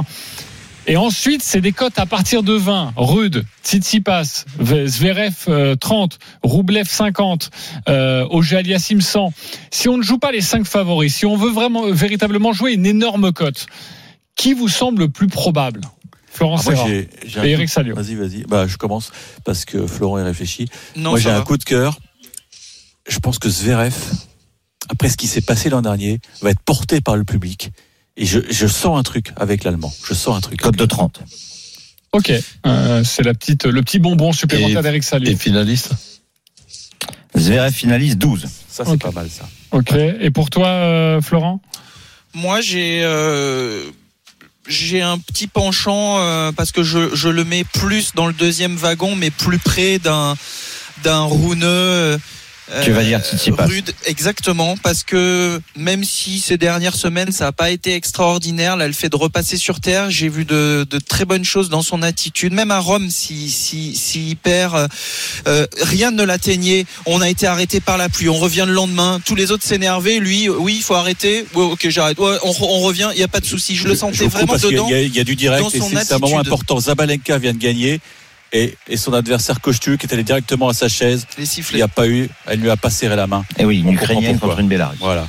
Et 0.89 0.97
ensuite, 0.97 1.43
c'est 1.43 1.61
des 1.61 1.73
cotes 1.73 1.99
à 1.99 2.07
partir 2.07 2.45
de 2.45 2.53
20. 2.53 2.93
Rude, 2.97 3.45
Tsitsipas, 3.65 4.45
Zverev 4.61 5.35
euh, 5.49 5.75
30, 5.75 6.19
Roublev 6.45 6.89
50, 6.89 7.51
euh, 7.89 8.25
Auger-Aliassime 8.31 9.01
100. 9.01 9.33
Si 9.73 9.89
on 9.89 9.97
ne 9.97 10.03
joue 10.03 10.19
pas 10.19 10.31
les 10.31 10.41
cinq 10.41 10.65
favoris, 10.65 11.13
si 11.13 11.27
on 11.27 11.37
veut 11.37 11.51
vraiment, 11.51 11.91
véritablement 11.91 12.53
jouer 12.53 12.73
une 12.73 12.87
énorme 12.87 13.33
cote, 13.33 13.67
qui 14.37 14.55
vous 14.55 14.69
semble 14.69 15.03
le 15.03 15.09
plus 15.09 15.27
probable? 15.27 15.81
Florent 16.29 16.61
Ah, 16.67 16.71
moi, 16.71 16.89
et 16.89 17.09
Eric 17.51 17.69
Salio. 17.69 17.97
Vas-y, 17.97 18.15
vas-y. 18.15 18.45
Bah, 18.45 18.67
je 18.69 18.77
commence 18.77 19.11
parce 19.45 19.65
que 19.65 19.87
Florent 19.87 20.19
est 20.19 20.23
réfléchi. 20.23 20.69
Non, 20.95 21.11
Moi, 21.11 21.19
j'ai 21.19 21.31
un 21.31 21.43
coup 21.43 21.57
de 21.57 21.65
cœur. 21.65 21.99
Je 23.09 23.19
pense 23.19 23.39
que 23.39 23.49
Zverev, 23.49 23.95
après 24.89 25.09
ce 25.09 25.17
qui 25.17 25.27
s'est 25.27 25.41
passé 25.41 25.71
l'an 25.71 25.83
dernier, 25.83 26.21
va 26.43 26.51
être 26.51 26.61
porté 26.61 27.01
par 27.01 27.17
le 27.17 27.25
public. 27.25 27.71
Et 28.17 28.25
je, 28.25 28.41
je 28.51 28.67
sens 28.67 28.99
un 28.99 29.03
truc 29.03 29.33
avec 29.37 29.65
l'allemand. 29.65 29.93
Je 30.05 30.15
sens 30.15 30.37
un 30.37 30.41
truc. 30.41 30.61
Cote 30.61 30.77
de 30.77 30.87
30. 30.87 31.21
Ok, 32.13 32.33
euh, 32.65 33.05
c'est 33.05 33.23
la 33.23 33.35
petite, 33.35 33.67
le 33.67 33.83
petit 33.83 33.99
bonbon 33.99 34.33
supplémentaire 34.33 34.83
d'Eric 34.83 35.05
Salio. 35.05 35.31
Et 35.31 35.37
finaliste 35.37 35.93
Zverev 37.37 37.73
finaliste 37.73 38.17
12. 38.17 38.47
Ça, 38.69 38.85
c'est 38.87 38.97
pas 38.97 39.11
mal, 39.11 39.29
ça. 39.31 39.47
Ok, 39.73 39.93
et 39.93 40.31
pour 40.31 40.51
toi, 40.51 40.69
euh, 40.69 41.21
Florent? 41.21 41.61
Moi, 42.35 42.61
j'ai 42.61 43.01
euh, 43.03 43.83
j'ai 44.69 45.03
un 45.03 45.19
petit 45.19 45.47
penchant 45.47 46.19
euh, 46.19 46.53
parce 46.53 46.73
que 46.73 46.83
je, 46.83 47.15
je 47.15 47.29
le 47.29 47.45
mets 47.45 47.65
plus 47.65 48.15
dans 48.15 48.27
le 48.27 48.33
deuxième 48.33 48.77
wagon, 48.77 49.15
mais 49.17 49.31
plus 49.31 49.59
près 49.59 49.99
d'un 49.99 50.37
d'un 51.03 51.23
Rouneux. 51.23 52.19
Tu 52.83 52.91
vas 52.91 53.05
dire 53.05 53.21
Tsitsipas. 53.21 53.65
Rude, 53.67 53.95
exactement, 54.07 54.77
parce 54.83 55.05
que 55.05 55.61
même 55.77 56.03
si 56.03 56.41
ces 56.41 56.59
dernières 56.59 56.97
semaines 56.97 57.31
ça 57.31 57.45
n'a 57.45 57.53
pas 57.53 57.71
été 57.71 57.95
extraordinaire, 57.95 58.77
là, 58.77 58.87
le 58.89 58.93
fait 58.93 59.09
de 59.09 59.15
repasser 59.17 59.57
sur 59.57 59.81
terre, 59.81 60.11
j'ai 60.11 60.29
vu 60.29 60.45
de, 60.45 60.85
de 60.91 60.99
très 60.99 61.25
bonnes 61.25 61.45
choses 61.45 61.69
dans 61.69 61.83
son 61.83 62.03
attitude. 62.03 62.53
Même 62.53 62.73
à 62.73 62.81
Rome, 62.81 63.09
si 63.09 63.51
si 63.51 63.95
si 63.95 64.31
il 64.31 64.37
perd, 64.37 64.75
euh, 64.75 64.89
euh, 65.47 65.67
rien 65.83 66.11
ne 66.11 66.25
l'atteignait. 66.25 66.87
On 67.07 67.21
a 67.21 67.29
été 67.29 67.47
arrêté 67.47 67.81
par 67.81 67.99
la 67.99 68.09
pluie. 68.09 68.29
On 68.29 68.39
revient 68.39 68.65
le 68.67 68.73
lendemain. 68.73 69.21
Tous 69.25 69.37
les 69.37 69.53
autres 69.53 69.65
s'énervaient. 69.65 70.19
Lui, 70.19 70.49
oui, 70.49 70.75
il 70.79 70.83
faut 70.83 70.95
arrêter. 70.95 71.47
Ouais, 71.55 71.65
ok, 71.65 71.89
j'arrête. 71.89 72.19
Ouais, 72.19 72.37
on, 72.43 72.51
re- 72.51 72.65
on 72.69 72.81
revient. 72.81 73.11
Il 73.15 73.21
y 73.21 73.25
a 73.25 73.29
pas 73.29 73.41
de 73.41 73.47
souci. 73.47 73.77
Je 73.77 73.87
le 73.87 73.95
sentais 73.95 74.17
Je 74.17 74.25
coupe 74.25 74.33
vraiment 74.33 74.55
dedans. 74.57 74.87
Il 74.89 74.93
y, 74.93 74.99
a, 74.99 75.03
il 75.03 75.15
y 75.15 75.21
a 75.21 75.25
du 75.25 75.37
direct 75.37 75.73
et 75.75 75.81
c'est 75.81 76.13
un 76.15 76.19
moment 76.19 76.41
important. 76.41 76.81
Zabalenka 76.81 77.39
vient 77.39 77.53
de 77.53 77.59
gagner 77.59 78.01
et, 78.63 78.77
et 78.89 78.97
son 78.97 79.13
adversaire 79.13 79.61
Kostiuk 79.61 80.03
est 80.05 80.13
allé 80.13 80.23
directement 80.25 80.69
à 80.69 80.75
sa 80.75 80.89
chaise. 80.89 81.27
Les 81.39 81.45
Il 81.45 81.47
sifflets. 81.47 81.77
n'y 81.79 81.83
a 81.83 81.89
pas 81.89 82.07
eu, 82.09 82.29
elle 82.47 82.61
lui 82.61 82.71
a 82.71 82.77
pas 82.77 82.91
serré 82.91 83.17
la 83.17 83.27
main. 83.27 83.45
Et 83.59 83.65
oui, 83.65 83.81
une 83.81 83.93
Ukrainienne 83.93 84.39
contre 84.39 84.59
une 84.61 84.69
Bélarus. 84.69 84.99
Voilà. 85.01 85.27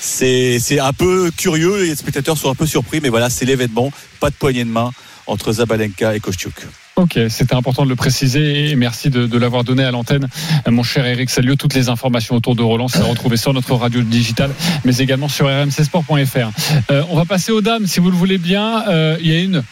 C'est 0.00 0.58
c'est 0.58 0.80
un 0.80 0.92
peu 0.92 1.30
curieux, 1.36 1.84
les 1.84 1.94
spectateurs 1.94 2.36
sont 2.36 2.50
un 2.50 2.54
peu 2.56 2.66
surpris, 2.66 3.00
mais 3.00 3.08
voilà, 3.08 3.30
c'est 3.30 3.44
l'événement. 3.44 3.92
Pas 4.20 4.30
de 4.30 4.34
poignée 4.34 4.64
de 4.64 4.70
main 4.70 4.90
entre 5.28 5.52
Zabalenka 5.52 6.16
et 6.16 6.20
Kostiuk. 6.20 6.54
Ok, 6.96 7.18
c'était 7.30 7.54
important 7.54 7.84
de 7.84 7.88
le 7.88 7.96
préciser 7.96 8.70
et 8.70 8.76
merci 8.76 9.08
de, 9.08 9.26
de 9.26 9.38
l'avoir 9.38 9.64
donné 9.64 9.82
à 9.84 9.90
l'antenne, 9.90 10.28
mon 10.68 10.82
cher 10.82 11.06
Eric 11.06 11.30
Salio. 11.30 11.54
Toutes 11.56 11.72
les 11.74 11.88
informations 11.88 12.34
autour 12.34 12.54
de 12.54 12.62
Roland, 12.62 12.88
c'est 12.88 12.98
à 13.00 13.04
retrouver 13.04 13.36
sur 13.38 13.54
notre 13.54 13.74
radio 13.76 14.02
digitale, 14.02 14.50
mais 14.84 14.96
également 14.98 15.28
sur 15.28 15.46
rmcsport.fr. 15.46 16.50
Euh, 16.90 17.02
on 17.08 17.16
va 17.16 17.24
passer 17.24 17.50
aux 17.52 17.62
dames, 17.62 17.86
si 17.86 18.00
vous 18.00 18.10
le 18.10 18.16
voulez 18.16 18.36
bien. 18.38 18.84
Euh, 18.88 19.16
Il 19.20 19.26
y 19.28 19.34
a 19.34 19.40
une 19.40 19.62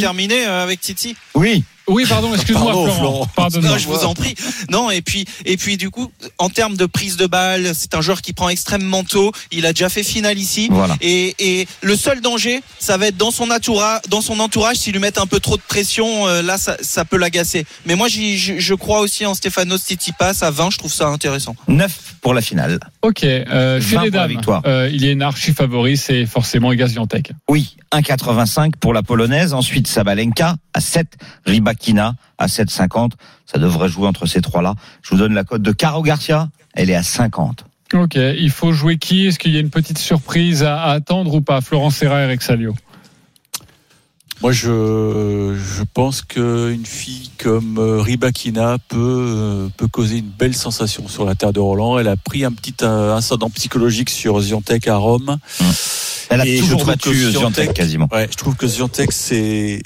Terminé 0.00 0.46
euh, 0.46 0.62
avec 0.62 0.80
Titi. 0.80 1.16
Oui, 1.34 1.64
Oui, 1.88 2.04
pardon, 2.08 2.34
excuse-moi, 2.34 2.72
Pardon, 2.72 2.94
Florent. 2.94 3.28
Non, 3.62 3.78
je 3.78 3.86
vous 3.86 4.04
en 4.04 4.14
prie. 4.14 4.34
Non, 4.70 4.90
et 4.90 5.02
puis, 5.02 5.24
et 5.44 5.56
puis, 5.56 5.76
du 5.76 5.90
coup, 5.90 6.10
en 6.38 6.48
termes 6.50 6.76
de 6.76 6.84
prise 6.86 7.16
de 7.16 7.26
balle, 7.26 7.72
c'est 7.74 7.94
un 7.94 8.00
joueur 8.00 8.22
qui 8.22 8.32
prend 8.32 8.48
extrêmement 8.48 9.04
tôt. 9.04 9.30
Il 9.52 9.64
a 9.66 9.72
déjà 9.72 9.88
fait 9.88 10.02
finale 10.02 10.38
ici. 10.38 10.68
voilà. 10.70 10.96
Et, 11.00 11.34
et 11.38 11.68
le 11.82 11.96
seul 11.96 12.20
danger, 12.20 12.60
ça 12.80 12.96
va 12.96 13.06
être 13.08 13.16
dans 13.16 13.30
son 13.30 13.50
entourage, 13.50 14.00
dans 14.08 14.20
son 14.20 14.40
entourage, 14.40 14.76
s'ils 14.78 14.92
lui 14.92 15.00
mettent 15.00 15.18
un 15.18 15.26
peu 15.26 15.38
trop 15.40 15.56
de 15.56 15.62
pression, 15.62 16.26
euh, 16.26 16.42
là, 16.42 16.58
ça, 16.58 16.76
ça 16.80 17.04
peut 17.04 17.16
l'agacer. 17.16 17.64
Mais 17.86 17.94
moi, 17.94 18.08
j'y- 18.08 18.36
je, 18.36 18.58
je 18.58 18.74
crois 18.74 19.00
aussi 19.00 19.24
en 19.26 19.34
Stefanos 19.34 19.80
Tsitsipas 19.82 20.32
à 20.42 20.50
20, 20.50 20.70
je 20.70 20.78
trouve 20.78 20.92
ça 20.92 21.06
intéressant. 21.06 21.54
9 21.68 21.92
pour 22.20 22.34
la 22.34 22.40
finale. 22.40 22.78
Ok, 23.02 23.24
euh, 23.24 23.80
chez 23.80 23.96
20 23.96 24.04
les 24.04 24.10
pour 24.10 24.16
la 24.20 24.22
dames, 24.26 24.30
victoire. 24.30 24.62
euh, 24.66 24.90
il 24.92 25.04
y 25.04 25.08
a 25.08 25.12
une 25.12 25.22
archi 25.22 25.52
favori, 25.52 25.96
c'est 25.96 26.26
forcément 26.26 26.72
Iga 26.72 26.88
Swiatek. 26.88 27.32
Oui, 27.48 27.76
1,85 27.92 28.72
pour 28.80 28.92
la 28.94 29.02
polonaise. 29.02 29.54
Ensuite, 29.54 29.86
Sabalenka 29.86 30.56
à 30.74 30.80
7, 30.80 31.06
Ribakina 31.46 32.14
à 32.38 32.46
7,50. 32.46 33.12
Ça 33.46 33.58
devrait 33.58 33.88
jouer 33.88 34.08
entre 34.08 34.26
ces 34.26 34.40
trois-là. 34.40 34.74
Je 35.02 35.10
vous 35.10 35.16
donne 35.16 35.34
la 35.34 35.44
cote 35.44 35.62
de 35.62 35.72
Caro 35.72 36.02
Garcia. 36.02 36.48
Elle 36.74 36.90
est 36.90 36.94
à 36.96 37.02
50. 37.02 37.64
Ok, 37.94 38.16
il 38.16 38.50
faut 38.50 38.72
jouer 38.72 38.98
qui? 38.98 39.26
Est-ce 39.26 39.38
qu'il 39.38 39.52
y 39.52 39.56
a 39.56 39.60
une 39.60 39.70
petite 39.70 39.98
surprise 39.98 40.64
à, 40.64 40.76
à 40.82 40.90
attendre 40.92 41.32
ou 41.34 41.40
pas? 41.40 41.60
Florent 41.60 41.90
Serra, 41.90 42.20
Eric 42.22 42.42
Salio. 42.42 42.74
Moi, 44.42 44.52
je, 44.52 45.56
je 45.56 45.82
pense 45.94 46.20
qu'une 46.22 46.84
fille 46.84 47.30
comme 47.38 47.78
euh, 47.78 48.00
Ribakina 48.02 48.76
peut, 48.88 48.96
euh, 48.98 49.68
peut 49.76 49.88
causer 49.88 50.18
une 50.18 50.28
belle 50.28 50.54
sensation 50.54 51.08
sur 51.08 51.24
la 51.24 51.34
terre 51.34 51.52
de 51.54 51.60
Roland. 51.60 51.98
Elle 51.98 52.08
a 52.08 52.16
pris 52.16 52.44
un 52.44 52.52
petit 52.52 52.74
euh, 52.82 53.14
incident 53.14 53.48
psychologique 53.50 54.10
sur 54.10 54.38
Ziontek 54.40 54.88
à 54.88 54.96
Rome. 54.96 55.38
Hum. 55.60 55.66
Elle 56.28 56.40
a 56.42 56.46
Et 56.46 56.58
toujours 56.58 56.84
battu 56.84 57.14
Ziontek 57.14 57.70
Ziontek- 57.70 57.72
quasiment. 57.72 58.08
Ouais, 58.12 58.28
je 58.30 58.36
trouve 58.36 58.56
que 58.56 58.66
Ziontek, 58.66 59.10
c'est, 59.12 59.80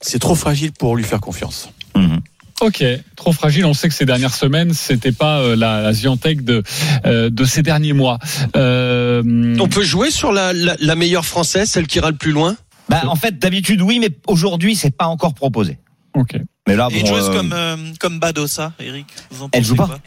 c'est 0.00 0.18
trop 0.18 0.34
fragile 0.36 0.72
pour 0.72 0.96
lui 0.96 1.04
faire 1.04 1.20
confiance. 1.20 1.68
Mhm. 1.96 2.20
Ok, 2.62 2.84
trop 3.16 3.32
fragile. 3.32 3.64
On 3.66 3.74
sait 3.74 3.88
que 3.88 3.94
ces 3.94 4.06
dernières 4.06 4.34
semaines, 4.34 4.72
c'était 4.72 5.10
pas 5.12 5.40
euh, 5.40 5.56
la, 5.56 5.80
la 5.82 5.92
Ziantec 5.92 6.44
de 6.44 6.62
euh, 7.04 7.28
de 7.28 7.44
ces 7.44 7.62
derniers 7.62 7.92
mois. 7.92 8.20
Euh, 8.56 9.56
On 9.58 9.68
peut 9.68 9.82
jouer 9.82 10.12
sur 10.12 10.30
la, 10.32 10.52
la, 10.52 10.76
la 10.78 10.94
meilleure 10.94 11.24
française, 11.26 11.68
celle 11.68 11.88
qui 11.88 11.98
ira 11.98 12.10
le 12.10 12.16
plus 12.16 12.30
loin? 12.32 12.56
Bah, 12.92 13.08
en 13.08 13.16
fait, 13.16 13.38
d'habitude, 13.38 13.80
oui, 13.82 13.98
mais 13.98 14.10
aujourd'hui, 14.26 14.76
c'est 14.76 14.90
pas 14.90 15.06
encore 15.06 15.34
proposé. 15.34 15.78
ok. 16.14 16.36
Mais 16.68 16.76
là, 16.76 16.88
Et 16.92 16.96
une 16.96 17.02
bon, 17.02 17.08
joueuse 17.08 17.28
euh, 17.28 17.34
comme, 17.34 17.52
euh, 17.52 17.76
comme 17.98 18.20
Badossa, 18.20 18.72
Eric 18.78 19.06
vous 19.30 19.42
en 19.42 19.48
Elle 19.52 19.62
pensez 19.62 19.64
joue 19.64 19.74
pas 19.74 19.98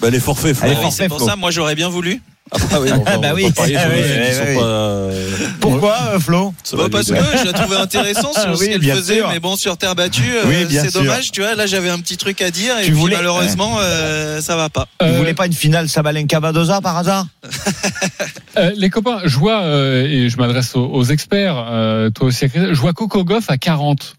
Bah, 0.00 0.10
les 0.10 0.20
forfaits, 0.20 0.56
Elle 0.62 0.72
est 0.72 0.76
Ah 0.84 0.90
c'est 0.90 1.08
pour 1.08 1.18
Flo. 1.18 1.26
ça, 1.28 1.36
moi 1.36 1.50
j'aurais 1.50 1.74
bien 1.74 1.88
voulu. 1.88 2.20
Ah 2.52 2.78
oui, 2.80 2.90
on 2.92 3.02
va, 3.02 3.16
Bah 3.18 3.28
on 3.32 3.34
oui. 3.36 3.44
pas 3.50 3.62
parier 3.62 3.74
sur 3.78 3.82
Ah 3.84 3.88
les 3.88 4.02
oui, 4.02 4.08
mecs 4.08 4.12
qui 4.12 4.28
oui, 4.28 4.34
sont 4.34 4.44
oui. 4.50 4.54
pas, 4.58 4.64
euh, 4.64 5.28
Pourquoi, 5.60 5.96
euh, 6.14 6.18
Flo 6.20 6.54
ça 6.62 6.76
Bah, 6.76 6.84
parce 6.92 7.08
les 7.10 7.18
que 7.18 7.24
je 7.38 7.44
la 7.46 7.52
trouvais 7.54 7.76
intéressante 7.76 8.34
sur 8.34 8.42
Ah 8.50 8.54
ce 8.54 8.60
oui, 8.60 8.68
qu'elle 8.68 8.80
bien 8.80 8.96
faisait, 8.96 9.16
sûr. 9.16 9.28
mais 9.30 9.40
bon, 9.40 9.56
sur 9.56 9.76
terre 9.78 9.94
battue, 9.94 10.22
euh, 10.36 10.42
Oui, 10.46 10.64
bien 10.66 10.82
c'est 10.82 10.90
sûr. 10.90 11.00
dommage, 11.02 11.32
tu 11.32 11.40
vois. 11.40 11.54
Là, 11.54 11.64
j'avais 11.66 11.88
un 11.88 11.98
petit 11.98 12.16
truc 12.18 12.42
à 12.42 12.50
dire, 12.50 12.78
et 12.78 12.84
Tu 12.84 12.90
puis 12.90 13.00
voulais- 13.00 13.16
malheureusement, 13.16 13.76
euh, 13.80 14.40
ça 14.42 14.56
va 14.56 14.68
pas. 14.68 14.88
Vous 15.00 15.06
Euh, 15.06 15.16
voulez 15.18 15.32
pas 15.34 15.46
une 15.46 15.54
finale 15.54 15.88
Sabalenka 15.88 16.38
Badoza 16.38 16.80
par 16.82 16.98
hasard 16.98 17.26
euh, 18.58 18.72
les 18.76 18.90
copains, 18.90 19.20
je 19.24 19.38
vois 19.38 19.62
euh, 19.62 20.04
et 20.06 20.28
je 20.28 20.36
m'adresse 20.36 20.76
aux, 20.76 20.84
aux 20.86 21.04
experts. 21.04 21.56
euh, 21.70 22.10
toi 22.10 22.26
aussi, 22.26 22.48
Chris, 22.50 22.60
je 22.72 22.80
vois 22.80 22.92
Coco 22.92 23.24
Goff 23.24 23.48
à 23.48 23.56
40. 23.56 24.16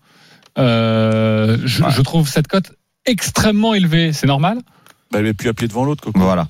Euh, 0.58 1.58
je, 1.66 1.84
Ouais. 1.84 1.90
je 1.96 2.02
trouve 2.02 2.28
cette 2.30 2.48
cote 2.48 2.72
extrêmement 3.06 3.74
élevée. 3.76 4.14
C'est 4.14 4.28
normal 4.28 4.58
Bah, 5.12 5.20
elle 5.20 5.28
est 5.28 5.34
plus 5.34 5.50
appelée 5.50 5.68
devant 5.68 5.86
l'autre, 5.86 6.04
quoi. 6.12 6.12
Voilà. 6.16 6.46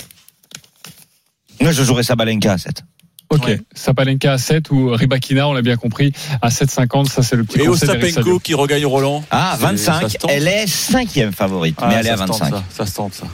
Moi, 1.62 1.72
je 1.72 1.84
jouerais 1.84 2.04
Sabalenka 2.04 2.54
à 2.54 2.58
7. 2.58 2.84
Ok. 3.30 3.46
Ouais. 3.46 3.62
Sapalenka 3.74 4.34
à 4.34 4.38
7 4.38 4.70
ou 4.72 4.90
Ribakina, 4.90 5.48
on 5.48 5.54
l'a 5.54 5.62
bien 5.62 5.78
compris, 5.78 6.14
à 6.42 6.50
7,50. 6.50 7.10
Ça, 7.10 7.24
c'est 7.24 7.36
le 7.36 7.44
petit 7.44 7.60
Et 7.60 7.68
Ostapenko 7.68 8.40
qui 8.40 8.54
regagne 8.54 8.86
Roland. 8.86 9.24
Ah, 9.32 9.54
C'est- 9.56 9.62
ça 9.78 9.94
25. 9.94 10.10
se 10.10 10.18
tente. 10.18 10.32
Elle 10.32 10.48
est 10.48 10.68
cinquième 10.68 11.32
favorite, 11.32 11.76
Ah, 11.82 11.88
mais 11.88 11.96
elle 11.96 12.08
est 12.08 12.12
à 12.12 12.18
se 12.18 12.24
tente, 12.26 12.40
25. 12.40 12.50
ça, 12.56 12.64
ça 12.70 12.86
se 12.86 12.96
tente, 12.96 13.14
ça. 13.14 13.26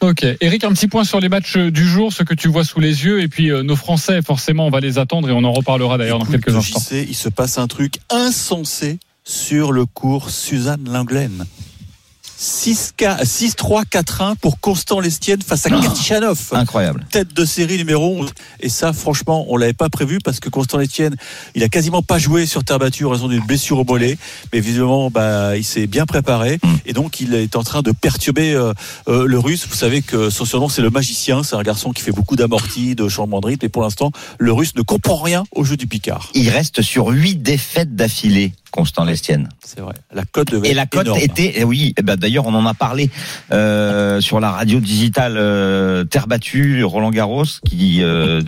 Ok. 0.00 0.26
Eric, 0.40 0.64
un 0.64 0.72
petit 0.72 0.88
point 0.88 1.04
sur 1.04 1.20
les 1.20 1.28
matchs 1.28 1.56
du 1.56 1.86
jour, 1.88 2.12
ce 2.12 2.24
que 2.24 2.34
tu 2.34 2.48
vois 2.48 2.64
sous 2.64 2.80
les 2.80 3.04
yeux. 3.04 3.22
Et 3.22 3.28
puis, 3.28 3.50
euh, 3.50 3.62
nos 3.62 3.76
Français, 3.76 4.20
forcément, 4.20 4.66
on 4.66 4.70
va 4.70 4.80
les 4.80 4.98
attendre 4.98 5.28
et 5.30 5.32
on 5.32 5.44
en 5.44 5.52
reparlera 5.52 5.96
d'ailleurs 5.96 6.18
dans 6.18 6.26
quelques 6.26 6.54
instants. 6.54 6.80
JC, 6.80 7.06
il 7.08 7.14
se 7.14 7.28
passe 7.28 7.56
un 7.56 7.68
truc 7.68 7.94
insensé 8.10 8.98
sur 9.22 9.72
le 9.72 9.86
cours 9.86 10.28
Suzanne 10.30 10.84
Lenglen. 10.90 11.46
6-3-4-1 12.40 14.36
pour 14.36 14.60
Constant 14.60 15.00
Lestienne 15.00 15.42
face 15.42 15.66
à 15.66 15.70
Kirchanov. 15.70 16.50
Incroyable. 16.52 17.06
Tête 17.10 17.32
de 17.32 17.44
série 17.44 17.76
numéro 17.76 18.20
11. 18.20 18.30
Et 18.60 18.68
ça, 18.68 18.92
franchement, 18.92 19.46
on 19.48 19.56
l'avait 19.56 19.72
pas 19.72 19.88
prévu 19.88 20.18
parce 20.22 20.40
que 20.40 20.48
Constant 20.48 20.78
Lestienne, 20.78 21.16
il 21.54 21.62
a 21.62 21.68
quasiment 21.68 22.02
pas 22.02 22.18
joué 22.18 22.46
sur 22.46 22.64
terre 22.64 22.78
battue 22.78 23.04
en 23.04 23.10
raison 23.10 23.28
d'une 23.28 23.44
blessure 23.44 23.78
au 23.78 23.84
mollet. 23.84 24.18
Mais 24.52 24.60
visiblement, 24.60 25.10
bah, 25.10 25.56
il 25.56 25.64
s'est 25.64 25.86
bien 25.86 26.06
préparé. 26.06 26.58
Mm. 26.62 26.68
Et 26.86 26.92
donc, 26.92 27.20
il 27.20 27.34
est 27.34 27.56
en 27.56 27.62
train 27.62 27.82
de 27.82 27.92
perturber 27.92 28.52
euh, 28.52 28.72
euh, 29.08 29.26
le 29.26 29.38
russe. 29.38 29.66
Vous 29.68 29.76
savez 29.76 30.02
que 30.02 30.30
son 30.30 30.44
surnom, 30.44 30.68
c'est 30.68 30.82
le 30.82 30.90
magicien. 30.90 31.42
C'est 31.42 31.56
un 31.56 31.62
garçon 31.62 31.92
qui 31.92 32.02
fait 32.02 32.12
beaucoup 32.12 32.36
d'amortis, 32.36 32.94
de 32.94 33.08
changement 33.08 33.40
de 33.40 33.46
rythme. 33.46 33.66
Et 33.66 33.68
pour 33.68 33.82
l'instant, 33.82 34.10
le 34.38 34.52
russe 34.52 34.74
ne 34.76 34.82
comprend 34.82 35.16
rien 35.16 35.44
au 35.52 35.64
jeu 35.64 35.76
du 35.76 35.86
Picard. 35.86 36.30
Il 36.34 36.48
reste 36.50 36.82
sur 36.82 37.08
8 37.08 37.36
défaites 37.36 37.94
d'affilée, 37.94 38.52
Constant 38.74 39.04
Lestienne. 39.04 39.48
C'est 39.64 39.78
vrai. 39.78 39.94
La 40.12 40.24
cote 40.24 40.50
devait 40.50 40.70
Et 40.70 40.74
la 40.74 40.82
être 40.82 40.90
cote 40.90 41.16
était, 41.22 41.52
eh 41.58 41.62
oui, 41.62 41.94
eh 41.96 42.02
ben 42.02 42.16
d'ailleurs 42.16 42.44
on 42.46 42.54
en 42.54 42.66
a 42.66 42.74
parlé 42.74 43.08
euh, 43.52 44.20
sur 44.20 44.40
la 44.40 44.50
radio 44.50 44.80
digitale 44.80 45.36
euh, 45.36 46.02
Terre 46.02 46.26
battue, 46.26 46.82
Roland 46.82 47.12
Garros, 47.12 47.44
qui 47.64 48.02
euh, 48.02 48.42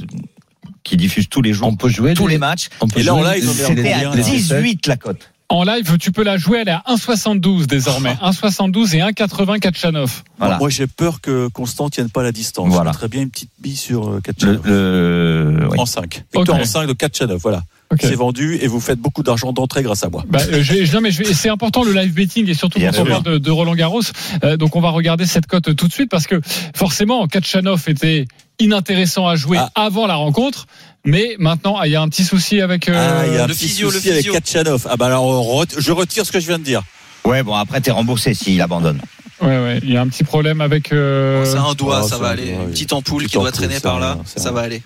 qui 0.83 0.97
diffuse 0.97 1.28
tous 1.28 1.42
les 1.42 1.52
jours, 1.52 1.68
On 1.68 1.76
peut 1.76 1.88
jouer 1.88 2.14
tous 2.14 2.26
les- 2.26 2.35
les 2.35 2.38
matchs. 2.38 2.71
On 2.80 2.88
peut 2.88 2.99
Et 2.99 3.02
là, 3.04 3.14
en 3.14 3.23
live, 3.23 3.45
les- 3.45 3.49
on 3.49 3.52
est 3.52 3.76
C'était 3.76 3.92
à 3.92 4.02
là. 4.02 4.16
18 4.16 4.88
la 4.88 4.97
cote. 4.97 5.30
En 5.49 5.62
live, 5.62 5.97
tu 5.99 6.11
peux 6.11 6.25
la 6.25 6.38
jouer, 6.38 6.59
elle 6.62 6.68
est 6.71 6.73
à 6.73 6.83
1,72 6.88 7.68
désormais. 7.68 8.14
1,72 8.21 8.97
et 8.97 9.00
1,80 9.02 9.61
Katchanov. 9.61 10.25
Voilà. 10.40 10.59
Moi, 10.59 10.71
j'ai 10.71 10.88
peur 10.88 11.21
que 11.21 11.47
Constant 11.49 11.88
tienne 11.88 12.11
pas 12.11 12.25
la 12.25 12.33
distance. 12.33 12.66
Voilà. 12.68 12.90
Je 12.90 12.97
mettrais 12.97 13.09
bien 13.09 13.23
une 13.23 13.30
petite 13.30 13.50
bille 13.61 13.76
sur 13.76 14.09
euh, 14.09 14.14
Le, 14.16 14.21
Katchanov. 14.23 14.61
le- 14.66 15.68
oui. 15.71 15.78
En 15.78 15.87
5. 15.87 16.25
Victoire 16.35 16.59
Ok. 16.59 16.64
en 16.64 16.66
5 16.66 16.87
de 16.88 16.92
Katchanov. 16.95 17.38
Voilà. 17.40 17.62
C'est 18.00 18.14
vendu 18.14 18.59
et 18.61 18.66
vous 18.66 18.81
faites 18.81 18.99
beaucoup 18.99 19.23
d'argent 19.23 19.52
d'entrée 19.52 19.83
grâce 19.83 20.02
à 20.05 20.09
moi. 20.09 20.25
Bah, 20.28 20.40
euh, 20.52 20.62
je 20.62 20.93
non, 20.95 21.00
mais 21.00 21.12
c'est 21.12 21.49
important 21.49 21.83
le 21.85 21.93
live 21.93 22.12
betting 22.12 22.49
et 22.49 22.55
surtout 22.55 22.78
quand 22.81 22.99
on 22.99 23.05
parle 23.07 23.23
de, 23.23 23.38
de 23.38 23.50
Roland 23.50 23.75
Garros. 23.75 24.00
Euh, 24.45 24.57
donc 24.57 24.75
on 24.76 24.81
va 24.81 24.90
regarder 24.90 25.25
cette 25.26 25.47
cote 25.47 25.75
tout 25.76 25.87
de 25.88 25.93
suite 25.93 26.11
parce 26.11 26.26
que 26.26 26.40
forcément 26.75 27.26
Katchanov 27.26 27.85
était 27.88 28.26
inintéressant 28.59 29.26
à 29.28 29.37
jouer 29.37 29.59
Ah. 29.59 29.71
avant 29.75 30.07
la 30.07 30.14
rencontre, 30.16 30.66
mais 31.05 31.37
maintenant 31.38 31.76
ah, 31.78 31.87
il 31.87 31.93
y 31.93 31.97
a 31.97 32.02
un 32.02 32.09
petit 32.09 32.25
souci 32.25 32.61
avec. 32.61 32.88
euh, 32.88 33.21
ah, 33.23 33.26
il 33.26 33.35
y 33.35 33.37
a 33.38 33.45
un 33.45 33.47
le 33.47 33.55
petit 33.55 33.69
physio, 33.69 33.90
souci 33.90 34.07
le 34.09 34.12
avec 34.14 34.25
physio. 34.25 34.33
Katchanov. 34.33 34.87
Ah 34.90 34.97
bah 34.97 35.07
alors, 35.07 35.64
je 35.78 35.93
retire 35.93 36.26
ce 36.26 36.33
que 36.33 36.40
je 36.40 36.47
viens 36.47 36.59
de 36.59 36.64
dire. 36.64 36.83
Ouais, 37.25 37.43
bon 37.43 37.55
après 37.55 37.81
t'es 37.81 37.90
remboursé 37.93 38.35
s'il 38.35 38.61
abandonne. 38.62 39.01
Ouais, 39.42 39.49
ouais, 39.49 39.81
il 39.83 39.92
y 39.92 39.96
a 39.96 40.01
un 40.01 40.09
petit 40.09 40.25
problème 40.25 40.61
avec. 40.61 40.92
euh, 40.92 41.44
C'est 41.44 41.59
un 41.59 41.75
doigt, 41.75 42.01
oh, 42.05 42.09
ça 42.09 42.16
va 42.18 42.29
aller. 42.29 42.49
Une 42.51 42.70
petite 42.70 42.92
ampoule 42.94 43.18
Petite 43.25 43.33
qui 43.33 43.38
doit 43.38 43.53
traîner 43.53 43.81
par 43.81 44.01
là, 44.01 44.18
ça 44.25 44.51
va 44.51 44.62
aller. 44.62 44.83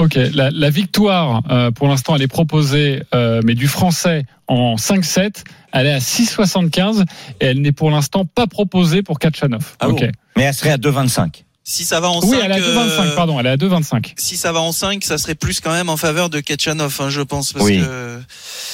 Ok, 0.00 0.14
la, 0.34 0.50
la 0.50 0.70
victoire 0.70 1.42
euh, 1.50 1.70
pour 1.70 1.88
l'instant 1.88 2.16
elle 2.16 2.22
est 2.22 2.26
proposée, 2.28 3.02
euh, 3.14 3.40
mais 3.44 3.54
du 3.54 3.68
français 3.68 4.24
en 4.48 4.76
5-7, 4.76 5.44
elle 5.72 5.86
est 5.86 5.92
à 5.92 5.98
6,75 5.98 7.02
et 7.40 7.46
elle 7.46 7.60
n'est 7.60 7.72
pour 7.72 7.90
l'instant 7.90 8.24
pas 8.24 8.46
proposée 8.46 9.02
pour 9.02 9.18
Katchanov. 9.18 9.76
Ah 9.78 9.88
ok. 9.88 10.00
bon 10.00 10.10
Mais 10.36 10.42
elle 10.44 10.54
serait 10.54 10.70
à 10.70 10.76
2,25. 10.78 11.44
Si 11.62 11.84
ça 11.84 12.00
va 12.00 12.08
en 12.10 12.20
Oui, 12.22 12.30
5, 12.30 12.40
elle 12.42 12.52
est 12.52 12.54
à 12.54 12.58
2,25, 12.58 13.14
pardon, 13.14 13.38
elle 13.38 13.46
est 13.46 13.50
à 13.50 13.56
2,25. 13.56 14.14
si 14.16 14.36
ça 14.36 14.50
va 14.52 14.60
en 14.60 14.72
5, 14.72 15.04
ça 15.04 15.18
serait 15.18 15.34
plus 15.36 15.60
quand 15.60 15.70
même 15.70 15.88
en 15.88 15.96
faveur 15.96 16.28
de 16.30 16.40
Ketchanov, 16.40 16.96
hein, 17.00 17.10
je 17.10 17.20
pense, 17.20 17.52
parce 17.52 17.64
Oui. 17.66 17.78
que 17.78 18.18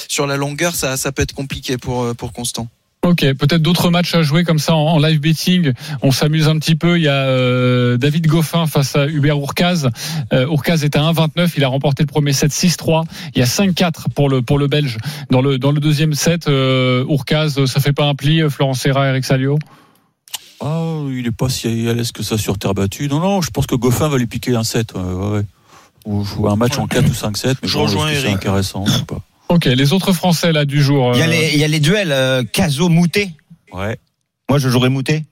sur 0.07 0.25
la 0.25 0.37
longueur, 0.37 0.73
ça, 0.73 0.97
ça 0.97 1.11
peut 1.11 1.21
être 1.21 1.33
compliqué 1.33 1.77
pour, 1.77 2.03
euh, 2.03 2.13
pour 2.13 2.31
Constant. 2.33 2.67
Ok, 3.03 3.19
peut-être 3.35 3.61
d'autres 3.61 3.89
matchs 3.89 4.15
à 4.15 4.21
jouer 4.21 4.43
comme 4.43 4.59
ça 4.59 4.75
en, 4.75 4.79
en 4.79 4.97
live 4.99 5.19
betting. 5.21 5.71
On 6.01 6.11
s'amuse 6.11 6.49
un 6.49 6.57
petit 6.59 6.75
peu. 6.75 6.97
Il 6.97 7.03
y 7.03 7.07
a 7.07 7.13
euh, 7.27 7.95
David 7.95 8.27
Goffin 8.27 8.65
face 8.67 8.95
à 8.97 9.05
Hubert 9.07 9.37
Urkaz. 9.37 9.89
Euh, 10.33 10.47
Urkaz 10.47 10.83
est 10.83 10.95
à 10.97 11.01
1,29. 11.01 11.53
Il 11.55 11.63
a 11.63 11.69
remporté 11.69 12.03
le 12.03 12.07
premier 12.07 12.33
set 12.33 12.51
6-3. 12.51 13.03
Il 13.33 13.39
y 13.39 13.41
a 13.41 13.45
5-4 13.45 14.09
pour 14.13 14.29
le 14.29 14.41
pour 14.41 14.57
le 14.59 14.67
Belge 14.67 14.97
dans 15.29 15.41
le 15.41 15.57
dans 15.57 15.71
le 15.71 15.79
deuxième 15.79 16.13
set. 16.15 16.47
Euh, 16.49 17.05
Urkaz, 17.07 17.63
ça 17.65 17.79
fait 17.79 17.93
pas 17.93 18.05
un 18.05 18.15
pli. 18.15 18.41
euh, 18.41 18.49
Florent 18.49 18.73
Serra, 18.73 19.07
Eric 19.07 19.23
Salio? 19.23 19.57
Ah, 20.59 20.81
il 21.09 21.25
est 21.27 21.31
pas 21.31 21.49
si 21.49 21.87
à 21.87 21.93
l'aise 21.93 22.11
que 22.11 22.23
ça 22.23 22.37
sur 22.37 22.57
terre 22.57 22.73
battue. 22.73 23.07
Non, 23.07 23.19
non, 23.19 23.41
je 23.41 23.51
pense 23.51 23.67
que 23.67 23.75
Goffin 23.75 24.09
va 24.09 24.17
lui 24.17 24.25
piquer 24.25 24.55
un 24.55 24.63
7. 24.63 24.93
Ouais, 24.95 25.01
ouais. 25.37 25.41
Ou 26.05 26.47
un 26.49 26.55
match 26.55 26.77
en 26.79 26.87
4 26.87 27.05
ou 27.07 27.13
5-7. 27.13 27.55
Mais 27.61 27.67
Je 27.69 27.73
bon, 27.77 27.83
rejoins 27.83 28.07
est-ce 28.07 28.15
que 28.15 28.21
c'est 28.21 28.27
Eric. 28.31 28.37
intéressant. 28.37 28.85
sais 28.87 29.03
pas? 29.05 29.21
Ok, 29.49 29.65
les 29.65 29.93
autres 29.93 30.11
Français 30.13 30.51
là 30.51 30.65
du 30.65 30.81
jour. 30.81 31.11
Il 31.15 31.19
y 31.19 31.21
a 31.21 31.27
euh, 31.27 31.49
y 31.55 31.63
a 31.63 31.67
les 31.67 31.79
duels 31.79 32.11
euh, 32.11 32.43
Caso 32.43 32.89
Moutet. 32.89 33.31
Ouais. 33.71 33.97
Moi 34.49 34.59
je 34.59 34.69
jouerais 34.69 34.89
Moutet. 34.89 35.23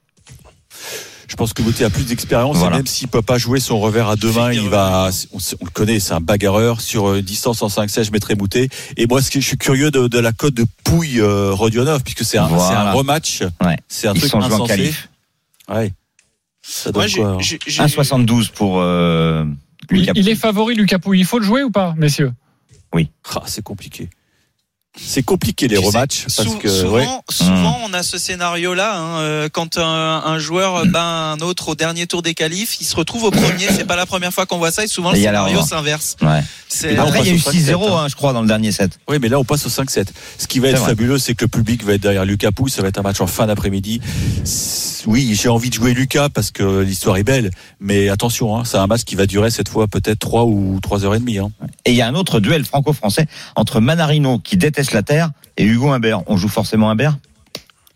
Je 1.28 1.36
pense 1.36 1.54
que 1.54 1.62
Moutet 1.64 1.84
a 1.84 1.90
plus 1.90 2.06
d'expérience 2.06 2.58
Voilà. 2.58 2.76
et 2.76 2.80
même 2.80 2.88
s'il 2.88 3.08
peut 3.08 3.22
pas 3.24 3.38
jouer 3.38 3.60
son 3.60 3.80
revers 3.80 4.08
à 4.08 4.16
deux 4.16 4.32
mains, 4.32 4.54
il 4.54 4.70
va, 4.70 5.10
on, 5.34 5.38
le 5.66 5.70
connaît, 5.72 6.00
c'est 6.00 6.14
un 6.14 6.22
bagarreur 6.22 6.80
sur 6.82 7.10
euh, 7.10 7.22
distance 7.22 7.62
en 7.62 7.68
5-16, 7.68 8.06
je 8.06 8.12
mettrais 8.12 8.36
Moutet. 8.36 8.70
Et 8.96 9.06
moi, 9.08 9.22
ce 9.22 9.32
que 9.32 9.42
je 9.42 9.46
suis 9.48 9.58
curieux 9.58 9.90
de, 9.92 10.08
de 10.08 10.20
la 10.20 10.32
cote 10.32 10.54
de 10.54 10.66
Pouille 10.84 11.20
euh, 11.20 11.52
Rodionov, 11.52 12.04
puisque 12.04 12.24
c'est 12.24 12.38
un, 12.38 12.48
Voilà. 12.48 12.68
c'est 12.70 12.76
un 12.76 12.92
rematch, 12.92 13.42
Ouais. 13.62 13.76
c'est 13.90 14.08
un 14.08 14.14
Ils 14.14 14.20
truc 14.20 14.32
sont 14.32 14.38
en 14.38 14.44
insensé. 14.44 14.68
qualif. 14.68 15.10
Ouais. 15.68 15.92
Ça 16.62 16.92
donne 16.92 17.02
Moi, 17.02 17.08
j'ai- 17.08 17.18
quoi 17.20 17.28
alors 17.28 17.42
j'ai- 17.42 17.60
j'ai- 17.68 17.82
1,72 17.84 18.50
pour 18.50 18.80
euh, 18.80 19.44
il, 19.92 20.10
il 20.16 20.30
est 20.30 20.36
favori 20.36 20.76
Lucas 20.76 21.00
Pouille. 21.00 21.20
Il 21.20 21.26
faut 21.26 21.40
le 21.40 21.46
jouer 21.46 21.64
ou 21.64 21.72
pas, 21.72 21.96
messieurs? 21.98 22.32
Ah, 22.92 23.44
c'est 23.48 23.64
compliqué. 23.64 24.10
C'est 24.98 25.24
compliqué 25.24 25.68
les 25.68 25.76
Tu 25.76 25.82
sais, 25.82 25.88
rematchs 25.88 26.24
parce 26.36 26.48
sou- 26.50 26.58
que 26.58 26.70
souvent, 26.70 26.96
ouais. 26.96 27.08
souvent 27.30 27.78
on 27.84 27.94
a 27.94 28.02
ce 28.02 28.18
scénario-là. 28.18 28.98
hein, 28.98 29.20
euh, 29.20 29.50
quand 29.52 29.78
un, 29.78 29.84
un 30.26 30.40
joueur 30.40 30.86
bat 30.88 31.04
un 31.34 31.38
autre 31.40 31.70
au 31.70 31.76
dernier 31.76 32.08
tour 32.08 32.22
des 32.22 32.34
qualifs, 32.34 32.78
il 32.80 32.86
se 32.86 32.96
retrouve 32.96 33.26
au 33.26 33.32
premier. 33.32 33.68
C'est 33.70 33.86
pas 33.86 33.96
la 33.98 34.06
première 34.06 34.32
fois 34.34 34.46
qu'on 34.46 34.58
voit 34.58 34.72
ça. 34.72 34.84
Et 34.84 34.88
souvent 34.88 35.12
le 35.12 35.18
Et 35.18 35.24
scénario 35.24 35.62
s'inverse. 35.62 36.16
Ouais. 36.22 36.42
Après 36.98 37.20
il 37.22 37.28
y 37.28 37.30
a 37.30 37.34
eu 37.34 37.40
passe 37.40 37.48
au 37.48 37.58
6-0 37.58 37.88
5-7, 37.90 37.92
hein, 37.92 38.08
je 38.10 38.16
crois 38.16 38.34
dans 38.34 38.42
le 38.42 38.48
dernier 38.48 38.72
set. 38.72 38.98
Oui, 39.10 39.18
mais 39.22 39.28
là 39.30 39.40
on 39.40 39.44
passe 39.44 39.66
au 39.66 39.70
5-7. 39.70 40.08
Ce 40.38 40.48
qui 40.48 40.60
va 40.60 40.70
être 40.70 40.78
vrai. 40.80 40.90
fabuleux, 40.90 41.18
c'est 41.20 41.36
que 41.36 41.46
le 41.46 41.50
public 41.50 41.84
va 41.84 41.94
être 41.94 42.02
derrière 42.02 42.26
Lucas 42.26 42.52
Pouille. 42.52 42.72
Ça 42.72 42.82
va 42.82 42.88
être 42.88 42.98
un 42.98 43.04
match 43.04 43.20
en 43.22 43.28
fin 43.28 43.48
d'après-midi. 43.48 44.02
Oui, 45.08 45.38
j'ai 45.40 45.50
envie 45.50 45.70
de 45.70 45.76
jouer 45.76 45.94
Lucas 45.94 46.30
parce 46.30 46.52
que 46.52 46.82
l'histoire 46.82 47.18
est 47.18 47.24
belle, 47.24 47.52
mais 47.80 48.10
attention, 48.10 48.58
hein, 48.58 48.64
c'est 48.66 48.78
un 48.78 48.88
match 48.88 49.04
qui 49.04 49.16
va 49.16 49.26
durer 49.28 49.52
cette 49.52 49.70
fois 49.70 49.88
peut-être 49.88 50.20
3 50.20 50.46
ou 50.46 50.80
3 50.82 51.06
heures 51.06 51.14
et 51.16 51.20
demie. 51.20 51.38
Hein. 51.38 51.52
Et 51.86 51.92
il 51.92 51.96
y 51.96 52.02
a 52.02 52.08
un 52.08 52.16
autre 52.16 52.40
duel 52.40 52.66
franco-français 52.66 53.28
entre 53.56 53.80
Manarino 53.80 54.40
qui 54.40 54.58
déteste 54.58 54.85
la 54.94 55.02
terre 55.04 55.30
et 55.58 55.64
Hugo 55.64 55.90
Humbert. 55.92 56.22
On 56.28 56.38
joue 56.38 56.48
forcément 56.50 56.90
Humbert? 56.90 57.18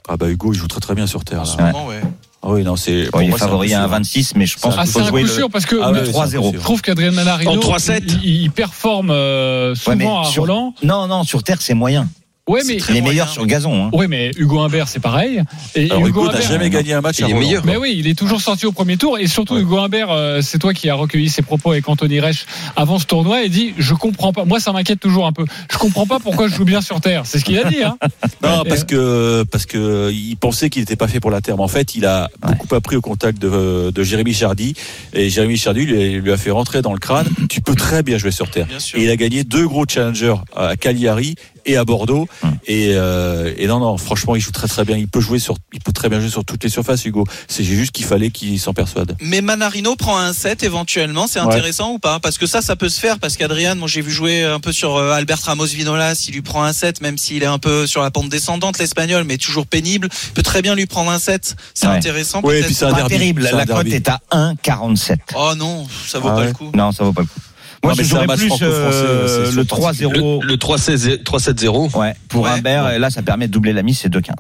Ah 0.08 0.18
bah 0.18 0.28
Hugo, 0.30 0.54
il 0.54 0.58
joue 0.58 0.68
très 0.68 0.80
très 0.80 0.96
bien 0.96 1.08
sur 1.08 1.24
terre. 1.24 1.40
en 1.42 1.44
là. 1.44 1.50
ce 1.50 1.58
Ouais. 1.58 1.64
moment, 1.72 1.86
ouais. 1.88 2.02
Ah 2.42 2.48
oui, 2.52 2.64
non, 2.64 2.76
c'est. 2.78 3.10
Bon, 3.12 3.20
il 3.20 3.26
est 3.26 3.30
moi, 3.30 3.38
c'est 3.38 3.44
un 3.44 3.48
favori 3.48 3.74
à 3.74 3.84
sûr, 3.86 3.94
hein. 3.94 4.00
1,26 4.02 4.32
mais 4.38 4.46
je 4.46 4.58
pense 4.58 4.74
C'est 4.74 4.80
Ah, 4.80 4.84
qu'il 4.84 4.92
c'est 4.94 5.00
faut 5.00 5.06
un 5.06 5.10
jouer 5.10 5.22
coup 5.24 5.28
le 5.28 5.34
sûr 5.34 5.50
parce 5.50 5.66
que 5.66 5.76
Ah 5.82 5.88
ouais, 5.92 5.94
mais- 5.94 6.00
c'est 6.06 6.10
un 6.10 6.12
coup 6.14 6.18
3-0. 6.20 6.44
je 6.46 6.50
sûr. 6.52 6.62
trouve 6.62 6.82
qu'Adrien 6.82 7.12
Manarino 7.12 7.52
En 7.52 7.58
3-7. 7.58 8.04
il, 8.24 8.44
il 8.44 8.52
performe 8.52 9.12
euh, 9.12 9.76
souvent 9.76 10.22
Ouais, 10.22 10.28
à 10.28 10.32
sur- 10.32 10.44
Roland. 10.44 10.74
Non 10.82 11.08
non, 11.08 11.24
sur 11.26 11.44
terre 11.44 11.58
c'est 11.62 11.74
moyen. 11.74 12.08
Ouais, 12.50 12.62
mais 12.66 12.74
Il 12.76 12.80
est 12.80 12.90
moyen. 12.90 13.04
meilleur 13.04 13.30
sur 13.30 13.46
gazon. 13.46 13.86
Hein. 13.86 13.90
Oui, 13.94 14.08
mais 14.10 14.32
Hugo 14.38 14.60
Humbert, 14.60 14.88
c'est 14.88 15.00
pareil. 15.00 15.42
Et 15.76 15.86
Alors, 15.92 16.06
Hugo 16.08 16.32
n'a 16.32 16.42
jamais 16.42 16.70
gagné 16.70 16.94
un 16.94 17.02
match 17.02 17.20
Il 17.20 17.26
à 17.26 17.28
est 17.30 17.34
Roland. 17.34 17.46
meilleur. 17.46 17.66
Mais 17.66 17.78
oui, 17.78 17.96
il 17.98 18.08
est 18.08 18.18
toujours 18.18 18.42
sorti 18.42 18.66
au 18.66 18.72
premier 18.72 18.98
tour. 18.98 19.18
Et 19.20 19.28
surtout, 19.28 19.54
Ouais. 19.54 19.62
Hugo 19.62 19.78
Humbert, 19.78 20.10
euh, 20.10 20.42
c'est 20.42 20.58
toi 20.58 20.74
qui 20.74 20.90
as 20.90 20.96
recueilli 20.96 21.30
ses 21.30 21.42
propos 21.44 21.72
avec 21.72 21.88
Anthony 21.88 22.20
Reich 22.20 22.46
avant 22.76 22.98
ce 23.00 23.06
tournoi 23.06 23.44
et 23.44 23.50
dit 23.50 23.74
Je 23.78 23.94
comprends 23.94 24.34
pas. 24.34 24.46
Moi, 24.46 24.60
ça 24.60 24.72
m'inquiète 24.72 25.00
toujours 25.00 25.26
un 25.28 25.32
peu. 25.32 25.46
Je 25.72 25.78
comprends 25.78 26.06
pas 26.08 26.20
pourquoi 26.20 26.48
je 26.48 26.56
joue 26.56 26.66
bien 26.66 26.82
sur 26.82 27.00
Terre. 27.02 27.22
C'est 27.26 27.38
ce 27.40 27.46
qu'il 27.46 27.58
a 27.60 27.64
dit. 27.70 27.84
Hein. 27.84 27.98
Non, 28.42 28.62
Ouais. 28.62 28.70
parce 28.70 28.84
que 28.86 29.44
parce 29.52 29.66
que 29.66 30.12
il 30.12 30.36
pensait 30.38 30.70
qu'il 30.70 30.82
n'était 30.82 30.96
pas 30.96 31.08
fait 31.10 31.20
pour 31.20 31.30
la 31.32 31.42
terre. 31.42 31.58
Mais 31.58 31.64
en 31.64 31.68
fait, 31.68 31.94
il 31.96 32.06
a 32.06 32.30
beaucoup 32.42 32.74
appris 32.74 32.96
au 32.96 33.02
contact 33.02 33.38
de, 33.40 33.92
de 33.94 34.04
Jérémy 34.04 34.34
Chardy. 34.34 34.74
Et 35.14 35.30
Jérémy 35.30 35.58
Chardy 35.58 35.86
lui, 35.86 36.14
lui 36.22 36.32
a 36.32 36.38
fait 36.38 36.50
rentrer 36.52 36.82
dans 36.82 36.94
le 36.94 37.00
crâne. 37.00 37.28
Tu 37.50 37.62
peux 37.62 37.76
très 37.76 38.02
bien 38.02 38.18
jouer 38.18 38.32
sur 38.32 38.50
terre. 38.50 38.66
Bien 38.68 38.80
sûr. 38.80 38.98
Et 38.98 39.04
il 39.04 39.10
a 39.10 39.16
gagné 39.18 39.44
deux 39.44 39.68
gros 39.68 39.86
challengers 39.88 40.36
à 40.56 40.78
Cagliari 40.78 41.36
et 41.70 41.78
à 41.78 41.86
Bordeaux. 41.86 42.28
Et, 42.68 42.92
euh, 42.96 43.54
et 43.58 43.68
non, 43.68 43.80
non, 43.80 43.98
franchement, 43.98 44.36
il 44.36 44.42
joue 44.42 44.52
très 44.52 44.68
très 44.68 44.86
bien. 44.86 44.98
Il 44.98 45.08
peut 45.08 45.20
jouer 45.22 45.40
sur, 45.40 45.56
il 45.74 45.80
peut 45.80 45.92
très 45.92 46.10
bien 46.10 46.20
jouer 46.20 46.30
sur 46.30 46.44
toutes 46.46 46.64
les 46.64 46.70
surfaces, 46.70 47.06
Hugo. 47.06 47.26
C'est 47.48 47.64
juste 47.64 47.92
qu'il 47.92 48.06
fallait 48.06 48.30
qu'il 48.32 48.60
s'en 48.60 48.74
persuade. 48.74 49.16
Mais 49.22 49.42
Manarino 49.42 49.96
prend 49.96 50.18
un 50.18 50.34
set 50.34 50.64
éventuellement, 50.64 51.28
c'est 51.28 51.40
Ouais. 51.40 51.46
intéressant 51.48 51.92
ou 51.94 52.00
pas? 52.00 52.20
Parce 52.20 52.38
que 52.38 52.46
ça, 52.48 52.62
ça 52.62 52.76
peut 52.76 52.90
se 52.90 53.00
faire 53.00 53.20
parce 53.20 53.38
qu'Adrian, 53.38 53.76
moi 53.76 53.88
j'ai 53.88 54.02
vu 54.02 54.12
jouer 54.12 54.44
un 54.44 54.60
peu 54.60 54.72
sur 54.72 54.96
euh, 54.98 55.12
Albert 55.14 55.40
Ramos 55.44 55.66
Vinolas, 55.66 56.26
il 56.28 56.34
lui 56.34 56.42
prend 56.42 56.64
un 56.64 56.74
set, 56.74 57.02
même 57.02 57.18
s'il 57.18 57.44
est 57.44 57.48
un 57.48 57.60
peu 57.60 57.88
sur 57.88 58.02
la 58.02 58.12
pente 58.12 58.30
descendante, 58.30 58.78
l'espagnol, 58.80 59.24
mais 59.24 59.38
toujours 59.38 59.66
pénible, 59.68 60.10
il 60.12 60.34
peut 60.34 60.44
très 60.44 60.62
bien 60.62 60.76
lui 60.76 60.86
prendre 60.86 61.12
un 61.12 61.20
set. 61.20 61.56
C'est 61.74 61.88
Ouais. 61.88 61.94
intéressant. 61.96 62.40
Et 62.40 62.44
peut-être. 62.44 62.66
puis 62.66 62.76
c'est 62.76 62.86
un 62.86 62.90
Pas 62.92 62.98
derby. 62.98 63.16
terrible. 63.16 63.50
La 63.52 63.66
cote 63.66 63.88
est 63.88 64.10
à 64.10 64.20
1,47. 64.32 65.18
Oh 65.36 65.54
non, 65.56 65.88
ça 66.08 66.20
vaut 66.20 66.30
Ah 66.30 66.34
pas 66.36 66.40
ouais. 66.42 66.48
le 66.48 66.54
coup. 66.54 66.72
Non, 66.76 66.92
ça 66.92 67.04
vaut 67.04 67.14
pas 67.14 67.22
le 67.22 67.28
coup. 67.28 67.40
Moi, 67.84 67.94
match 68.28 68.40
plus 68.40 68.48
franco-français, 68.48 68.68
euh, 69.06 69.46
le 69.52 69.64
sur 69.66 69.78
3-0. 69.78 70.42
Le, 70.42 70.48
le 70.48 70.56
3-16 70.58 71.24
3-7-0. 71.24 71.98
Ouais, 71.98 72.14
pour 72.28 72.44
Ouais. 72.44 72.50
Humbert, 72.52 72.90
et 72.92 73.00
là, 73.00 73.10
ça 73.10 73.22
permet 73.22 73.48
de 73.48 73.54
doubler 73.54 73.74
la 73.74 73.84
mise, 73.84 74.00
c'est 74.00 74.10
2,15. 74.10 74.34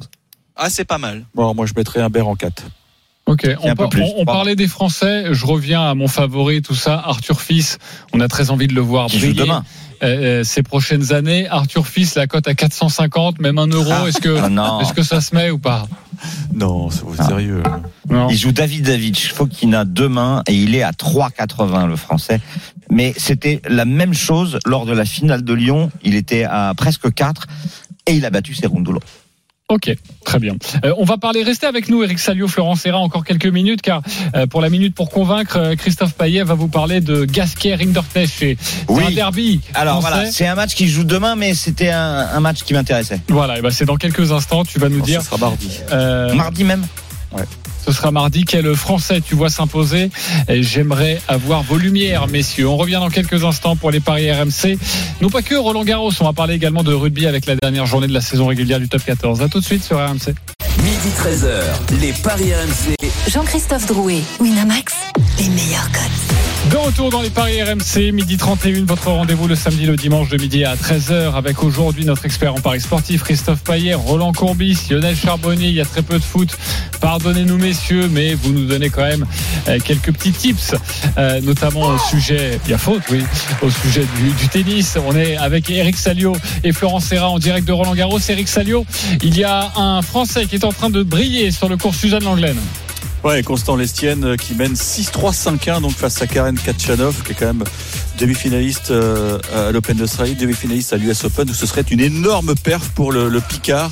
Ah, 0.55 0.69
c'est 0.69 0.85
pas 0.85 0.97
mal. 0.97 1.25
Bon, 1.33 1.53
moi, 1.55 1.65
je 1.65 1.73
mettrais 1.75 2.01
un 2.01 2.09
Ber 2.09 2.27
en 2.27 2.35
4. 2.35 2.63
Ok, 3.25 3.47
on, 3.61 3.67
un 3.67 3.75
peu 3.75 3.83
par- 3.83 3.89
plus, 3.89 4.03
on- 4.17 4.25
parlait 4.25 4.55
des 4.55 4.67
Français. 4.67 5.25
Je 5.33 5.45
reviens 5.45 5.81
à 5.87 5.93
mon 5.93 6.07
favori, 6.07 6.61
tout 6.63 6.73
ça. 6.75 6.95
Arthur 7.05 7.39
Fils. 7.41 7.77
On 8.11 8.19
a 8.19 8.27
très 8.27 8.49
envie 8.49 8.67
de 8.67 8.73
le 8.73 8.81
voir 8.81 9.07
Qui 9.07 9.19
joue 9.19 9.33
demain. 9.33 9.63
Euh, 10.03 10.39
euh, 10.41 10.43
ces 10.43 10.63
prochaines 10.63 11.13
années. 11.13 11.47
Arthur 11.49 11.87
Fils, 11.87 12.15
la 12.15 12.27
cote 12.27 12.47
à 12.47 12.53
450, 12.53 13.39
même 13.39 13.57
un 13.57 13.67
euro. 13.67 13.91
Ah. 13.91 14.07
Est-ce 14.07 14.19
que, 14.19 14.37
Ah, 14.39 14.79
est-ce 14.81 14.93
que 14.93 15.03
ça 15.03 15.21
se 15.21 15.35
met 15.35 15.49
ou 15.51 15.57
pas? 15.59 15.87
Non, 16.53 16.89
c'est 16.89 17.03
Ah. 17.17 17.27
sérieux. 17.27 17.63
Non. 18.09 18.27
Il 18.29 18.37
joue 18.37 18.51
David 18.51 18.85
David. 18.85 19.17
Faut 19.17 19.45
qu'il 19.45 19.73
a 19.75 19.85
deux 19.85 20.09
mains 20.09 20.43
et 20.47 20.53
il 20.55 20.75
est 20.75 20.83
à 20.83 20.91
3,80 20.91 21.85
le 21.87 21.95
français. 21.95 22.41
Mais 22.91 23.13
c'était 23.17 23.61
la 23.67 23.85
même 23.85 24.13
chose 24.13 24.59
lors 24.65 24.85
de 24.85 24.93
la 24.93 25.05
finale 25.05 25.43
de 25.43 25.53
Lyon. 25.53 25.91
Il 26.03 26.15
était 26.15 26.43
à 26.43 26.73
presque 26.75 27.13
4 27.13 27.47
et 28.07 28.13
il 28.13 28.25
a 28.25 28.29
battu 28.29 28.53
Serundulo. 28.55 28.99
Ok, 29.69 29.95
très 30.25 30.39
bien. 30.39 30.55
Euh, 30.83 30.93
on 30.97 31.05
va 31.05 31.17
parler, 31.17 31.43
restez 31.43 31.67
avec 31.67 31.89
nous, 31.89 32.01
Eric 32.03 32.17
Salio, 32.17 32.47
Florent 32.47 32.75
Serra, 32.75 32.97
encore 32.97 33.23
quelques 33.23 33.45
minutes, 33.45 33.81
car 33.83 34.01
euh, 34.35 34.47
pour 34.47 34.61
la 34.61 34.69
minute 34.69 34.95
pour 34.95 35.11
convaincre, 35.11 35.57
euh, 35.57 35.75
Christophe 35.75 36.15
Payet 36.15 36.41
va 36.43 36.55
vous 36.55 36.69
parler 36.69 37.01
de 37.01 37.23
Gasquet 37.25 37.75
Rinderknecht. 37.75 38.33
C'est 38.35 38.57
Oui. 38.87 39.03
un 39.05 39.11
derby. 39.11 39.61
Alors 39.75 39.99
français. 40.01 40.15
voilà, 40.15 40.31
c'est 40.31 40.47
un 40.47 40.55
match 40.55 40.73
qui 40.73 40.87
joue 40.89 41.03
demain, 41.03 41.35
mais 41.35 41.53
c'était 41.53 41.89
un, 41.91 42.01
un 42.33 42.39
match 42.39 42.63
qui 42.63 42.73
m'intéressait. 42.73 43.21
Voilà, 43.27 43.59
et 43.59 43.61
ben 43.61 43.69
c'est 43.69 43.85
dans 43.85 43.97
quelques 43.97 44.31
instants, 44.31 44.65
tu 44.65 44.79
vas 44.79 44.89
nous 44.89 44.97
Non, 44.99 45.05
dire. 45.05 45.21
Ce 45.21 45.27
sera 45.27 45.37
mardi. 45.37 45.69
Mardi 46.35 46.63
même. 46.63 46.83
Ce 47.91 47.97
sera 47.97 48.11
mardi. 48.11 48.45
Quel 48.45 48.75
Français 48.75 49.19
tu 49.19 49.35
vois 49.35 49.49
s'imposer 49.49 50.11
Et 50.47 50.61
J'aimerais 50.61 51.19
avoir 51.27 51.63
vos 51.63 51.77
lumières, 51.77 52.27
messieurs. 52.27 52.67
On 52.67 52.77
revient 52.77 52.99
dans 52.99 53.09
quelques 53.09 53.43
instants 53.43 53.75
pour 53.75 53.89
les 53.89 53.99
paris 53.99 54.31
RMC. 54.31 54.77
Non 55.21 55.29
pas 55.29 55.41
que 55.41 55.55
Roland 55.55 55.83
Garros, 55.83 56.11
on 56.19 56.25
va 56.25 56.33
parler 56.33 56.53
également 56.53 56.83
de 56.83 56.93
rugby 56.93 57.25
avec 57.25 57.47
la 57.47 57.55
dernière 57.55 57.87
journée 57.87 58.07
de 58.07 58.13
la 58.13 58.21
saison 58.21 58.45
régulière 58.45 58.79
du 58.79 58.87
top 58.87 59.03
14. 59.03 59.41
À 59.41 59.47
tout 59.47 59.59
de 59.59 59.65
suite 59.65 59.83
sur 59.83 59.97
RMC. 59.97 60.35
Midi 60.83 61.09
13h, 61.17 61.99
les 61.99 62.13
Paris 62.13 62.51
RMC. 62.53 62.95
Jean-Christophe 63.27 63.87
Drouet, 63.87 64.21
Winamax, 64.39 64.93
les 65.39 65.49
meilleurs 65.49 65.91
codes. 65.91 66.48
De 66.67 66.75
retour 66.75 67.09
dans 67.09 67.21
les 67.21 67.31
paris 67.31 67.63
RMC, 67.63 68.11
midi 68.11 68.37
31, 68.37 68.85
votre 68.85 69.07
rendez-vous 69.07 69.47
le 69.47 69.55
samedi, 69.55 69.85
le 69.85 69.95
dimanche 69.95 70.29
de 70.29 70.37
midi 70.37 70.65
à 70.65 70.75
13h 70.75 71.33
avec 71.33 71.63
aujourd'hui 71.63 72.05
notre 72.05 72.25
expert 72.25 72.53
en 72.53 72.59
paris 72.59 72.81
sportif, 72.81 73.23
Christophe 73.23 73.63
Payet, 73.63 73.95
Roland 73.95 74.33
Courbis, 74.33 74.77
Lionel 74.91 75.15
Charbonnier. 75.15 75.69
Il 75.69 75.73
y 75.73 75.81
a 75.81 75.85
très 75.85 76.03
peu 76.03 76.19
de 76.19 76.23
foot. 76.23 76.49
Pardonnez-nous 77.01 77.57
messieurs, 77.57 78.07
mais 78.11 78.35
vous 78.35 78.51
nous 78.51 78.65
donnez 78.65 78.89
quand 78.89 79.01
même 79.01 79.25
euh, 79.67 79.79
quelques 79.83 80.11
petits 80.11 80.33
tips, 80.33 80.75
euh, 81.17 81.41
notamment 81.41 81.87
au 81.87 81.97
sujet, 81.97 82.59
il 82.65 82.71
y 82.71 82.73
a 82.73 82.77
faute, 82.77 83.03
oui, 83.09 83.23
au 83.61 83.69
sujet 83.71 84.05
du, 84.17 84.29
du 84.31 84.47
tennis. 84.49 84.97
On 85.07 85.15
est 85.15 85.37
avec 85.37 85.69
Eric 85.69 85.97
Salio 85.97 86.35
et 86.63 86.71
Florent 86.71 86.99
Serra 86.99 87.29
en 87.29 87.39
direct 87.39 87.67
de 87.67 87.73
Roland 87.73 87.95
Garros. 87.95 88.19
Eric 88.27 88.47
Salio, 88.47 88.85
il 89.23 89.35
y 89.35 89.43
a 89.43 89.71
un 89.77 90.01
Français 90.01 90.45
qui 90.45 90.55
est 90.55 90.65
en 90.65 90.73
train 90.73 90.89
de 90.89 91.01
briller 91.01 91.51
sur 91.51 91.69
le 91.69 91.77
cours 91.77 91.95
Suzanne 91.95 92.25
Langlaine. 92.25 92.59
Ouais, 93.23 93.43
Constant 93.43 93.75
Lestienne 93.75 94.23
euh, 94.23 94.35
qui 94.37 94.55
mène 94.55 94.73
6-3-5-1 94.73 95.81
donc 95.81 95.91
face 95.91 96.21
à 96.21 96.27
Karen 96.27 96.57
Kachanov 96.57 97.21
qui 97.23 97.33
est 97.33 97.35
quand 97.35 97.47
même 97.47 97.65
demi-finaliste 98.17 98.91
euh, 98.91 99.37
à 99.53 99.71
l'Open 99.71 99.97
d'Australie, 99.97 100.35
demi-finaliste 100.35 100.93
à 100.93 100.97
l'US 100.97 101.25
Open. 101.25 101.47
Ce 101.53 101.65
serait 101.65 101.83
une 101.89 101.99
énorme 101.99 102.55
perf 102.55 102.89
pour 102.89 103.11
le, 103.11 103.41
Picard 103.41 103.91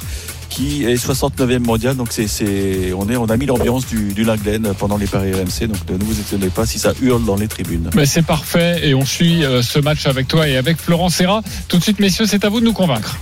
qui 0.50 0.86
est 0.86 0.96
69e 0.96 1.60
mondial. 1.60 1.98
Donc 1.98 2.08
c'est, 2.12 2.94
on 2.94 3.10
est, 3.10 3.18
on 3.18 3.26
a 3.26 3.36
mis 3.36 3.46
l'ambiance 3.46 3.86
du, 3.86 4.14
du 4.14 4.24
Langlaine 4.24 4.74
pendant 4.80 4.96
les 4.96 5.08
paris 5.08 5.34
RMC. 5.34 5.68
Donc 5.68 5.90
ne 5.90 6.04
vous 6.06 6.20
étonnez 6.20 6.50
pas 6.50 6.66
si 6.66 6.80
ça 6.80 6.94
hurle 7.02 7.26
dans 7.26 7.36
les 7.36 7.50
tribunes. 7.50 7.90
Mais 7.96 8.06
c'est 8.06 8.26
parfait 8.26 8.80
et 8.88 8.94
on 8.94 9.06
suit 9.06 9.44
euh, 9.44 9.62
ce 9.62 9.80
match 9.80 10.06
avec 10.06 10.30
toi 10.30 10.48
et 10.48 10.56
avec 10.56 10.78
Florent 10.78 11.10
Serra. 11.10 11.42
Tout 11.68 11.78
de 11.78 11.84
suite, 11.84 12.00
messieurs, 12.00 12.26
c'est 12.28 12.46
à 12.46 12.50
vous 12.50 12.62
de 12.62 12.66
nous 12.66 12.74
convaincre. 12.74 13.18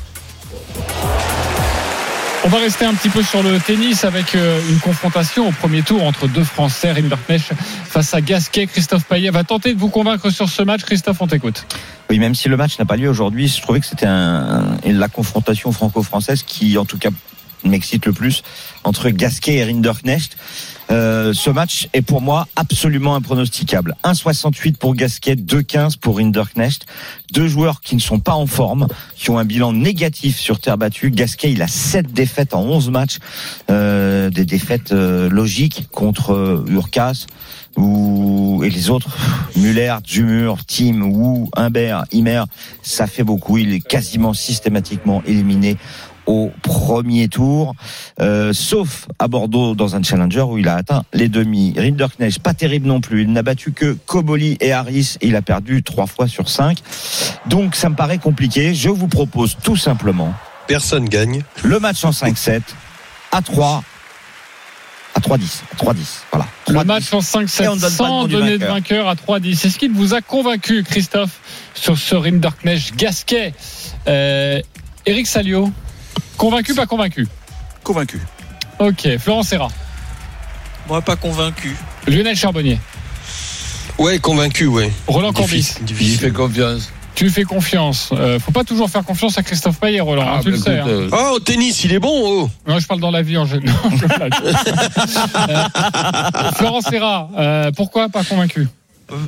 On 2.45 2.47
va 2.47 2.59
rester 2.59 2.85
un 2.85 2.93
petit 2.93 3.09
peu 3.09 3.23
sur 3.23 3.41
le 3.41 3.59
tennis 3.59 4.03
avec 4.03 4.35
euh, 4.35 4.61
une 4.69 4.77
confrontation 4.77 5.47
au 5.47 5.51
premier 5.51 5.81
tour 5.81 6.03
entre 6.03 6.27
deux 6.27 6.43
Français, 6.43 6.91
Rinderknecht 6.91 7.51
face 7.89 8.13
à 8.13 8.21
Gasquet. 8.21 8.67
Christophe 8.67 9.05
Payet 9.05 9.31
va 9.31 9.43
tenter 9.43 9.73
de 9.73 9.79
vous 9.79 9.89
convaincre 9.89 10.29
sur 10.29 10.47
ce 10.47 10.61
match. 10.61 10.83
Christophe, 10.83 11.17
on 11.21 11.25
t'écoute. 11.25 11.65
Oui, 12.07 12.19
même 12.19 12.35
si 12.35 12.47
le 12.47 12.55
match 12.55 12.77
n'a 12.77 12.85
pas 12.85 12.97
lieu 12.97 13.09
aujourd'hui, 13.09 13.47
je 13.47 13.59
trouvais 13.63 13.79
que 13.79 13.87
c'était 13.87 14.05
la 14.05 15.07
confrontation 15.11 15.71
franco-française 15.71 16.43
qui, 16.43 16.77
en 16.77 16.85
tout 16.85 16.99
cas, 16.99 17.09
m'excite 17.63 18.05
le 18.05 18.13
plus 18.13 18.43
entre 18.83 19.09
Gasquet 19.09 19.55
et 19.55 19.63
Rinderknecht. 19.63 20.37
Euh, 20.91 21.33
ce 21.33 21.49
match 21.49 21.89
est 21.93 22.01
pour 22.01 22.21
moi 22.21 22.47
absolument 22.55 23.15
impronosticable. 23.15 23.95
1,68 24.03 24.77
pour 24.77 24.95
Gasquet, 24.95 25.35
2,15 25.35 25.97
pour 25.97 26.17
Rinderknecht. 26.17 26.85
Deux 27.33 27.47
joueurs 27.47 27.81
qui 27.81 27.95
ne 27.95 28.01
sont 28.01 28.19
pas 28.19 28.33
en 28.33 28.45
forme, 28.45 28.87
qui 29.15 29.29
ont 29.29 29.37
un 29.37 29.45
bilan 29.45 29.73
négatif 29.73 30.37
sur 30.37 30.59
terre 30.59 30.77
battue. 30.77 31.11
Gasquet, 31.11 31.51
il 31.51 31.61
a 31.61 31.67
7 31.67 32.13
défaites 32.13 32.53
en 32.53 32.63
11 32.63 32.89
matchs, 32.91 33.17
euh, 33.69 34.29
des 34.29 34.45
défaites 34.45 34.91
euh, 34.91 35.29
logiques 35.29 35.87
contre 35.91 36.63
Urcas 36.67 37.25
ou 37.77 38.61
et 38.63 38.69
les 38.69 38.89
autres, 38.89 39.09
Muller, 39.57 39.95
Dumur, 40.03 40.59
Tim, 40.65 41.01
Wu, 41.01 41.49
Humbert, 41.55 42.05
Imer, 42.11 42.43
ça 42.81 43.07
fait 43.07 43.23
beaucoup. 43.23 43.57
Il 43.57 43.73
est 43.73 43.81
quasiment 43.81 44.33
systématiquement 44.33 45.21
éliminé 45.25 45.77
au 46.25 46.51
premier 46.61 47.27
tour, 47.27 47.75
euh, 48.19 48.53
sauf 48.53 49.07
à 49.19 49.27
Bordeaux 49.27 49.75
dans 49.75 49.95
un 49.95 50.03
challenger 50.03 50.41
où 50.41 50.57
il 50.57 50.67
a 50.67 50.75
atteint 50.75 51.03
les 51.13 51.29
demi. 51.29 51.73
Rinderknecht, 51.77 52.39
pas 52.39 52.53
terrible 52.53 52.87
non 52.87 53.01
plus. 53.01 53.23
Il 53.23 53.31
n'a 53.31 53.43
battu 53.43 53.71
que 53.71 53.93
Koboli 54.05 54.57
et 54.59 54.71
Harris 54.71 55.17
et 55.21 55.27
il 55.27 55.35
a 55.35 55.41
perdu 55.41 55.83
trois 55.83 56.07
fois 56.07 56.27
sur 56.27 56.49
cinq. 56.49 56.79
Donc 57.47 57.75
ça 57.75 57.89
me 57.89 57.95
paraît 57.95 58.17
compliqué. 58.17 58.73
Je 58.73 58.89
vous 58.89 59.07
propose 59.07 59.57
tout 59.63 59.77
simplement 59.77 60.33
Personne 60.67 61.07
gagne. 61.07 61.43
le 61.63 61.79
match 61.79 62.03
en 62.05 62.11
5-7 62.11 62.61
à 63.31 63.41
3 63.41 63.83
à 65.13 65.19
3-10. 65.21 65.61
À 65.71 65.75
3-10. 65.83 65.97
Voilà. 66.31 66.45
Le 66.67 66.73
3-10. 66.79 66.85
match 66.85 67.13
en 67.13 67.19
Et 67.19 67.67
on 67.67 67.75
5-7 67.75 67.75
ne 67.75 67.79
donne 67.79 67.79
pas 67.79 67.87
le 67.87 67.91
sans 67.95 68.27
donner 68.27 68.57
de 68.57 68.65
vainqueur. 68.65 69.05
vainqueur 69.05 69.07
à 69.07 69.39
3-10. 69.39 69.65
Est-ce 69.67 69.77
qu'il 69.79 69.91
vous 69.93 70.13
a 70.13 70.21
convaincu, 70.21 70.83
Christophe, 70.83 71.39
sur 71.73 71.97
ce 71.97 72.15
Rinderknecht 72.15 72.95
Gasquet 72.97 73.53
euh, 74.07 74.59
Eric 75.05 75.27
Salio 75.27 75.71
Convaincu, 76.37 76.73
pas 76.73 76.85
convaincu 76.85 77.27
Convaincu. 77.83 78.19
Ok, 78.79 79.07
Florent 79.19 79.43
Serra. 79.43 79.69
Moi, 80.87 81.01
pas 81.01 81.15
convaincu. 81.15 81.75
Lionel 82.07 82.35
Charbonnier. 82.35 82.79
Ouais, 83.97 84.19
convaincu, 84.19 84.65
ouais. 84.65 84.91
Roland 85.07 85.31
Courbis. 85.33 85.75
Difficile, 85.81 86.13
Il 86.13 86.19
fait 86.19 86.31
confiance. 86.31 86.91
Tu 87.15 87.23
lui 87.23 87.31
fais 87.31 87.43
confiance. 87.43 88.09
Euh, 88.11 88.39
faut 88.39 88.51
pas 88.51 88.65
toujours 88.65 88.89
faire 88.89 89.05
confiance 89.05 89.37
à 89.37 89.43
Christophe 89.43 89.79
Payet, 89.79 90.01
Roland. 90.01 90.23
hein, 90.23 90.35
Ah, 90.39 90.43
tu 90.43 90.51
le 90.51 90.57
bah, 90.57 90.63
sais. 90.65 90.79
hein. 90.79 90.85
euh, 90.87 91.09
Oh, 91.13 91.35
au 91.35 91.39
tennis, 91.39 91.81
il 91.85 91.93
est 91.93 91.99
bon, 91.99 92.11
oh. 92.43 92.49
Non, 92.67 92.77
je 92.77 92.85
parle 92.87 92.99
dans 92.99 93.11
la 93.11 93.21
vie 93.21 93.37
en 93.37 93.45
général. 93.45 93.73
Je. 93.95 94.05
Euh, 95.49 96.51
Florent 96.55 96.81
Serra, 96.81 97.29
euh, 97.37 97.71
pourquoi 97.75 98.09
pas 98.09 98.23
convaincu? 98.23 98.61
Euh, 98.61 98.65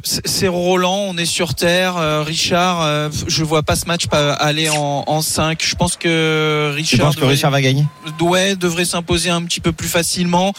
c'est 0.04 0.28
c'est 0.28 0.48
Roland, 0.48 1.06
on 1.08 1.18
est 1.18 1.26
sur 1.26 1.54
terre. 1.54 1.98
Euh, 1.98 2.24
Richard, 2.24 2.82
euh, 2.82 3.10
je 3.28 3.44
vois 3.44 3.62
pas 3.63 3.76
ce 3.76 3.86
match 3.86 4.08
pas 4.08 4.34
aller 4.34 4.70
en, 4.70 5.04
en 5.06 5.22
5. 5.22 5.62
Je 5.63 5.76
pense 5.76 5.96
que 5.96 6.72
Richard, 6.76 7.08
penses 7.08 7.16
que 7.16 7.22
devrait- 7.22 7.34
Richard 7.36 7.52
va 7.52 7.62
gagner? 7.62 7.86
Ouais, 8.20 8.56
devrait 8.56 8.86
s'imposer 8.86 9.30
un 9.30 9.44
petit 9.44 9.60
peu 9.60 9.72
plus 9.72 9.88
facilement, 9.88 10.54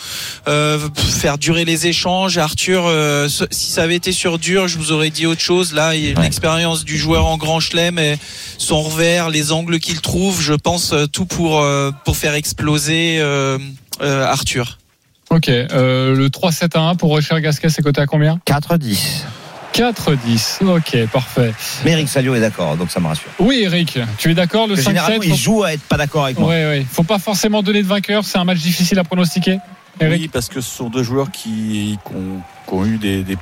euh, 0.47 0.79
faire 0.97 1.37
durer 1.39 1.65
les 1.65 1.87
échanges. 1.89 2.39
Arthur, 2.39 2.85
euh, 2.87 3.29
si 3.51 3.71
ça 3.71 3.83
avait 3.83 3.97
été 3.97 4.13
sur 4.13 4.39
dur, 4.39 4.69
je 4.69 4.79
vous 4.79 4.93
aurais 4.93 5.11
dit 5.11 5.27
autre 5.27 5.41
chose. 5.41 5.73
Là, 5.73 5.95
il 5.95 6.05
y 6.05 6.13
a 6.13 6.15
Ouais. 6.17 6.23
l'expérience 6.23 6.85
du 6.85 6.97
joueur 6.97 7.27
en 7.27 7.37
grand 7.37 7.61
chelem 7.61 7.99
et 7.99 8.17
son 8.57 8.83
revers, 8.83 9.31
les 9.31 9.53
angles 9.53 9.79
qu'il 9.81 10.01
trouve, 10.01 10.41
je 10.41 10.55
pense 10.55 10.93
euh, 10.93 11.07
tout 11.07 11.27
pour 11.27 11.61
euh, 11.61 11.91
pour 12.05 12.17
faire 12.17 12.35
exploser 12.35 13.19
euh, 13.21 13.59
euh, 14.01 14.25
Arthur. 14.25 14.79
Ok, 15.31 15.49
euh, 15.49 16.15
le 16.17 16.29
3-7-1 16.29 16.97
pour 16.97 17.17
Richard 17.17 17.41
Gasquet, 17.41 17.69
c'est 17.69 17.83
coté 17.83 18.01
à 18.01 18.07
combien 18.07 18.39
4-10. 18.47 19.25
4-10. 19.75 20.65
Ok, 20.65 21.07
parfait. 21.13 21.53
Mais 21.85 21.93
Eric 21.93 22.09
Salio 22.09 22.35
est 22.35 22.41
d'accord, 22.41 22.77
donc 22.77 22.91
ça 22.91 22.99
me 23.01 23.07
rassure. 23.07 23.29
Oui, 23.39 23.61
Eric, 23.65 23.99
tu 24.17 24.31
es 24.31 24.35
d'accord 24.35 24.67
Le 24.67 24.75
Parce 24.75 24.87
que 24.87 24.91
Généralement, 24.91 25.19
5-7 25.23 25.27
il 25.29 25.37
joue 25.37 25.63
à 25.63 25.73
être 25.75 25.83
pas 25.83 25.97
d'accord 25.97 26.25
avec 26.25 26.39
moi. 26.39 26.49
Ouais, 26.49 26.65
ouais. 26.67 26.87
Faut 26.91 27.03
pas 27.03 27.19
forcément 27.19 27.63
donner 27.63 27.83
de 27.83 27.87
vainqueur. 27.87 28.25
C'est 28.25 28.39
un 28.39 28.45
match 28.45 28.59
difficile 28.59 28.99
à 28.99 29.05
pronostiquer. 29.05 29.59
Eric 30.01 30.21
Oui, 30.23 30.29
parce 30.29 30.49
que 30.49 30.61
ce 30.61 30.77
sont 30.77 30.89
deux 30.89 31.03
joueurs 31.03 31.31
qui, 31.31 31.99
qui 32.07 32.13
ont, 32.15 32.41
qui 32.67 32.75
ont 32.75 32.87
eu 32.87 32.97
des, 32.97 33.23
des- 33.23 33.37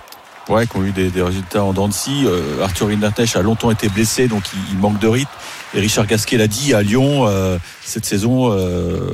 ouais, 0.49 0.67
qui 0.67 0.77
ont 0.77 0.85
eu 0.85 0.91
des, 0.93 1.11
des 1.11 1.23
résultats 1.23 1.63
en 1.63 1.73
dents 1.73 1.89
de 1.89 1.93
scie. 1.95 2.25
Euh, 2.27 2.63
Arthur 2.65 2.89
Rinderknecht 2.89 3.37
a 3.37 3.43
longtemps 3.43 3.71
été 3.71 3.89
blessé, 3.89 4.27
donc 4.27 4.43
il, 4.53 4.59
il 4.75 4.79
manque 4.79 4.99
de 4.99 5.07
rythme. 5.09 5.31
Et 5.77 5.81
Richard 5.81 6.07
Gasquet 6.07 6.39
l'a 6.39 6.47
dit 6.47 6.73
à 6.73 6.81
Lyon, 6.83 7.27
euh, 7.27 7.59
cette 7.85 8.07
saison, 8.07 8.51
euh, 8.51 9.11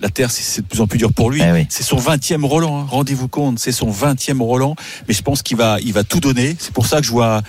la 0.00 0.08
terre, 0.08 0.30
c'est- 0.30 0.44
c'est 0.44 0.62
de 0.62 0.66
plus 0.68 0.80
en 0.80 0.86
plus 0.86 0.98
dur 0.98 1.12
pour 1.12 1.30
lui. 1.32 1.42
Eh 1.44 1.50
oui. 1.50 1.66
C'est 1.68 1.82
son 1.82 1.96
20e 1.96 2.44
Roland, 2.44 2.82
hein. 2.82 2.86
rendez-vous 2.88 3.26
compte, 3.26 3.58
c'est 3.58 3.72
son 3.72 3.90
20e 3.90 4.40
Roland. 4.40 4.76
Mais 5.08 5.14
je 5.14 5.22
pense 5.22 5.42
qu'il 5.42 5.56
va, 5.56 5.78
il 5.80 5.92
va 5.92 6.04
tout 6.04 6.20
donner. 6.20 6.54
C'est 6.60 6.72
pour 6.72 6.86
ça 6.86 7.00
que 7.00 7.06
je 7.06 7.10
vois. 7.10 7.42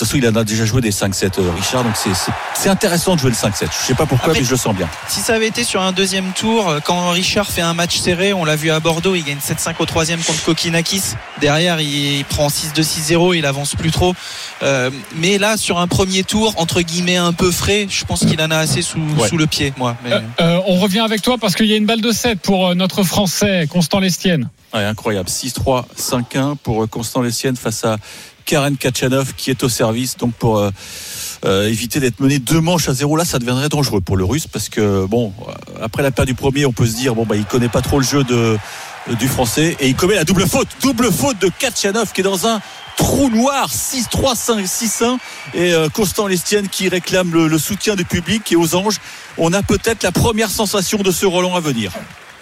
De 0.00 0.04
toute 0.06 0.12
façon, 0.12 0.18
il 0.24 0.34
en 0.34 0.40
a 0.40 0.44
déjà 0.44 0.64
joué 0.64 0.80
des 0.80 0.92
5-7, 0.92 1.38
euh, 1.40 1.50
Richard, 1.54 1.84
donc 1.84 1.92
c'est- 1.94 2.70
intéressant 2.70 3.16
de 3.16 3.20
jouer 3.20 3.28
le 3.28 3.36
5-7. 3.36 3.68
Je 3.82 3.86
sais 3.88 3.94
pas 3.94 4.06
pourquoi, 4.06 4.28
Après- 4.30 4.40
mais 4.40 4.46
je 4.46 4.50
le 4.50 4.56
sens 4.56 4.74
bien. 4.74 4.88
Si 5.08 5.20
ça 5.20 5.34
avait 5.34 5.48
été 5.48 5.62
sur 5.62 5.82
un 5.82 5.92
deuxième 5.92 6.32
tour, 6.32 6.70
euh, 6.70 6.78
quand 6.82 7.10
Richard 7.10 7.46
fait 7.50 7.60
un 7.60 7.74
match 7.74 7.98
serré, 7.98 8.32
on 8.32 8.46
l'a 8.46 8.56
vu 8.56 8.70
à 8.70 8.80
Bordeaux, 8.80 9.14
il 9.14 9.22
gagne 9.24 9.36
7-5 9.42 9.78
au 9.78 9.84
troisième 9.84 10.20
contre 10.22 10.42
Kokinakis. 10.42 11.02
Derrière, 11.42 11.82
il 11.82 12.24
prend 12.24 12.48
6-2, 12.48 12.82
6-0, 12.82 13.34
il 13.34 13.44
avance 13.44 13.74
plus 13.74 13.90
trop. 13.90 14.14
Euh, 14.62 14.88
mais 15.16 15.36
là, 15.36 15.58
sur 15.58 15.78
un 15.78 15.86
premier 15.86 16.22
tour, 16.24 16.54
entre 16.56 16.80
guillemets 16.80 17.18
un 17.18 17.34
peu 17.34 17.50
frais, 17.50 17.86
je 17.90 18.02
pense 18.06 18.20
qu'il 18.20 18.40
en 18.40 18.50
a 18.50 18.56
assez 18.56 18.80
sous, 18.80 19.00
Ouais. 19.18 19.28
sous 19.28 19.36
le 19.36 19.46
pied, 19.46 19.74
moi. 19.76 19.96
Mais- 20.02 20.12
Euh, 20.14 20.20
euh, 20.40 20.60
on 20.66 20.76
revient 20.76 21.00
avec 21.00 21.20
toi 21.20 21.36
parce 21.38 21.54
qu'il 21.54 21.66
y 21.66 21.74
a 21.74 21.76
une 21.76 21.84
balle 21.86 22.00
de 22.00 22.10
7 22.12 22.40
pour 22.40 22.74
notre 22.74 23.02
Français, 23.02 23.66
Constant 23.70 23.98
Lestienne. 24.00 24.48
Ouais, 24.72 24.84
incroyable. 24.84 25.28
6-3, 25.28 25.84
5-1 25.96 26.56
pour 26.62 26.88
Constant 26.88 27.20
Lessienne 27.22 27.56
face 27.56 27.84
à 27.84 27.96
Karen 28.50 28.76
Kachanov 28.76 29.34
qui 29.36 29.50
est 29.50 29.62
au 29.62 29.68
service. 29.68 30.16
Donc 30.16 30.34
pour 30.34 30.58
euh, 30.58 30.70
euh, 31.44 31.68
éviter 31.68 32.00
d'être 32.00 32.18
mené 32.18 32.40
deux 32.40 32.60
manches 32.60 32.88
à 32.88 32.94
zéro, 32.94 33.16
là 33.16 33.24
ça 33.24 33.38
deviendrait 33.38 33.68
dangereux 33.68 34.00
pour 34.00 34.16
le 34.16 34.24
Russe 34.24 34.48
parce 34.48 34.68
que 34.68 35.06
bon, 35.06 35.32
euh, 35.46 35.52
après 35.80 36.02
la 36.02 36.10
perte 36.10 36.26
du 36.26 36.34
premier, 36.34 36.66
on 36.66 36.72
peut 36.72 36.86
se 36.86 36.96
dire 36.96 37.14
bon 37.14 37.24
bah 37.24 37.36
il 37.36 37.44
connaît 37.44 37.68
pas 37.68 37.80
trop 37.80 38.00
le 38.00 38.04
jeu 38.04 38.24
du 38.24 39.28
français 39.28 39.76
et 39.78 39.86
il 39.86 39.94
commet 39.94 40.16
la 40.16 40.24
double 40.24 40.48
faute, 40.48 40.66
double 40.82 41.12
faute 41.12 41.40
de 41.40 41.48
Kachanov 41.60 42.12
qui 42.12 42.22
est 42.22 42.24
dans 42.24 42.48
un 42.48 42.60
trou 42.96 43.30
noir 43.30 43.70
6-3 43.70 44.34
5 44.34 44.64
6-1 44.64 45.18
et 45.54 45.72
euh, 45.72 45.88
Constant 45.88 46.26
Lestienne 46.26 46.68
qui 46.68 46.88
réclame 46.88 47.32
le, 47.32 47.46
le 47.46 47.58
soutien 47.58 47.94
du 47.94 48.04
public. 48.04 48.50
Et 48.50 48.56
aux 48.56 48.74
anges 48.74 48.98
on 49.38 49.52
a 49.52 49.62
peut-être 49.62 50.02
la 50.02 50.10
première 50.10 50.50
sensation 50.50 50.98
de 50.98 51.12
ce 51.12 51.24
Roland 51.24 51.54
à 51.54 51.60
venir 51.60 51.92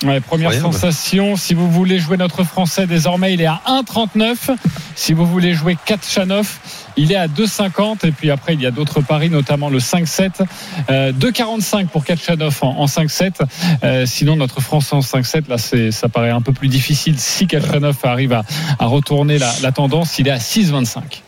Ouais, 0.05 0.21
première 0.21 0.51
Incroyable. 0.51 0.75
sensation. 0.75 1.37
Si 1.37 1.55
vous 1.55 1.69
voulez 1.71 1.99
jouer 1.99 2.17
notre 2.17 2.45
Français, 2.45 2.87
désormais, 2.87 3.35
il 3.35 3.41
est 3.41 3.47
à 3.47 3.61
1,39. 3.67 4.51
Si 4.95 5.13
vous 5.13 5.27
voulez 5.27 5.55
jouer 5.55 5.77
Katchanov, 5.85 6.59
il 6.97 7.11
est 7.11 7.17
à 7.17 7.27
2,50. 7.27 8.07
Et 8.07 8.13
puis 8.13 8.31
après, 8.31 8.55
il 8.55 8.61
y 8.61 8.67
a 8.67 8.71
d'autres 8.71 9.01
paris, 9.01 9.29
notamment 9.29 9.69
le 9.71 9.79
5-7. 9.81 10.43
Euh, 10.91 11.13
2,45 11.13 11.89
pour 11.89 12.05
Katchanov 12.05 12.59
en, 12.63 12.79
en 12.79 12.87
5-7. 12.87 13.41
Euh, 13.83 14.07
sinon, 14.07 14.37
notre 14.37 14.61
Français 14.61 14.95
en 14.95 15.01
5-7, 15.01 15.49
là, 15.49 15.59
ça 15.91 16.09
paraît 16.09 16.31
un 16.31 16.43
peu 16.43 16.53
plus 16.53 16.69
difficile. 16.69 17.19
Si 17.19 17.47
Katchanov 17.49 17.97
arrive 18.05 18.33
à, 18.35 18.45
à 18.79 18.87
retourner 18.87 19.39
la, 19.39 19.53
la 19.63 19.73
tendance, 19.73 20.19
il 20.21 20.29
est 20.29 20.33
à 20.33 20.39
6,25. 20.39 21.23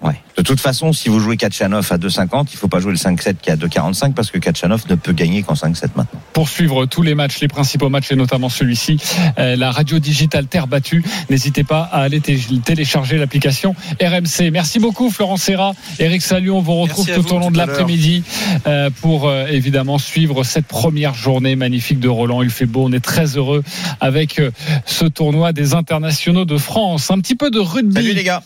Ouais. 0.00 0.14
De 0.36 0.42
toute 0.42 0.60
façon, 0.60 0.92
si 0.92 1.08
vous 1.08 1.18
jouez 1.18 1.36
Kachanov 1.36 1.88
à 1.92 1.98
2,50, 1.98 2.46
il 2.52 2.56
faut 2.56 2.68
pas 2.68 2.78
jouer 2.78 2.92
le 2.92 2.96
5-7 2.98 3.34
qui 3.42 3.50
est 3.50 3.54
à 3.54 3.56
2,45 3.56 4.12
parce 4.14 4.30
que 4.30 4.38
Kachanov 4.38 4.84
ne 4.88 4.94
peut 4.94 5.12
gagner 5.12 5.42
qu'en 5.42 5.54
5-7 5.54 5.88
maintenant. 5.96 6.20
pour 6.32 6.48
suivre 6.48 6.86
tous 6.86 7.02
les 7.02 7.16
matchs, 7.16 7.40
les 7.40 7.48
principaux 7.48 7.88
matchs 7.88 8.12
et 8.12 8.14
notamment 8.14 8.48
celui-ci, 8.48 8.98
euh, 9.40 9.56
la 9.56 9.72
radio 9.72 9.98
digitale 9.98 10.46
Terre 10.46 10.68
battue. 10.68 11.02
N'hésitez 11.30 11.64
pas 11.64 11.80
à 11.82 12.02
aller 12.02 12.20
té- 12.20 12.38
télécharger 12.64 13.18
l'application 13.18 13.74
RMC. 14.00 14.52
Merci 14.52 14.78
beaucoup 14.78 15.10
Florent 15.10 15.36
Serra, 15.36 15.72
Eric 15.98 16.22
Salion. 16.22 16.58
On 16.58 16.62
vous 16.62 16.76
retrouve 16.82 17.06
tout 17.12 17.22
vous, 17.22 17.32
au 17.34 17.38
long 17.40 17.46
tout 17.46 17.54
de 17.54 17.58
l'après-midi 17.58 18.22
euh, 18.68 18.90
pour 19.00 19.26
euh, 19.28 19.46
évidemment 19.48 19.98
suivre 19.98 20.44
cette 20.44 20.66
première 20.66 21.14
journée 21.14 21.56
magnifique 21.56 21.98
de 21.98 22.08
Roland. 22.08 22.42
Il 22.42 22.50
fait 22.50 22.66
beau, 22.66 22.84
on 22.84 22.92
est 22.92 23.00
très 23.00 23.36
heureux 23.36 23.64
avec 24.00 24.38
euh, 24.38 24.52
ce 24.86 25.06
tournoi 25.06 25.52
des 25.52 25.74
internationaux 25.74 26.44
de 26.44 26.56
France. 26.56 27.10
Un 27.10 27.18
petit 27.18 27.34
peu 27.34 27.50
de 27.50 27.58
rugby. 27.58 27.94
Salut 27.94 28.12
les 28.12 28.22
gars 28.22 28.44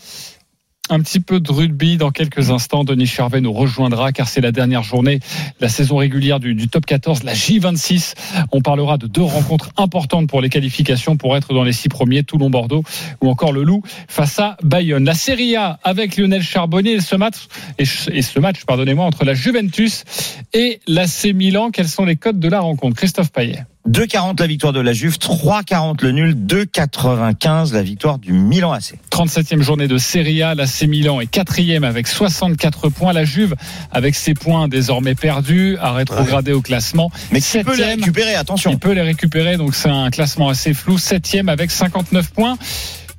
Un 0.89 0.99
petit 0.99 1.21
peu 1.21 1.39
de 1.39 1.49
rugby 1.49 1.95
dans 1.95 2.11
quelques 2.11 2.49
instants. 2.49 2.83
Denis 2.83 3.07
Charvet 3.07 3.39
nous 3.39 3.53
rejoindra 3.53 4.11
car 4.11 4.27
c'est 4.27 4.41
la 4.41 4.51
dernière 4.51 4.83
journée, 4.83 5.21
la 5.61 5.69
saison 5.69 5.95
régulière 5.95 6.41
du, 6.41 6.67
top 6.67 6.85
14, 6.85 7.23
la 7.23 7.33
J26. 7.33 8.15
On 8.51 8.61
parlera 8.61 8.97
de 8.97 9.07
deux 9.07 9.21
rencontres 9.21 9.69
importantes 9.77 10.27
pour 10.27 10.41
les 10.41 10.49
qualifications 10.49 11.15
pour 11.15 11.37
être 11.37 11.53
dans 11.53 11.63
les 11.63 11.71
six 11.71 11.87
premiers, 11.87 12.23
Toulon-Bordeaux 12.23 12.83
ou 13.21 13.29
encore 13.29 13.53
le 13.53 13.63
Loup 13.63 13.81
face 14.09 14.37
à 14.39 14.57
Bayonne. 14.61 15.05
La 15.05 15.15
Serie 15.15 15.55
A 15.55 15.79
avec 15.83 16.17
Lionel 16.17 16.43
Charbonnier 16.43 16.95
et 16.95 17.01
ce 17.01 17.15
match, 17.15 17.47
et, 17.79 17.83
et 18.11 18.21
ce 18.21 18.39
match, 18.39 18.65
pardonnez-moi, 18.65 19.05
entre 19.05 19.23
la 19.23 19.35
Juventus 19.35 20.03
et 20.51 20.81
l'AC 20.85 21.33
Milan. 21.33 21.71
Quels 21.71 21.87
sont 21.87 22.03
les 22.03 22.17
codes 22.17 22.41
de 22.41 22.49
la 22.49 22.59
rencontre? 22.59 22.97
Christophe 22.97 23.31
Payet. 23.31 23.63
2,40 23.89 24.39
la 24.39 24.47
victoire 24.47 24.71
de 24.71 24.79
la 24.79 24.93
Juve, 24.93 25.17
3,40 25.17 26.01
le 26.03 26.11
nul, 26.11 26.35
2,95 26.35 27.73
la 27.73 27.83
victoire 27.83 28.17
du 28.17 28.31
Milan 28.31 28.71
AC. 28.71 28.93
37e 29.11 29.61
journée 29.61 29.89
de 29.89 29.97
Serie 29.97 30.41
A, 30.41 30.55
l'AC 30.55 30.83
Milan 30.83 31.19
est 31.19 31.27
quatrième 31.27 31.83
avec 31.83 32.07
64 32.07 32.87
points. 32.89 33.11
La 33.11 33.25
Juve, 33.25 33.55
avec 33.91 34.15
ses 34.15 34.33
points 34.33 34.69
désormais 34.69 35.15
perdus, 35.15 35.77
a 35.81 35.91
rétrogradé 35.91 36.53
au 36.53 36.61
classement. 36.61 37.11
Mais 37.31 37.41
qui 37.41 37.61
peut 37.61 37.75
les 37.75 37.83
récupérer, 37.83 38.35
attention. 38.35 38.71
Il 38.71 38.79
peut 38.79 38.93
les 38.93 39.01
récupérer, 39.01 39.57
donc 39.57 39.75
c'est 39.75 39.89
un 39.89 40.09
classement 40.11 40.47
assez 40.47 40.73
flou. 40.73 40.97
Septième 40.97 41.49
avec 41.49 41.69
59 41.69 42.31
points. 42.31 42.57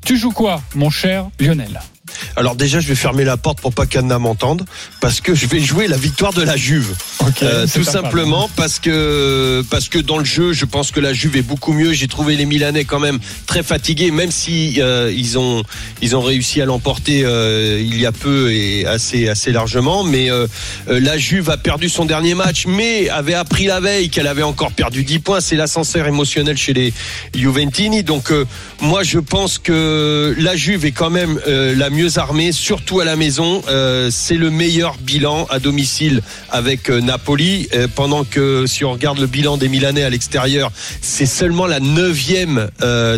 Tu 0.05 0.16
joues 0.16 0.33
quoi, 0.33 0.62
mon 0.74 0.88
cher 0.88 1.27
Lionel? 1.40 1.81
Alors 2.37 2.57
déjà, 2.57 2.81
je 2.81 2.88
vais 2.88 2.94
fermer 2.94 3.24
la 3.24 3.37
porte 3.37 3.61
pour 3.61 3.72
pas 3.72 3.87
qu'Anna 3.87 4.18
m'entende, 4.18 4.64
parce 5.00 5.20
que 5.20 5.35
je 5.35 5.46
vais 5.46 5.61
jouer 5.61 5.87
la 5.88 5.96
victoire 5.96 6.33
de 6.33 6.42
la 6.42 6.57
Juve. 6.57 6.94
Ok, 7.20 7.42
Euh, 7.42 7.66
tout 7.72 7.85
simplement 7.85 8.50
parce 8.57 8.79
que 8.79 9.62
parce 9.70 9.88
que 9.88 9.98
dans 9.98 10.18
le 10.18 10.24
jeu, 10.24 10.53
je 10.53 10.64
pense 10.64 10.90
que 10.90 11.00
la 11.00 11.12
Juve 11.12 11.37
est 11.37 11.42
beaucoup 11.42 11.72
mieux. 11.72 11.92
J'ai 11.92 12.09
trouvé 12.09 12.37
les 12.37 12.46
Milanais 12.46 12.85
quand 12.85 13.00
même 13.00 13.18
très 13.46 13.62
fatigués, 13.62 14.11
même 14.11 14.31
si 14.31 14.81
euh, 14.81 15.12
ils 15.14 15.38
ont 15.38 15.62
ils 16.03 16.16
ont 16.16 16.20
réussi 16.22 16.61
à 16.61 16.64
l'emporter 16.64 17.22
euh, 17.24 17.81
il 17.81 17.98
y 18.00 18.07
a 18.07 18.12
peu 18.12 18.53
et 18.53 18.87
assez 18.87 19.29
assez 19.29 19.53
largement. 19.53 20.05
Mais 20.05 20.31
euh, 20.31 20.46
euh, 20.88 21.00
la 21.00 21.16
Juve 21.18 21.50
a 21.50 21.57
perdu 21.57 21.88
son 21.88 22.05
dernier 22.05 22.35
match, 22.35 22.66
mais 22.66 23.09
avait 23.09 23.35
appris 23.35 23.66
la 23.66 23.81
veille 23.81 24.09
qu'elle 24.11 24.27
avait 24.27 24.42
encore 24.42 24.72
perdu 24.72 25.05
10 25.05 25.18
points. 25.20 25.40
C'est 25.40 25.57
l'ascenseur 25.57 26.07
émotionnel 26.07 26.57
chez 26.57 26.72
les 26.72 26.92
Juventini. 27.35 28.03
Donc 28.03 28.31
euh, 28.31 28.44
moi, 28.81 29.03
je 29.03 29.18
pense 29.18 29.59
que 29.59 30.35
la 30.38 30.57
Juve 30.57 30.85
est 30.85 30.92
quand 30.92 31.11
même 31.11 31.40
euh, 31.46 31.74
la 31.77 31.90
mieux 31.90 32.04
armée, 32.17 32.53
surtout 32.53 33.01
à 33.01 33.05
la 33.05 33.17
maison. 33.17 33.62
Euh, 33.69 34.09
c'est 34.11 34.37
le 34.37 34.51
meilleur 34.51 34.97
bilan 34.99 35.47
à 35.51 35.59
domicile 35.59 36.23
avec 36.51 36.90
euh, 36.90 37.01
Napoli, 37.01 37.69
euh, 37.75 37.88
pendant 37.93 38.25
que 38.25 38.67
si 38.67 38.85
on 38.85 38.93
regarde 38.93 39.19
le 39.19 39.27
bilan 39.27 39.57
des 39.57 39.69
Milanais 39.69 40.03
à 40.03 40.11
l'extérieur, 40.11 40.71
c'est 41.01 41.27
seulement 41.27 41.67
la 41.67 41.81
neuvième 41.81 42.69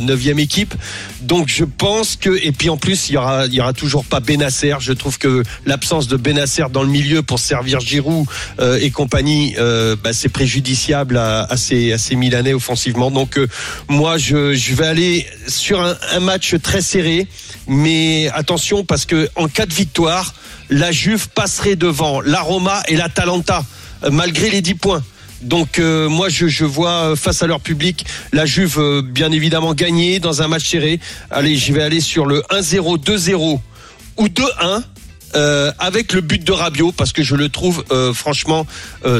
neuvième 0.00 0.38
équipe. 0.38 0.74
Donc 1.22 1.48
je 1.48 1.64
pense 1.64 2.16
que 2.16 2.30
et 2.42 2.52
puis 2.52 2.68
en 2.68 2.76
plus 2.76 3.08
il 3.08 3.14
y 3.14 3.16
aura 3.16 3.46
il 3.46 3.54
y 3.54 3.60
aura 3.60 3.72
toujours 3.72 4.04
pas 4.04 4.20
Benasser. 4.20 4.74
Je 4.80 4.92
trouve 4.92 5.18
que 5.18 5.42
l'absence 5.64 6.06
de 6.08 6.16
Benasser 6.16 6.64
dans 6.72 6.82
le 6.82 6.88
milieu 6.88 7.22
pour 7.22 7.38
servir 7.38 7.80
Giroud 7.80 8.26
et 8.80 8.90
compagnie, 8.90 9.54
bah, 9.56 10.12
c'est 10.12 10.28
préjudiciable 10.28 11.16
à, 11.16 11.56
ces 11.56 11.92
à 11.92 11.98
ces 11.98 12.16
Milanais 12.16 12.54
offensivement. 12.54 13.10
Donc 13.10 13.38
moi 13.88 14.18
je 14.18 14.54
je 14.54 14.74
vais 14.74 14.86
aller 14.86 15.26
sur 15.48 15.80
un 15.80 16.20
match 16.20 16.54
très 16.62 16.80
serré, 16.80 17.26
mais 17.66 18.28
attention 18.32 18.75
parce 18.84 19.06
que 19.06 19.28
en 19.36 19.48
cas 19.48 19.66
de 19.66 19.74
victoire, 19.74 20.34
la 20.70 20.92
Juve 20.92 21.28
passerait 21.28 21.76
devant 21.76 22.20
la 22.20 22.40
Roma 22.40 22.82
et 22.88 22.96
la 22.96 23.08
Talenta 23.08 23.64
euh, 24.04 24.10
malgré 24.10 24.50
les 24.50 24.62
10 24.62 24.74
points. 24.74 25.02
Donc 25.42 25.78
euh, 25.78 26.08
moi 26.08 26.28
je, 26.28 26.64
vois 26.64 26.90
euh, 26.90 27.16
face 27.16 27.42
à 27.42 27.46
leur 27.46 27.60
public 27.60 28.06
la 28.32 28.46
Juve 28.46 29.02
bien 29.02 29.30
évidemment 29.32 29.74
gagner 29.74 30.18
dans 30.18 30.42
un 30.42 30.48
match 30.48 30.66
serré. 30.66 31.00
Allez, 31.30 31.56
je 31.56 31.72
vais 31.72 31.82
aller 31.82 32.00
sur 32.00 32.26
le 32.26 32.42
1-0, 32.50 32.98
2-0 33.04 33.60
ou 34.16 34.26
2-1 34.28 34.82
euh, 35.34 35.72
avec 35.78 36.14
le 36.14 36.22
but 36.22 36.42
de 36.42 36.52
Rabiot 36.52 36.92
parce 36.92 37.12
que 37.12 37.22
je 37.22 37.34
le 37.34 37.48
trouve 37.50 37.84
franchement 38.14 38.66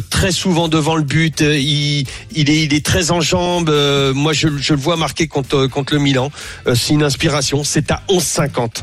très 0.08 0.32
souvent 0.32 0.68
devant 0.68 0.96
le 0.96 1.02
but. 1.02 1.40
Il, 1.40 2.06
est, 2.34 2.84
très 2.84 3.10
en 3.10 3.20
jambes. 3.20 3.70
Moi 4.14 4.32
je, 4.32 4.48
le 4.48 4.76
vois 4.76 4.96
marquer 4.96 5.28
contre, 5.28 5.66
contre 5.66 5.92
le 5.92 6.00
Milan. 6.00 6.30
C'est 6.74 6.94
une 6.94 7.02
inspiration. 7.02 7.62
C'est 7.64 7.90
à 7.90 8.02
11,50. 8.08 8.82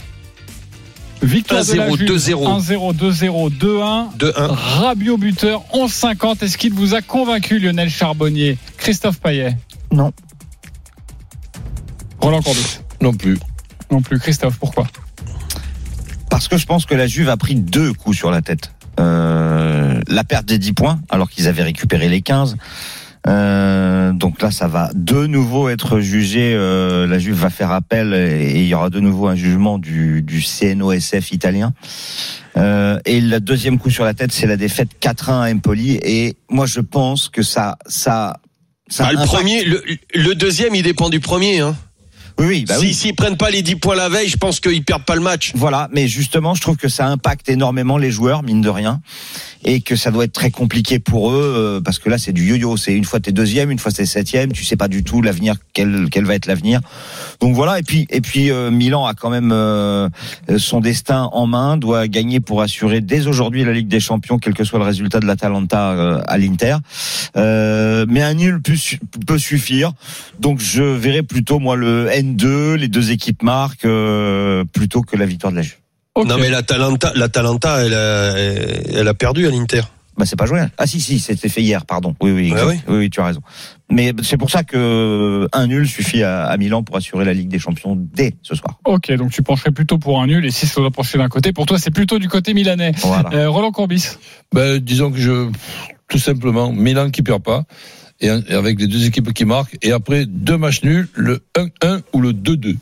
Victoire 1.23 1.65
de 1.65 1.73
la 1.73 1.89
1-0, 1.89 1.97
Juve. 1.97 2.09
2-0. 2.09 2.93
1-0, 2.93 2.95
2-0, 2.95 3.57
2-1. 3.57 4.17
2-1. 4.17 4.47
Rabiot 4.49 5.17
buteur, 5.17 5.63
11-50. 5.73 6.43
Est-ce 6.43 6.57
qu'il 6.57 6.73
vous 6.73 6.93
a 6.93 7.01
convaincu, 7.01 7.59
Lionel 7.59 7.89
Charbonnier? 7.89 8.57
Christophe 8.77 9.19
Payet? 9.19 9.57
Non. 9.91 10.11
Roland 12.19 12.41
Courbis 12.41 12.79
Non 13.01 13.13
plus. 13.13 13.37
Non 13.91 14.01
plus. 14.01 14.19
Christophe, 14.19 14.57
pourquoi? 14.57 14.87
Parce 16.29 16.47
que 16.47 16.57
je 16.57 16.65
pense 16.65 16.85
que 16.85 16.95
la 16.95 17.07
Juve 17.07 17.29
a 17.29 17.37
pris 17.37 17.55
deux 17.55 17.93
coups 17.93 18.17
sur 18.17 18.31
la 18.31 18.41
tête. 18.41 18.71
Euh, 18.99 20.01
la 20.07 20.23
perte 20.23 20.45
des 20.45 20.57
10 20.57 20.73
points, 20.73 20.99
alors 21.09 21.29
qu'ils 21.29 21.47
avaient 21.47 21.63
récupéré 21.63 22.09
les 22.09 22.21
15. 22.21 22.57
Euh, 23.27 24.11
donc 24.11 24.41
là, 24.41 24.51
ça 24.51 24.67
va 24.67 24.89
de 24.93 25.25
nouveau 25.27 25.69
être 25.69 25.99
jugé. 25.99 26.53
euh, 26.55 27.07
la 27.07 27.19
Juve 27.19 27.35
va 27.35 27.49
faire 27.49 27.71
appel 27.71 28.13
et, 28.13 28.51
et 28.51 28.61
il 28.61 28.67
y 28.67 28.73
aura 28.73 28.89
de 28.89 28.99
nouveau 28.99 29.27
un 29.27 29.35
jugement 29.35 29.79
du, 29.79 30.21
du 30.21 30.41
CNOSF 30.41 31.31
italien. 31.31 31.73
Euh, 32.57 32.99
et 33.05 33.21
le 33.21 33.39
deuxième 33.39 33.79
coup 33.79 33.89
sur 33.89 34.03
la 34.03 34.13
tête, 34.13 34.31
c'est 34.31 34.45
la 34.47 34.57
défaite 34.57 34.89
4-1 35.01 35.31
à 35.41 35.51
Empoli. 35.51 35.99
Et 36.03 36.35
moi, 36.49 36.65
je 36.65 36.81
pense 36.81 37.29
que 37.29 37.41
ça, 37.43 37.77
ça, 37.87 38.37
ça 38.89 39.05
Ah, 39.07 39.13
le 39.13 39.25
premier, 39.25 39.63
le, 39.63 39.81
le 40.13 40.35
deuxième, 40.35 40.75
il 40.75 40.83
dépend 40.83 41.09
du 41.09 41.19
premier. 41.19 41.59
Hein. 41.61 41.75
Oui, 42.39 42.45
oui, 42.47 42.65
bah 42.67 42.75
oui. 42.79 42.93
S'ils 42.93 43.15
prennent 43.15 43.37
pas 43.37 43.49
les 43.49 43.61
10 43.61 43.75
points 43.75 43.95
la 43.95 44.09
veille, 44.09 44.27
je 44.27 44.37
pense 44.37 44.59
qu'ils 44.59 44.83
perdent 44.83 45.05
pas 45.05 45.15
le 45.15 45.21
match. 45.21 45.51
Voilà, 45.55 45.87
mais 45.91 46.07
justement, 46.07 46.53
je 46.55 46.61
trouve 46.61 46.77
que 46.77 46.89
ça 46.89 47.07
impacte 47.07 47.49
énormément 47.49 47.97
les 47.97 48.11
joueurs, 48.11 48.43
mine 48.43 48.61
de 48.61 48.69
rien, 48.69 49.01
et 49.63 49.81
que 49.81 49.95
ça 49.95 50.11
doit 50.11 50.25
être 50.25 50.33
très 50.33 50.51
compliqué 50.51 50.99
pour 50.99 51.31
eux, 51.31 51.53
euh, 51.55 51.81
parce 51.81 51.99
que 51.99 52.09
là, 52.09 52.17
c'est 52.17 52.33
du 52.33 52.45
yo-yo. 52.45 52.77
C'est 52.77 52.93
une 52.93 53.05
fois 53.05 53.19
t'es 53.19 53.31
deuxième, 53.31 53.71
une 53.71 53.79
fois 53.79 53.91
t'es 53.91 54.05
septième, 54.05 54.51
tu 54.51 54.65
sais 54.65 54.77
pas 54.77 54.87
du 54.87 55.03
tout 55.03 55.21
l'avenir, 55.21 55.55
quel, 55.73 56.07
quel 56.11 56.25
va 56.25 56.35
être 56.35 56.47
l'avenir. 56.47 56.81
Donc 57.39 57.55
voilà, 57.55 57.79
et 57.79 57.83
puis, 57.83 58.07
et 58.09 58.21
puis 58.21 58.51
euh, 58.51 58.71
Milan 58.71 59.05
a 59.05 59.13
quand 59.13 59.29
même 59.29 59.51
euh, 59.51 60.09
son 60.57 60.79
destin 60.79 61.29
en 61.31 61.47
main, 61.47 61.77
doit 61.77 62.07
gagner 62.07 62.39
pour 62.39 62.61
assurer 62.61 63.01
dès 63.01 63.27
aujourd'hui 63.27 63.63
la 63.63 63.73
Ligue 63.73 63.87
des 63.87 63.99
Champions, 63.99 64.37
quel 64.37 64.53
que 64.53 64.63
soit 64.63 64.79
le 64.79 64.85
résultat 64.85 65.19
de 65.19 65.25
l'Atalanta 65.25 65.91
euh, 65.91 66.21
à 66.27 66.37
l'Inter. 66.37 66.77
Euh, 67.37 68.05
mais 68.07 68.21
un 68.21 68.33
nul 68.33 68.61
peut, 68.61 68.73
peut 69.25 69.37
suffire. 69.37 69.93
Donc 70.39 70.59
je 70.59 70.83
verrai 70.83 71.23
plutôt 71.23 71.59
moi 71.59 71.75
le 71.75 72.07
N2, 72.23 72.75
les 72.75 72.87
deux 72.87 73.11
équipes 73.11 73.43
marquent 73.43 73.85
euh, 73.85 74.63
plutôt 74.65 75.01
que 75.01 75.15
la 75.15 75.25
victoire 75.25 75.51
de 75.51 75.57
la 75.57 75.63
Juve. 75.63 75.77
Non 76.15 76.37
mais 76.37 76.49
l'Atalanta, 76.49 77.11
l'Atalanta, 77.15 77.85
elle 77.85 77.93
a, 77.93 78.37
elle 78.37 79.07
a 79.07 79.13
perdu 79.13 79.47
à 79.47 79.49
l'Inter. 79.49 79.81
Bah 80.15 80.25
c'est 80.27 80.35
pas 80.35 80.45
joué. 80.45 80.61
Ah 80.77 80.85
si 80.85 81.01
si, 81.01 81.17
c'était 81.17 81.49
fait 81.49 81.61
hier, 81.61 81.87
pardon. 81.87 82.15
Oui 82.21 82.31
oui, 82.31 82.53
Ah 82.55 82.67
oui 82.67 82.79
oui, 82.87 83.09
tu 83.09 83.19
as 83.19 83.25
raison. 83.25 83.41
Mais 83.89 84.13
c'est 84.21 84.37
pour 84.37 84.51
ça 84.51 84.63
que 84.63 85.47
un 85.51 85.67
nul 85.67 85.87
suffit 85.87 86.21
à, 86.21 86.45
à 86.45 86.57
Milan 86.57 86.83
pour 86.83 86.97
assurer 86.97 87.25
la 87.25 87.33
Ligue 87.33 87.47
des 87.49 87.57
Champions 87.57 87.97
dès 87.97 88.35
ce 88.43 88.53
soir. 88.53 88.79
Ok, 88.85 89.11
donc 89.13 89.31
tu 89.31 89.41
pencherais 89.41 89.71
plutôt 89.71 89.97
pour 89.97 90.21
un 90.21 90.27
nul, 90.27 90.45
et 90.45 90.51
si 90.51 90.67
ça 90.67 90.81
doit 90.81 90.91
pencher 90.91 91.17
d'un 91.17 91.29
côté, 91.29 91.51
pour 91.51 91.65
toi, 91.65 91.79
c'est 91.79 91.91
plutôt 91.91 92.19
du 92.19 92.29
côté 92.29 92.53
milanais. 92.53 92.91
Voilà. 92.97 93.29
Euh, 93.33 93.49
Roland 93.49 93.71
Courbis 93.71 94.17
Ben, 94.53 94.79
disons 94.79 95.11
que 95.11 95.17
je, 95.17 95.49
tout 96.07 96.19
simplement, 96.19 96.71
Milan 96.71 97.09
qui 97.09 97.23
perd 97.23 97.41
pas, 97.41 97.63
et, 98.19 98.27
et 98.27 98.53
avec 98.53 98.79
les 98.79 98.87
deux 98.87 99.05
équipes 99.05 99.33
qui 99.33 99.45
marquent, 99.45 99.77
et 99.81 99.91
après 99.91 100.25
deux 100.25 100.57
matchs 100.57 100.83
nuls, 100.83 101.07
le 101.13 101.43
1-1 101.55 102.01
ou 102.13 102.21
le 102.21 102.31
2-2. 102.31 102.77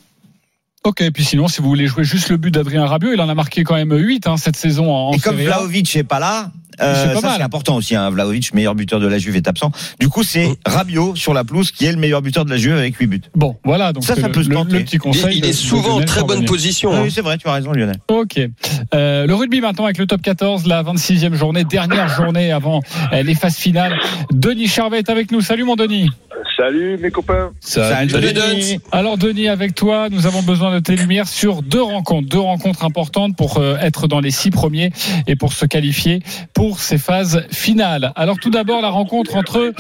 Ok, 0.84 1.02
et 1.02 1.12
puis 1.12 1.24
sinon, 1.24 1.48
si 1.48 1.62
vous 1.62 1.68
voulez 1.68 1.86
jouer 1.86 2.04
juste 2.04 2.30
le 2.30 2.38
but 2.38 2.52
d'Adrien 2.52 2.86
Rabiot, 2.86 3.14
il 3.14 3.22
en 3.22 3.30
a 3.30 3.36
marqué 3.36 3.64
quand 3.64 3.76
même 3.76 3.94
8 3.94 4.26
hein, 4.26 4.38
cette 4.38 4.56
saison 4.56 4.92
en, 4.92 5.14
Et 5.14 5.20
comme. 5.20 5.36
Vlaovic 5.36 5.96
est 5.96 6.04
pas 6.04 6.20
là, 6.20 6.52
euh, 6.80 7.14
pas 7.14 7.22
ça 7.22 7.28
mal. 7.28 7.38
c'est 7.38 7.44
important 7.44 7.76
aussi. 7.76 7.96
Hein. 7.96 8.10
Vlaovic, 8.10 8.54
meilleur 8.54 8.76
buteur 8.76 9.00
de 9.00 9.08
la 9.08 9.18
Juve, 9.18 9.36
est 9.36 9.48
absent. 9.48 9.72
Du 10.00 10.08
coup, 10.10 10.24
c'est 10.24 10.48
Rabiot 10.66 11.16
sur 11.16 11.34
la 11.34 11.44
pelouse 11.44 11.72
qui 11.72 11.86
est 11.86 11.92
le 11.92 11.98
meilleur 11.98 12.22
buteur 12.22 12.46
de 12.46 12.50
la 12.50 12.58
Juve 12.58 12.74
avec 12.78 12.96
8 12.96 13.08
buts. 13.08 13.22
Bon, 13.36 13.58
voilà, 13.64 13.94
donc 13.94 14.04
Ça, 14.04 14.16
ça 14.16 14.28
le, 14.28 14.32
peut 14.34 14.44
se 14.44 14.50
le- 14.50 14.56
tenter. 14.56 14.78
le 14.80 14.84
petit 14.84 14.96
Il, 14.96 15.00
conseil. 15.00 15.38
il 15.38 15.42
de- 15.42 15.48
est 15.48 15.50
de 15.50 15.56
souvent 15.56 16.00
en 16.00 16.06
très 16.06 16.24
bonne 16.24 16.46
position. 16.46 16.94
Hein. 16.94 17.02
oui, 17.04 17.12
c'est 17.12 17.22
vrai, 17.22 17.38
tu 17.38 17.48
as 17.48 17.54
raison, 17.54 17.72
Lionel. 17.72 17.98
Ok. 18.10 18.40
Euh, 18.94 19.26
le 19.26 19.36
rugby 19.36 19.62
maintenant 19.62 19.86
avec 19.86 19.98
le 19.98 20.06
top 20.08 20.22
14, 20.22 20.66
la 20.68 20.84
26e 20.84 21.34
journée, 21.34 21.64
dernière 21.64 22.08
journée 22.10 22.52
avant 22.52 22.82
euh, 23.14 23.24
les 23.24 23.36
phases 23.36 23.58
finales. 23.58 23.98
Denis 24.32 24.68
Charvet 24.68 25.00
est 25.00 25.10
avec 25.10 25.32
nous. 25.32 25.42
Salut 25.42 25.64
mon 25.64 25.76
Denis. 25.76 26.10
Salut 26.58 26.98
mes 26.98 27.12
copains. 27.12 27.52
Salut, 27.60 28.10
Salut, 28.10 28.34
Denis. 28.34 28.80
Alors 28.92 29.18
Denis, 29.18 29.48
avec 29.48 29.74
toi, 29.76 30.10
nous 30.10 30.26
avons 30.28 30.42
besoin 30.42 30.74
de 30.74 30.80
tes 30.80 30.96
lumières 30.96 31.28
sur 31.28 31.62
deux 31.62 31.82
rencontres, 31.82 32.28
deux 32.28 32.40
rencontres 32.40 32.84
importantes 32.84 33.36
pour 33.36 33.58
euh, 33.58 33.76
être 33.80 34.08
dans 34.08 34.20
les 34.20 34.32
six 34.32 34.50
premiers 34.52 34.92
et 35.28 35.36
pour 35.36 35.54
se 35.54 35.66
qualifier 35.66 36.22
pour 36.54 36.61
ces 36.70 36.98
phases 36.98 37.44
finales. 37.52 38.12
Alors 38.16 38.38
tout 38.40 38.50
d'abord 38.50 38.82
la 38.82 38.90
rencontre 38.90 39.36
entre 39.36 39.74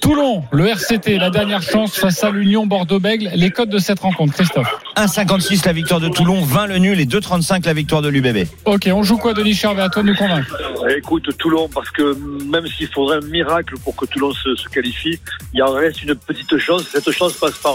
Toulon, 0.00 0.42
le 0.52 0.66
RCT, 0.66 1.18
la 1.18 1.30
dernière 1.30 1.62
chance 1.62 1.94
face 1.96 2.22
à 2.24 2.30
l'Union 2.30 2.66
Bordeaux-Bègles. 2.66 3.30
Les 3.34 3.50
codes 3.50 3.70
de 3.70 3.78
cette 3.78 4.00
rencontre, 4.00 4.34
Christophe. 4.34 4.68
1,56 4.96 5.64
la 5.64 5.72
victoire 5.72 6.00
de 6.00 6.08
Toulon, 6.08 6.42
20 6.42 6.66
le 6.66 6.78
nul 6.78 7.00
et 7.00 7.06
2,35 7.06 7.64
la 7.64 7.72
victoire 7.72 8.02
de 8.02 8.08
l'UBB. 8.08 8.46
Ok, 8.66 8.88
on 8.92 9.02
joue 9.02 9.16
quoi 9.16 9.32
Denis 9.32 9.54
Charvet 9.54 9.82
À 9.82 9.88
toi 9.88 10.02
de 10.02 10.08
nous 10.08 10.14
convaincre. 10.16 10.56
Écoute, 10.96 11.28
Toulon, 11.38 11.68
parce 11.72 11.90
que 11.90 12.16
même 12.50 12.66
s'il 12.66 12.88
faudrait 12.88 13.16
un 13.18 13.26
miracle 13.28 13.74
pour 13.82 13.96
que 13.96 14.04
Toulon 14.06 14.32
se, 14.32 14.54
se 14.56 14.68
qualifie, 14.68 15.18
il 15.54 15.62
en 15.62 15.72
reste 15.72 16.02
une 16.02 16.14
petite 16.14 16.58
chance. 16.58 16.82
Cette 16.92 17.10
chance 17.12 17.32
passe 17.34 17.56
par 17.58 17.74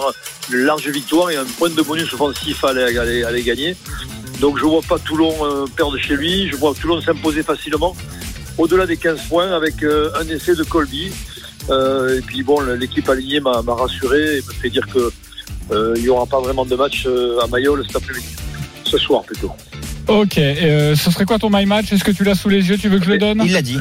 une 0.51 0.59
large 0.59 0.87
victoire 0.87 1.31
et 1.31 1.37
un 1.37 1.45
point 1.57 1.69
de 1.69 1.81
bonus 1.81 2.13
offensif 2.13 2.63
à 2.63 2.69
aller, 2.69 2.97
à 2.97 3.01
aller- 3.01 3.23
à 3.23 3.29
aller 3.29 3.41
gagner. 3.43 3.75
Donc 4.39 4.57
je 4.57 4.63
vois 4.63 4.81
pas 4.87 4.97
Toulon 4.99 5.33
euh, 5.43 5.65
perdre 5.75 5.97
chez 5.97 6.15
lui. 6.15 6.47
Je 6.47 6.55
vois 6.55 6.73
Toulon 6.79 7.01
s'imposer 7.01 7.41
facilement 7.43 7.95
au-delà 8.59 8.85
des 8.85 8.97
15 8.97 9.21
points 9.29 9.51
avec 9.51 9.81
euh, 9.83 10.11
un 10.19 10.27
essai 10.27 10.53
de 10.53 10.63
Colby. 10.63 11.11
Euh, 11.69 12.17
et 12.17 12.21
puis 12.21 12.43
bon, 12.43 12.61
l'équipe 12.61 13.07
alignée 13.09 13.39
m'a 13.39 13.61
m'a 13.61 13.73
rassuré 13.73 14.37
et 14.37 14.41
me 14.41 14.53
fait 14.53 14.69
dire 14.69 14.85
que 14.87 15.11
euh, 15.71 15.93
il 15.97 16.03
y 16.03 16.09
aura 16.09 16.25
pas 16.25 16.39
vraiment 16.39 16.65
de 16.65 16.75
match 16.75 17.05
euh, 17.05 17.39
à 17.41 17.47
Mayol 17.47 17.83
cet 17.87 17.95
après-midi. 17.95 18.35
Ce 18.83 18.97
soir 18.97 19.23
plutôt. 19.23 19.51
Ok, 20.09 20.39
euh, 20.39 20.95
ce 20.95 21.11
serait 21.11 21.25
quoi 21.25 21.37
ton 21.37 21.51
my 21.51 21.67
match? 21.67 21.93
Est-ce 21.93 22.03
que 22.03 22.09
tu 22.09 22.23
l'as 22.23 22.33
sous 22.33 22.49
les 22.49 22.67
yeux? 22.67 22.79
Tu 22.79 22.89
veux 22.89 22.97
que 22.97 23.05
je 23.05 23.11
le 23.11 23.19
donne? 23.19 23.43
Il 23.45 23.51
l'a 23.51 23.61
dit. 23.61 23.77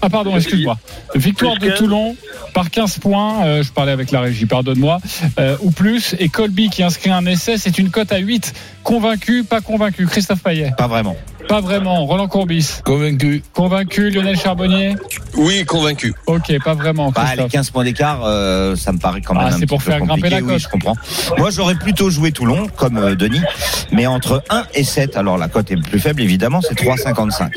Ah 0.00 0.08
pardon, 0.08 0.36
excuse-moi. 0.36 0.78
Victoire 1.16 1.58
de 1.58 1.66
15. 1.66 1.78
Toulon 1.78 2.16
par 2.54 2.70
15 2.70 2.98
points, 2.98 3.44
euh, 3.44 3.62
je 3.64 3.72
parlais 3.72 3.90
avec 3.90 4.12
la 4.12 4.20
régie, 4.20 4.46
pardonne-moi, 4.46 4.98
euh, 5.40 5.56
ou 5.60 5.72
plus. 5.72 6.14
Et 6.20 6.28
Colby 6.28 6.70
qui 6.70 6.84
inscrit 6.84 7.10
un 7.10 7.26
essai, 7.26 7.58
c'est 7.58 7.78
une 7.78 7.90
cote 7.90 8.12
à 8.12 8.18
8. 8.18 8.52
Convaincu, 8.84 9.42
pas 9.42 9.60
convaincu 9.60 10.06
Christophe 10.06 10.42
Payet? 10.42 10.72
Pas 10.78 10.86
vraiment. 10.86 11.16
Pas 11.48 11.60
vraiment. 11.60 12.06
Roland 12.06 12.28
Courbis 12.28 12.80
convaincu. 12.84 13.42
Convaincu 13.52 14.10
Lionel 14.10 14.36
Charbonnier 14.38 14.94
Oui, 15.36 15.64
convaincu. 15.64 16.14
Ok, 16.26 16.52
pas 16.64 16.74
vraiment 16.74 17.10
Bah, 17.10 17.22
les 17.22 17.28
Christophe. 17.28 17.52
15 17.52 17.70
points 17.70 17.84
d'écart, 17.84 18.20
euh, 18.24 18.74
ça 18.76 18.92
me 18.92 18.98
paraît 18.98 19.20
quand 19.20 19.34
même 19.34 19.44
Ah, 19.50 19.54
un 19.54 19.58
c'est 19.58 19.66
pour 19.66 19.78
peu 19.78 19.90
faire 19.90 19.98
grimper 19.98 20.22
compliqué. 20.22 20.30
la 20.36 20.40
cote. 20.40 20.50
Oui, 20.52 20.58
je 20.58 20.68
comprends. 20.68 20.94
Moi, 21.38 21.50
j'aurais 21.50 21.74
plutôt 21.74 22.10
joué 22.10 22.32
Toulon, 22.32 22.68
comme 22.76 22.96
euh, 22.96 23.14
Denis, 23.14 23.42
mais 23.90 24.06
entre 24.06 24.42
1 24.50 24.64
et 24.74 24.84
7. 24.84 25.16
Alors, 25.16 25.36
la 25.36 25.48
cote 25.48 25.70
est 25.70 25.76
plus 25.76 26.00
faible, 26.00 26.22
évidemment, 26.22 26.60
c'est 26.62 26.74
3,55. 26.78 27.50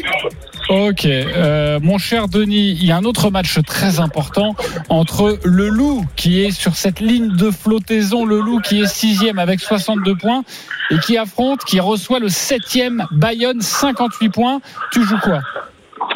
Ok, 0.67 1.06
euh, 1.06 1.80
mon 1.80 1.99
cher 1.99 2.28
Denis, 2.28 2.71
il 2.71 2.86
y 2.88 2.91
a 2.91 2.97
un 2.97 3.04
autre 3.04 3.30
match 3.30 3.60
très 3.67 3.99
important 3.99 4.56
entre 4.89 5.38
le 5.43 5.69
Loup 5.69 6.04
qui 6.15 6.41
est 6.41 6.49
sur 6.49 6.73
cette 6.73 6.99
ligne 6.99 7.36
de 7.36 7.51
flottaison, 7.51 8.25
le 8.25 8.39
Loup 8.39 8.62
qui 8.62 8.82
est 8.82 8.88
sixième 8.88 9.38
avec 9.38 9.60
62 9.60 10.15
points 10.15 10.41
et 10.89 10.97
qui 10.97 11.19
affronte, 11.19 11.63
qui 11.65 11.80
reçoit 11.80 12.17
le 12.17 12.30
septième 12.30 13.06
Bayonne 13.12 13.62
58 13.62 14.30
points. 14.30 14.60
Tu 14.91 15.04
joues 15.04 15.19
quoi? 15.21 15.41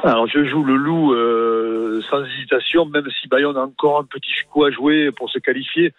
Alors 0.03 0.27
je 0.27 0.43
joue 0.45 0.63
le 0.63 0.75
loup 0.75 1.13
euh, 1.13 2.01
sans 2.09 2.23
hésitation, 2.23 2.85
même 2.85 3.07
si 3.21 3.27
Bayonne 3.27 3.57
a 3.57 3.61
encore 3.61 3.99
un 3.99 4.05
petit 4.05 4.31
coup 4.51 4.63
à 4.63 4.71
jouer 4.71 5.11
pour 5.11 5.29
se 5.29 5.37
qualifier. 5.37 5.93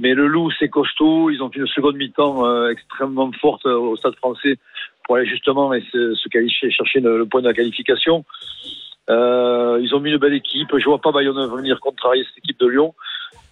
Mais 0.00 0.14
le 0.14 0.26
loup, 0.26 0.50
c'est 0.58 0.68
costaud. 0.68 1.30
Ils 1.30 1.42
ont 1.42 1.50
une 1.50 1.66
seconde 1.68 1.96
mi-temps 1.96 2.46
euh, 2.46 2.70
extrêmement 2.70 3.30
forte 3.40 3.66
au 3.66 3.96
Stade 3.96 4.16
français 4.16 4.58
pour 5.04 5.16
aller 5.16 5.26
justement 5.26 5.72
et 5.72 5.82
se, 5.92 6.28
qualifier, 6.28 6.70
chercher 6.70 7.00
le, 7.00 7.26
point 7.26 7.42
de 7.42 7.48
la 7.48 7.54
qualification. 7.54 8.24
Euh, 9.10 9.80
ils 9.82 9.94
ont 9.94 10.00
mis 10.00 10.10
une 10.10 10.18
belle 10.18 10.34
équipe. 10.34 10.68
Je 10.76 10.84
vois 10.84 11.00
pas 11.00 11.12
Bayonne 11.12 11.50
venir 11.54 11.80
contrarier 11.80 12.24
cette 12.24 12.38
équipe 12.38 12.60
de 12.60 12.66
Lyon 12.66 12.94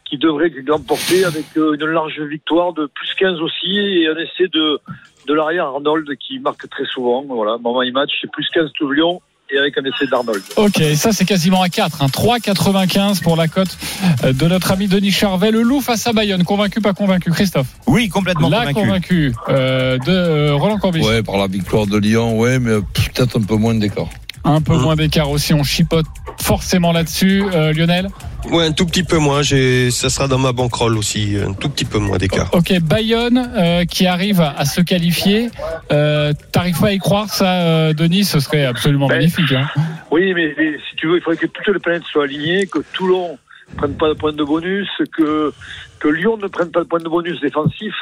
qui 0.04 0.18
devrait 0.18 0.52
l'emporter 0.66 1.24
avec 1.24 1.44
euh, 1.56 1.74
une 1.74 1.86
large 1.86 2.20
victoire 2.20 2.72
de 2.72 2.86
plus 2.86 3.14
15 3.14 3.40
aussi 3.40 3.78
et 3.78 4.08
un 4.08 4.16
essai 4.16 4.48
de, 4.48 4.80
de 5.26 5.34
l'arrière 5.34 5.66
Arnold 5.66 6.16
qui 6.16 6.38
marque 6.40 6.68
très 6.68 6.84
souvent. 6.84 7.22
Voilà, 7.22 7.58
moment 7.58 7.82
il 7.82 7.92
match, 7.92 8.10
c'est 8.20 8.30
plus 8.30 8.48
15 8.50 8.72
tout 8.74 8.90
Lyon 8.90 9.20
et 9.52 9.58
avec 9.58 9.76
un 9.78 9.82
essai 9.82 10.06
d'Arnold. 10.10 10.42
Ok, 10.56 10.82
ça 10.96 11.12
c'est 11.12 11.24
quasiment 11.24 11.62
à 11.62 11.68
4, 11.68 12.02
hein. 12.02 12.06
3,95 12.06 13.20
pour 13.22 13.36
la 13.36 13.48
cote 13.48 13.76
de 14.24 14.46
notre 14.46 14.70
ami 14.72 14.86
Denis 14.88 15.10
Charvet. 15.10 15.50
Le 15.50 15.62
Loup 15.62 15.80
face 15.80 16.06
à 16.06 16.12
Bayonne, 16.12 16.44
convaincu, 16.44 16.80
pas 16.80 16.92
convaincu 16.92 17.30
Christophe? 17.30 17.66
Oui, 17.86 18.08
complètement 18.08 18.48
Là, 18.48 18.72
convaincu. 18.72 18.74
convaincu 18.80 19.34
euh, 19.48 19.98
de 19.98 20.10
euh, 20.10 20.54
Roland 20.54 20.78
Corbis. 20.78 21.00
Ouais, 21.02 21.22
par 21.22 21.36
la 21.38 21.46
victoire 21.46 21.86
de 21.86 21.96
Lyon, 21.98 22.38
ouais, 22.38 22.58
mais 22.58 22.78
peut-être 23.14 23.38
un 23.38 23.42
peu 23.42 23.56
moins 23.56 23.74
d'écart. 23.74 24.08
Un 24.44 24.60
peu 24.60 24.76
moins 24.76 24.96
d'écart 24.96 25.30
aussi, 25.30 25.52
on 25.52 25.62
chipote 25.64 26.06
forcément 26.40 26.92
là-dessus. 26.92 27.44
Euh, 27.52 27.72
Lionel? 27.72 28.08
Ouais, 28.50 28.64
un 28.66 28.72
tout 28.72 28.86
petit 28.86 29.04
peu 29.04 29.18
moins. 29.18 29.42
J'ai, 29.42 29.90
ça 29.90 30.08
sera 30.10 30.26
dans 30.28 30.38
ma 30.38 30.52
banquerolle 30.52 30.96
aussi, 30.96 31.36
un 31.36 31.52
tout 31.52 31.68
petit 31.68 31.84
peu 31.84 31.98
moins 31.98 32.18
d'écart. 32.18 32.48
Ok, 32.52 32.72
Bayonne 32.80 33.38
euh, 33.56 33.84
qui 33.84 34.06
arrive 34.06 34.40
à, 34.40 34.64
se 34.64 34.80
qualifier. 34.80 35.50
Euh, 35.92 36.32
T'arrives 36.52 36.80
pas 36.80 36.88
à 36.88 36.92
y 36.92 36.98
croire, 36.98 37.28
ça, 37.28 37.62
euh, 37.62 37.92
Denis 37.92 38.24
Ce 38.24 38.40
serait 38.40 38.64
absolument 38.64 39.06
Ben, 39.08 39.16
magnifique. 39.16 39.52
Hein. 39.52 39.68
Oui, 40.10 40.32
mais, 40.34 40.54
mais 40.56 40.72
si 40.88 40.96
tu 40.96 41.06
veux, 41.06 41.18
il 41.18 41.22
faudrait 41.22 41.36
que 41.38 41.46
toutes 41.46 41.68
les 41.68 41.78
planètes 41.80 42.04
soient 42.04 42.24
alignées, 42.24 42.66
que 42.66 42.78
Toulon 42.92 43.38
ne 43.72 43.76
prenne 43.76 43.96
pas 43.96 44.08
de 44.08 44.14
point 44.14 44.32
de 44.32 44.42
bonus, 44.42 44.88
que, 45.16 45.52
que 46.00 46.08
Lyon 46.08 46.36
ne 46.38 46.48
prenne 46.48 46.70
pas 46.70 46.80
de 46.80 46.88
point 46.88 46.98
de 47.00 47.08
bonus 47.08 47.40
défensif. 47.40 47.94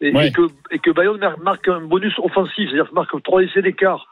et, 0.00 0.12
Ouais. 0.14 0.28
et 0.28 0.32
que, 0.32 0.42
et 0.70 0.78
que 0.78 0.90
Bayonne 0.92 1.18
mar- 1.20 1.38
marque 1.42 1.68
un 1.68 1.80
bonus 1.80 2.14
offensif, 2.22 2.68
c'est-à-dire 2.70 2.88
marque 2.94 3.10
trois 3.22 3.42
essais 3.42 3.60
d'écart. 3.62 4.06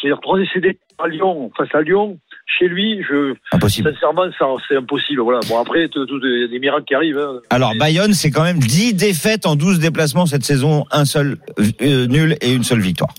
C'est-à-dire 0.00 0.20
trois 0.20 0.38
essais 0.40 0.60
d'écart 0.60 0.80
à 1.04 1.08
Lyon, 1.08 1.50
face 1.56 1.72
à 1.74 1.82
Lyon, 1.82 2.18
chez 2.58 2.68
lui, 2.68 3.02
je, 3.08 3.34
Impossible. 3.52 3.92
sincèrement, 3.94 4.24
c'est 4.68 4.76
impossible. 4.76 5.20
Voilà. 5.22 5.40
Bon, 5.48 5.58
après, 5.60 5.88
il 5.94 6.40
y 6.40 6.44
a 6.44 6.48
des 6.48 6.58
miracles 6.58 6.84
qui 6.84 6.94
arrivent. 6.94 7.18
hein. 7.18 7.40
Alors 7.50 7.72
Bayonne, 7.78 8.12
c'est 8.12 8.30
quand 8.30 8.42
même 8.42 8.58
10 8.58 8.94
défaites 8.94 9.46
en 9.46 9.56
12 9.56 9.78
déplacements 9.78 10.26
cette 10.26 10.44
saison, 10.44 10.84
un 10.90 11.04
seul 11.04 11.36
euh, 11.82 12.06
nul 12.06 12.36
et 12.40 12.52
une 12.52 12.64
seule 12.64 12.80
victoire. 12.80 13.14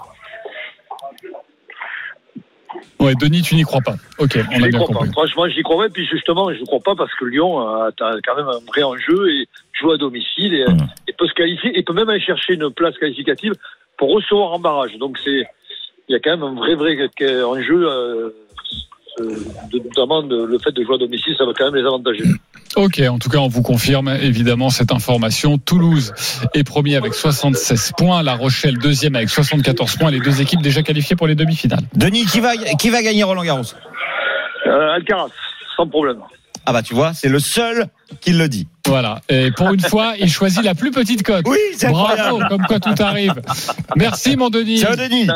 Ouais, 3.00 3.14
Denis, 3.20 3.42
tu 3.42 3.56
n'y 3.56 3.64
crois 3.64 3.82
pas. 3.84 3.96
Ok, 4.20 4.38
on 4.38 4.52
Je 4.52 4.56
a 4.56 4.60
n'y 4.60 4.70
bien 4.70 4.80
crois 4.80 4.88
compris. 4.96 5.08
pas. 5.08 5.14
Franchement, 5.14 5.48
j'y 5.50 5.64
crois 5.64 5.86
pas. 5.86 5.90
Puis 5.90 6.06
justement, 6.06 6.54
je 6.54 6.60
ne 6.60 6.66
crois 6.66 6.80
pas 6.82 6.96
parce 6.96 7.14
que 7.16 7.26
Lyon 7.26 7.60
a, 7.60 7.88
a 7.88 8.12
quand 8.24 8.36
même 8.36 8.48
un 8.48 8.60
vrai 8.68 8.84
enjeu 8.84 9.28
et 9.32 9.48
joue 9.80 9.92
à 9.92 9.98
domicile 9.98 10.54
et, 10.54 10.66
Mhm. 10.70 10.88
et 11.08 11.14
peut 11.14 11.28
se 11.28 11.34
qualifier 11.34 11.78
et 11.78 11.82
peut 11.82 11.94
même 11.94 12.10
aller 12.10 12.20
chercher 12.22 12.54
une 12.54 12.70
place 12.72 12.96
qualificative 13.00 13.54
pour 13.98 14.12
recevoir 14.14 14.52
en 14.54 14.60
barrage. 14.60 14.96
Donc 15.00 15.18
c'est, 15.24 15.48
il 16.10 16.14
y 16.14 16.16
a 16.16 16.20
quand 16.20 16.30
même 16.32 16.44
un 16.44 16.54
vrai 16.54 16.76
vrai 16.76 16.96
enjeu. 17.44 17.88
De- 19.72 19.80
notamment 19.80 20.24
de- 20.24 20.46
le 20.46 20.58
fait 20.60 20.72
de 20.72 20.84
jouer 20.84 20.96
à 20.96 20.98
domicile, 20.98 21.34
ça 21.38 21.46
va 21.46 21.52
quand 21.58 21.66
même 21.66 21.76
les 21.76 21.86
avantager. 21.88 22.24
Ok, 22.76 23.02
en 23.08 23.20
tout 23.20 23.30
cas, 23.30 23.40
on 23.40 23.48
vous 23.50 23.62
confirme 23.62 24.08
évidemment 24.22 24.70
cette 24.70 24.92
information. 24.92 25.58
Toulouse 25.58 26.14
est 26.54 26.64
premier 26.64 26.96
avec 26.96 27.14
76 27.14 27.92
points, 27.98 28.24
La 28.24 28.36
Rochelle 28.36 28.78
deuxième 28.78 29.16
avec 29.16 29.30
74 29.30 29.98
points, 29.98 30.12
les 30.12 30.20
deux 30.20 30.42
équipes 30.42 30.62
déjà 30.62 30.82
qualifiées 30.82 31.16
pour 31.16 31.28
les 31.28 31.36
demi-finales. 31.36 31.82
Denis, 31.96 32.26
qui 32.26 32.40
va, 32.40 32.56
qui 32.56 32.90
va 32.90 33.02
gagner 33.04 33.24
Roland 33.24 33.44
Garros? 33.44 33.64
Euh, 34.68 34.94
Alcaraz, 34.96 35.28
sans 35.76 35.88
problème. 35.88 36.18
Ah 36.66 36.74
bah 36.74 36.82
tu 36.84 36.94
vois, 36.94 37.14
c'est 37.14 37.30
le 37.30 37.40
seul 37.40 37.88
qui 38.20 38.32
le 38.34 38.48
dit. 38.50 38.68
Voilà. 38.88 39.22
Et 39.30 39.52
pour 39.52 39.74
une 39.74 39.80
fois, 39.80 40.14
il 40.20 40.30
choisit 40.30 40.64
la 40.64 40.76
plus 40.76 40.92
petite 40.92 41.24
cote. 41.24 41.46
Oui, 41.48 41.58
c'est 41.78 41.90
Bravo, 41.90 42.12
incroyable. 42.14 42.48
comme 42.50 42.66
quoi 42.68 42.80
tout 42.80 43.02
arrive. 43.04 43.34
Merci 43.96 44.36
mon 44.36 44.50
Denis. 44.50 44.80
Ciao 44.82 44.96
Denis. 44.96 45.28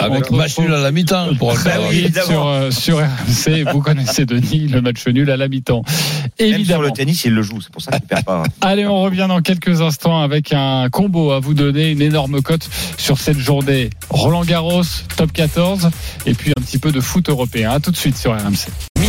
Avec 0.00 0.30
match 0.30 0.58
nul 0.58 0.72
à 0.74 0.78
la 0.78 0.90
mi-temps 0.90 1.34
pour 1.38 1.52
Bah 1.64 1.70
oui, 1.88 1.98
évidemment. 1.98 2.26
sur, 2.26 2.46
euh, 2.48 2.70
sur 2.70 2.98
RMC, 2.98 3.64
vous 3.72 3.80
connaissez 3.80 4.26
Denis, 4.26 4.68
le 4.68 4.80
match 4.80 5.06
nul 5.06 5.30
à 5.30 5.36
la 5.36 5.48
mi-temps. 5.48 5.82
Même 5.84 6.48
sur 6.48 6.56
Évidemment. 6.58 6.82
le 6.82 6.90
tennis, 6.90 7.24
il 7.24 7.34
le 7.34 7.42
joue, 7.42 7.60
c'est 7.60 7.70
pour 7.72 7.82
ça 7.82 7.92
qu'il 7.92 8.00
perd 8.08 8.24
pas. 8.24 8.42
Allez, 8.60 8.86
on 8.86 9.00
revient 9.02 9.26
dans 9.28 9.40
quelques 9.42 9.80
instants 9.80 10.20
avec 10.20 10.52
un 10.52 10.88
combo 10.90 11.30
à 11.32 11.40
vous 11.40 11.54
donner, 11.54 11.90
une 11.90 12.02
énorme 12.02 12.42
cote 12.42 12.68
sur 12.98 13.18
cette 13.18 13.38
journée. 13.38 13.90
Roland 14.10 14.44
Garros, 14.44 14.82
top 15.16 15.32
14, 15.32 15.90
et 16.26 16.34
puis 16.34 16.50
un 16.56 16.60
petit 16.60 16.78
peu 16.78 16.90
de 16.90 17.00
foot 17.00 17.28
européen. 17.28 17.70
À 17.70 17.80
tout 17.80 17.90
de 17.90 17.96
suite 17.96 18.16
sur 18.16 18.32
RMC. 18.32 18.68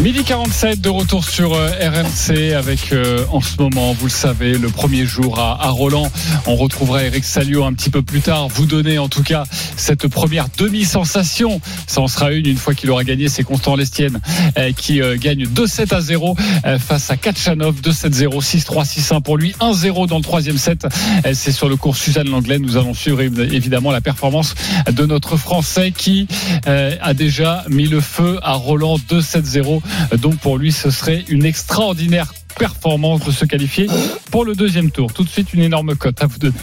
Midi 0.00 0.24
47 0.24 0.82
de 0.82 0.90
retour 0.90 1.24
sur 1.24 1.54
euh, 1.54 1.70
RMC 1.80 2.52
avec 2.54 2.92
euh, 2.92 3.24
en 3.32 3.40
ce 3.40 3.56
moment, 3.58 3.94
vous 3.94 4.06
le 4.06 4.10
savez, 4.10 4.58
le 4.58 4.68
premier 4.68 5.06
jour 5.06 5.38
à, 5.38 5.64
à 5.64 5.70
Roland. 5.70 6.12
On 6.46 6.54
retrouvera 6.54 7.02
Eric 7.02 7.24
Salio 7.24 7.64
un 7.64 7.72
petit 7.72 7.88
peu 7.88 8.02
plus 8.02 8.20
tard. 8.20 8.48
Vous 8.48 8.66
donner 8.66 8.98
en 8.98 9.08
tout 9.08 9.22
cas 9.22 9.44
cette 9.76 10.06
première 10.08 10.48
demi-sensation. 10.58 11.62
Ça 11.86 12.02
en 12.02 12.08
sera 12.08 12.32
une 12.32 12.46
une 12.46 12.58
fois 12.58 12.74
qu'il 12.74 12.90
aura 12.90 13.04
gagné. 13.04 13.30
C'est 13.30 13.42
Constant 13.42 13.74
Lestienne 13.74 14.20
euh, 14.58 14.72
qui 14.76 15.00
euh, 15.00 15.16
gagne 15.18 15.44
2-7 15.44 15.94
à 15.94 16.00
0 16.02 16.36
euh, 16.66 16.78
face 16.78 17.10
à 17.10 17.16
Kachanov. 17.16 17.80
2-7-0, 17.80 18.42
6-3, 18.44 18.84
6-1 18.86 19.22
pour 19.22 19.38
lui. 19.38 19.54
1-0 19.60 20.08
dans 20.08 20.18
le 20.18 20.22
troisième 20.22 20.58
set. 20.58 20.86
Euh, 21.24 21.30
C'est 21.32 21.52
sur 21.52 21.70
le 21.70 21.76
cours 21.76 21.96
Suzanne 21.96 22.28
Langlais. 22.28 22.58
Nous 22.58 22.76
allons 22.76 22.92
suivre 22.92 23.22
évidemment 23.22 23.92
la 23.92 24.02
performance 24.02 24.54
de 24.92 25.06
notre 25.06 25.38
Français 25.38 25.90
qui 25.96 26.28
a 26.66 27.14
déjà 27.14 27.64
mis 27.68 27.86
le 27.86 28.00
feu 28.00 28.38
à 28.42 28.52
Roland 28.52 28.96
2-7-0. 29.08 29.80
Donc 30.18 30.38
pour 30.38 30.58
lui, 30.58 30.72
ce 30.72 30.90
serait 30.90 31.24
une 31.28 31.44
extraordinaire 31.44 32.32
performance 32.58 33.24
de 33.24 33.30
se 33.30 33.44
qualifier 33.44 33.86
pour 34.30 34.44
le 34.44 34.54
deuxième 34.54 34.90
tour. 34.90 35.12
Tout 35.12 35.24
de 35.24 35.28
suite, 35.28 35.52
une 35.52 35.62
énorme 35.62 35.94
cote 35.94 36.22
à 36.22 36.26
vous 36.26 36.38
donner. 36.38 36.54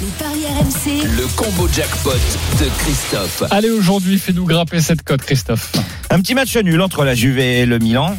Les 0.00 0.06
paris 0.18 0.44
RMC, 0.44 1.06
Le 1.16 1.26
combo 1.36 1.66
jackpot 1.72 2.10
de 2.60 2.68
Christophe. 2.78 3.44
Allez, 3.50 3.70
aujourd'hui, 3.70 4.18
fais-nous 4.18 4.44
grimper 4.44 4.80
cette 4.80 5.02
cote, 5.02 5.22
Christophe. 5.22 5.72
Un 6.10 6.20
petit 6.20 6.34
match 6.34 6.54
nul 6.56 6.82
entre 6.82 7.04
la 7.04 7.14
Juve 7.14 7.38
et 7.38 7.64
le 7.64 7.78
Milan. 7.78 8.14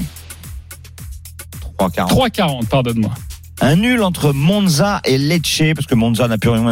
3-40. 1.80 2.08
3,40, 2.10 2.66
pardonne-moi. 2.66 3.14
Un 3.62 3.76
nul 3.76 4.02
entre 4.02 4.34
Monza 4.34 5.02
et 5.06 5.20
Lecce, 5.20 5.74
parce 5.76 5.86
que 5.86 5.96
Monza 5.96 6.28
n'a 6.28 6.38
plus 6.38 6.50
rien 6.50 6.66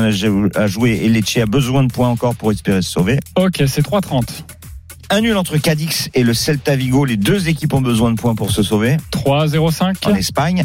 à 0.55 0.67
jouer 0.67 0.99
et 1.03 1.09
Lecce 1.09 1.37
a 1.37 1.45
besoin 1.45 1.83
de 1.83 1.91
points 1.91 2.09
encore 2.09 2.35
pour 2.35 2.51
espérer 2.51 2.81
se 2.81 2.89
sauver. 2.89 3.19
Ok, 3.35 3.63
c'est 3.67 3.85
3,30. 3.85 4.23
Un 5.09 5.21
nul 5.21 5.37
entre 5.37 5.57
Cadix 5.57 6.09
et 6.13 6.23
le 6.23 6.33
Celta 6.33 6.75
Vigo. 6.75 7.05
Les 7.05 7.17
deux 7.17 7.47
équipes 7.47 7.73
ont 7.73 7.81
besoin 7.81 8.11
de 8.11 8.15
points 8.15 8.35
pour 8.35 8.51
se 8.51 8.63
sauver 8.63 8.97
3,05. 9.11 10.07
en 10.07 10.15
Espagne. 10.15 10.63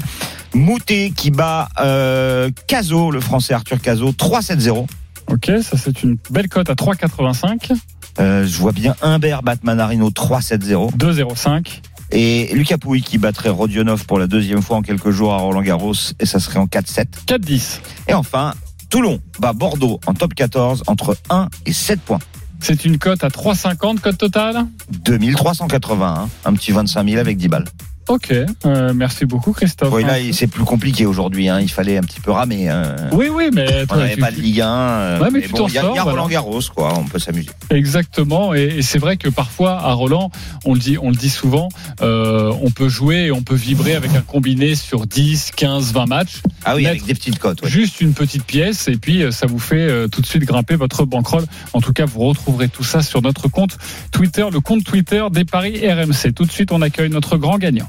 Moutet 0.54 1.12
qui 1.14 1.30
bat 1.30 1.68
euh, 1.80 2.50
Caso, 2.66 3.10
le 3.10 3.20
français 3.20 3.54
Arthur 3.54 3.80
Caso, 3.80 4.10
3-7-0. 4.12 4.86
Ok, 5.28 5.50
ça 5.62 5.76
c'est 5.76 6.02
une 6.02 6.16
belle 6.30 6.48
cote 6.48 6.70
à 6.70 6.74
3,85. 6.74 7.72
Euh, 8.18 8.46
je 8.46 8.56
vois 8.58 8.72
bien 8.72 8.96
Humbert 9.02 9.42
battre 9.42 9.62
Manarino 9.64 10.10
3-7-0. 10.10 10.96
2,05. 10.96 11.80
Et 12.12 12.50
Lucas 12.52 12.78
Pouille 12.78 13.02
qui 13.02 13.18
battrait 13.18 13.50
Rodionov 13.50 14.04
pour 14.06 14.18
la 14.18 14.26
deuxième 14.26 14.62
fois 14.62 14.78
en 14.78 14.82
quelques 14.82 15.10
jours 15.10 15.32
à 15.32 15.36
Roland 15.36 15.62
Garros. 15.62 15.94
Et 16.18 16.26
ça 16.26 16.40
serait 16.40 16.58
en 16.58 16.66
4-7. 16.66 17.06
4,10. 17.26 17.80
Et 18.08 18.14
enfin, 18.14 18.54
Toulon 18.88 19.20
bat 19.38 19.52
Bordeaux 19.52 20.00
en 20.06 20.14
top 20.14 20.34
14 20.34 20.82
entre 20.88 21.16
1 21.28 21.48
et 21.66 21.72
7 21.72 22.00
points. 22.00 22.18
C'est 22.62 22.84
une 22.84 22.98
cote 22.98 23.24
à 23.24 23.28
3,50, 23.28 24.00
cote 24.00 24.18
totale? 24.18 24.66
2381, 25.04 26.28
un 26.44 26.52
petit 26.54 26.72
25 26.72 27.08
000 27.08 27.20
avec 27.20 27.36
10 27.36 27.48
balles. 27.48 27.64
Ok, 28.10 28.32
euh, 28.66 28.92
merci 28.92 29.24
beaucoup 29.24 29.52
Christophe. 29.52 29.92
Oui, 29.94 30.02
là, 30.02 30.14
c'est 30.32 30.48
plus 30.48 30.64
compliqué 30.64 31.06
aujourd'hui. 31.06 31.48
Hein. 31.48 31.60
Il 31.60 31.68
fallait 31.70 31.96
un 31.96 32.00
petit 32.02 32.18
peu 32.18 32.32
ramer. 32.32 32.68
euh. 32.68 32.96
Oui, 33.12 33.28
oui, 33.32 33.50
mais 33.52 33.84
On 33.88 33.94
n'avait 33.96 34.14
tu- 34.14 34.20
pas 34.20 34.32
de 34.32 34.36
Ligue 34.40 34.62
1. 34.62 34.66
euh, 34.68 35.20
Ouais, 35.20 35.28
mais 35.32 35.42
tu 35.42 35.50
bon, 35.50 35.58
t'en 35.58 35.68
il 35.68 35.74
y 35.74 35.78
a, 35.78 35.82
sors, 35.82 35.94
y 35.94 35.98
a. 36.00 36.02
Roland 36.02 36.26
Garros, 36.26 36.60
quoi. 36.74 36.92
On 36.98 37.04
peut 37.04 37.20
s'amuser. 37.20 37.50
Exactement, 37.70 38.52
et, 38.52 38.62
et 38.78 38.82
c'est 38.82 38.98
vrai 38.98 39.16
que 39.16 39.28
parfois 39.28 39.78
à 39.80 39.92
Roland, 39.92 40.32
on 40.64 40.74
le 40.74 40.80
dit, 40.80 40.98
on 41.00 41.10
le 41.10 41.14
dit 41.14 41.30
souvent, 41.30 41.68
euh, 42.02 42.52
on 42.62 42.70
peut 42.72 42.88
jouer 42.88 43.26
et 43.26 43.30
on 43.30 43.42
peut 43.42 43.54
vibrer 43.54 43.94
avec 43.94 44.12
un 44.16 44.22
combiné 44.22 44.74
sur 44.74 45.06
10, 45.06 45.52
15, 45.54 45.92
20 45.92 46.06
matchs, 46.06 46.42
Ah 46.64 46.74
oui, 46.74 46.88
avec 46.88 47.04
des 47.06 47.14
petites 47.14 47.38
cotes. 47.38 47.62
ouais. 47.62 47.68
juste 47.70 48.00
une 48.00 48.12
petite 48.14 48.42
pièce, 48.44 48.88
et 48.88 48.96
puis 48.96 49.22
euh, 49.22 49.30
ça 49.30 49.46
vous 49.46 49.60
fait 49.60 50.08
tout 50.08 50.20
de 50.20 50.26
suite 50.26 50.42
grimper 50.44 50.74
votre 50.74 51.04
bankroll. 51.04 51.44
En 51.74 51.80
tout 51.80 51.92
cas, 51.92 52.06
vous 52.06 52.20
retrouverez 52.22 52.68
tout 52.68 52.82
ça 52.82 53.02
sur 53.02 53.22
notre 53.22 53.46
compte 53.46 53.78
Twitter, 54.10 54.46
le 54.52 54.58
compte 54.58 54.82
Twitter 54.82 55.24
des 55.30 55.44
paris 55.44 55.78
RMC. 55.88 56.32
Tout 56.34 56.44
de 56.44 56.50
suite, 56.50 56.72
on 56.72 56.82
accueille 56.82 57.08
notre 57.10 57.36
grand 57.36 57.56
gagnant. 57.58 57.88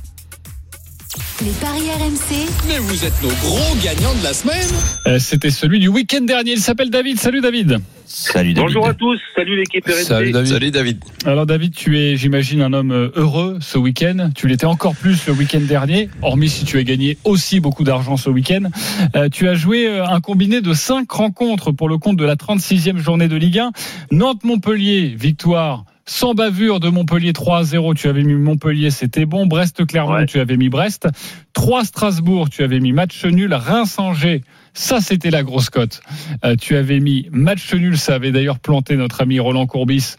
Les 1.41 1.51
paris 1.59 1.89
RMC, 1.89 2.47
Mais 2.67 2.77
vous 2.77 3.03
êtes 3.05 3.21
nos 3.21 3.29
gros 3.29 3.75
gagnants 3.83 4.13
de 4.15 4.23
la 4.23 4.33
semaine. 4.33 4.67
Euh, 5.07 5.19
C'était 5.19 5.49
celui 5.49 5.79
du 5.79 5.89
week-end 5.89 6.21
dernier. 6.21 6.53
Il 6.53 6.59
s'appelle 6.59 6.89
David. 6.89 7.19
Salut 7.19 7.41
David. 7.41 7.79
Salut 8.05 8.53
David. 8.53 8.67
Bonjour 8.67 8.87
à 8.87 8.93
tous, 8.93 9.19
salut 9.35 9.57
l'équipe 9.57 9.85
RMC. 9.85 10.03
Salut 10.03 10.31
David. 10.31 10.51
Salut 10.51 10.71
David. 10.71 11.03
Alors 11.25 11.45
David, 11.45 11.73
tu 11.73 11.99
es, 11.99 12.15
j'imagine, 12.17 12.61
un 12.61 12.73
homme 12.73 12.91
euh, 12.91 13.09
heureux 13.15 13.57
ce 13.61 13.77
week-end. 13.77 14.29
Tu 14.35 14.47
l'étais 14.47 14.65
encore 14.65 14.95
plus 14.95 15.25
le 15.27 15.33
week-end 15.33 15.61
dernier, 15.61 16.09
hormis 16.21 16.49
si 16.49 16.65
tu 16.65 16.77
as 16.77 16.83
gagné 16.83 17.17
aussi 17.23 17.59
beaucoup 17.59 17.83
d'argent 17.83 18.17
ce 18.17 18.29
week-end. 18.29 18.69
Euh, 19.15 19.27
tu 19.29 19.47
as 19.47 19.53
joué 19.55 19.99
un 19.99 20.19
combiné 20.21 20.61
de 20.61 20.73
cinq 20.73 21.11
rencontres 21.11 21.71
pour 21.71 21.89
le 21.89 21.97
compte 21.97 22.17
de 22.17 22.25
la 22.25 22.35
36e 22.35 22.97
journée 22.97 23.27
de 23.27 23.35
Ligue 23.35 23.59
1. 23.59 23.71
Nantes-Montpellier, 24.11 25.13
victoire. 25.17 25.85
Sans 26.13 26.33
bavure 26.33 26.81
de 26.81 26.89
Montpellier 26.89 27.31
3 27.31 27.59
à 27.59 27.63
0, 27.63 27.93
tu 27.93 28.09
avais 28.09 28.23
mis 28.23 28.33
Montpellier, 28.33 28.91
c'était 28.91 29.25
bon. 29.25 29.45
Brest-Clermont, 29.45 30.15
Ouais. 30.15 30.25
tu 30.25 30.41
avais 30.41 30.57
mis 30.57 30.67
Brest. 30.67 31.07
3 31.53 31.85
Strasbourg, 31.85 32.49
tu 32.49 32.63
avais 32.63 32.81
mis 32.81 32.91
match 32.91 33.23
nul. 33.23 33.53
Reims-Angers, 33.53 34.43
ça 34.73 35.01
c'était 35.01 35.29
la 35.31 35.43
grosse 35.43 35.69
cote. 35.69 36.01
Euh, 36.45 36.55
tu 36.55 36.75
avais 36.75 36.99
mis 36.99 37.27
match 37.31 37.73
nul, 37.73 37.97
ça 37.97 38.15
avait 38.15 38.31
d'ailleurs 38.31 38.59
planté 38.59 38.95
notre 38.95 39.21
ami 39.21 39.39
Roland 39.39 39.65
Courbis 39.67 40.15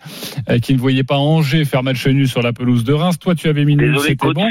euh, 0.51 0.59
qui 0.59 0.75
ne 0.75 0.79
voyait 0.79 1.05
pas 1.05 1.17
Angers 1.17 1.65
faire 1.65 1.83
match 1.83 2.07
nul 2.07 2.29
sur 2.29 2.43
la 2.43 2.53
pelouse 2.53 2.85
de 2.85 2.93
Reims. 2.93 3.19
Toi, 3.19 3.35
tu 3.35 3.49
avais 3.49 3.65
mis 3.65 3.77
nul, 3.77 3.99
c'était 4.01 4.33
bon. 4.33 4.49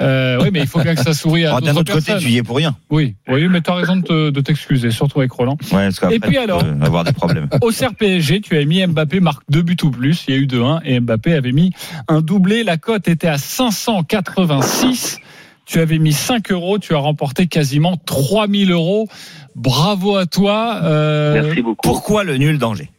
Euh, 0.00 0.38
oui, 0.42 0.48
mais 0.52 0.60
il 0.60 0.66
faut 0.66 0.80
bien 0.80 0.94
que 0.94 1.02
ça 1.02 1.12
sourie 1.14 1.44
à 1.44 1.56
Oh, 1.56 1.60
D'un 1.60 1.76
autre 1.76 1.92
côté, 1.92 2.12
tu 2.18 2.28
y 2.30 2.36
es 2.38 2.42
pour 2.42 2.56
rien. 2.56 2.74
Oui, 2.90 3.14
oui, 3.28 3.46
mais 3.48 3.60
tu 3.60 3.70
as 3.70 3.74
raison 3.74 3.96
de 3.96 4.02
te- 4.02 4.30
de 4.30 4.40
t'excuser, 4.40 4.90
surtout 4.90 5.20
avec 5.20 5.32
Roland. 5.32 5.56
Ouais, 5.72 5.84
parce 5.84 6.00
qu'après, 6.00 6.16
Et 6.16 6.20
puis 6.20 6.38
alors 6.38 6.62
avoir 6.82 7.04
des 7.04 7.12
problèmes. 7.12 7.48
Au 7.62 7.70
CER 7.70 7.94
PSG, 7.94 8.40
tu 8.40 8.56
as 8.56 8.64
mis 8.64 8.84
Mbappé 8.86 9.20
marque 9.20 9.42
deux 9.48 9.62
buts 9.62 9.76
ou 9.82 9.90
plus. 9.90 10.24
Il 10.28 10.34
y 10.34 10.38
a 10.38 10.40
eu 10.40 10.46
2-1 10.46 10.80
et 10.84 11.00
Mbappé 11.00 11.32
avait 11.34 11.52
mis 11.52 11.72
un 12.08 12.20
doublé. 12.20 12.64
La 12.64 12.76
cote 12.76 13.08
était 13.08 13.28
à 13.28 13.38
586. 13.38 15.18
Tu 15.66 15.78
avais 15.80 15.98
mis 15.98 16.12
5 16.12 16.50
euros. 16.52 16.78
Tu 16.78 16.94
as 16.94 16.98
remporté 16.98 17.46
quasiment 17.46 17.96
3000 17.96 18.70
euros. 18.72 19.08
Bravo 19.54 20.16
à 20.16 20.26
toi. 20.26 20.80
Euh, 20.82 21.42
Merci 21.42 21.62
beaucoup. 21.62 21.80
Pourquoi 21.88 22.24
le 22.24 22.36
nul 22.36 22.58
d'Angers? 22.58 22.90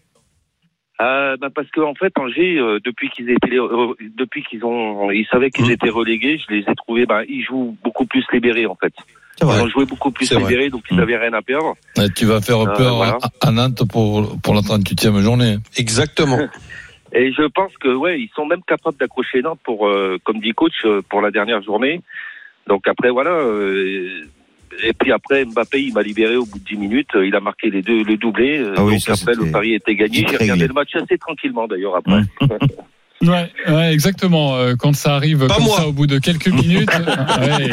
Euh, 1.01 1.35
bah 1.41 1.49
parce 1.53 1.69
qu'en 1.71 1.93
fait 1.93 2.13
Angers 2.17 2.57
euh, 2.57 2.79
depuis 2.85 3.09
qu'ils 3.09 3.29
étaient 3.29 3.57
euh, 3.59 3.93
depuis 4.17 4.43
qu'ils 4.43 4.63
ont 4.63 5.11
ils 5.11 5.25
savaient 5.29 5.49
qu'ils 5.51 5.65
Mmh. 5.65 5.71
étaient 5.71 5.89
relégués 5.89 6.37
je 6.37 6.53
les 6.55 6.61
ai 6.61 6.73
trouvés 6.75 7.05
bah 7.05 7.23
ils 7.27 7.43
jouent 7.43 7.75
beaucoup 7.83 8.05
plus 8.05 8.23
libérés 8.31 8.65
en 8.65 8.75
fait 8.75 8.93
ils 9.41 9.45
ont 9.45 9.67
joué 9.67 9.83
beaucoup 9.85 10.11
plus 10.11 10.31
libérés 10.31 10.69
donc 10.69 10.83
ils 10.89 10.95
Mmh. 10.95 10.99
n'avaient 11.01 11.17
rien 11.17 11.33
à 11.33 11.41
perdre 11.41 11.75
Tu 12.15 12.23
vas 12.25 12.39
faire 12.39 12.61
Euh, 12.61 12.73
peur 12.77 12.95
voilà. 12.95 13.17
à, 13.41 13.47
à 13.49 13.51
Nantes 13.51 13.83
pour, 13.91 14.39
pour 14.41 14.53
la 14.55 14.61
38e 14.61 15.19
journée. 15.19 15.57
Exactement. 15.75 16.39
Et 17.13 17.33
je 17.33 17.43
pense 17.43 17.73
que 17.81 17.93
ouais, 17.93 18.19
ils 18.21 18.29
sont 18.33 18.45
même 18.45 18.61
capables 18.65 18.97
d'accrocher 18.97 19.41
Nantes 19.41 19.59
pour, 19.65 19.87
euh, 19.87 20.17
comme 20.23 20.39
dit 20.39 20.51
coach, 20.51 20.85
pour 21.09 21.21
la 21.21 21.31
dernière 21.31 21.61
journée. 21.61 22.01
Donc 22.67 22.87
après 22.87 23.09
voilà. 23.09 23.31
euh, 23.31 24.21
et 24.83 24.91
puis 24.93 25.11
après 25.11 25.45
Mbappé, 25.45 25.81
il 25.83 25.93
m'a 25.93 26.01
libéré 26.01 26.35
au 26.35 26.45
bout 26.45 26.59
de 26.59 26.63
10 26.65 26.75
minutes. 26.77 27.09
euh, 27.15 27.25
Il 27.25 27.35
a 27.35 27.39
marqué 27.39 27.69
les 27.69 27.81
deux, 27.81 28.03
le 28.03 28.17
doublé. 28.17 28.57
euh, 28.59 28.73
Ah 28.77 28.83
oui, 28.83 28.93
donc 28.93 29.01
ça, 29.01 29.13
après 29.13 29.33
le 29.35 29.49
pari 29.51 29.73
était 29.73 29.95
gagné. 29.95 30.25
J'ai 30.29 30.37
regardé 30.37 30.67
le 30.67 30.73
match 30.73 30.93
assez 30.95 31.17
tranquillement 31.17 31.67
d'ailleurs 31.67 31.95
après. 31.95 32.21
Ouais, 33.21 33.49
ouais, 33.69 33.93
exactement. 33.93 34.55
euh, 34.57 34.73
Quand 34.77 34.93
ça 34.93 35.15
arrive 35.15 35.47
Pas 35.47 35.55
comme 35.55 35.63
moi. 35.63 35.77
ça 35.77 35.87
au 35.87 35.93
bout 35.93 36.05
de 36.05 36.19
quelques 36.19 36.49
minutes, 36.49 36.89
ouais, 37.39 37.69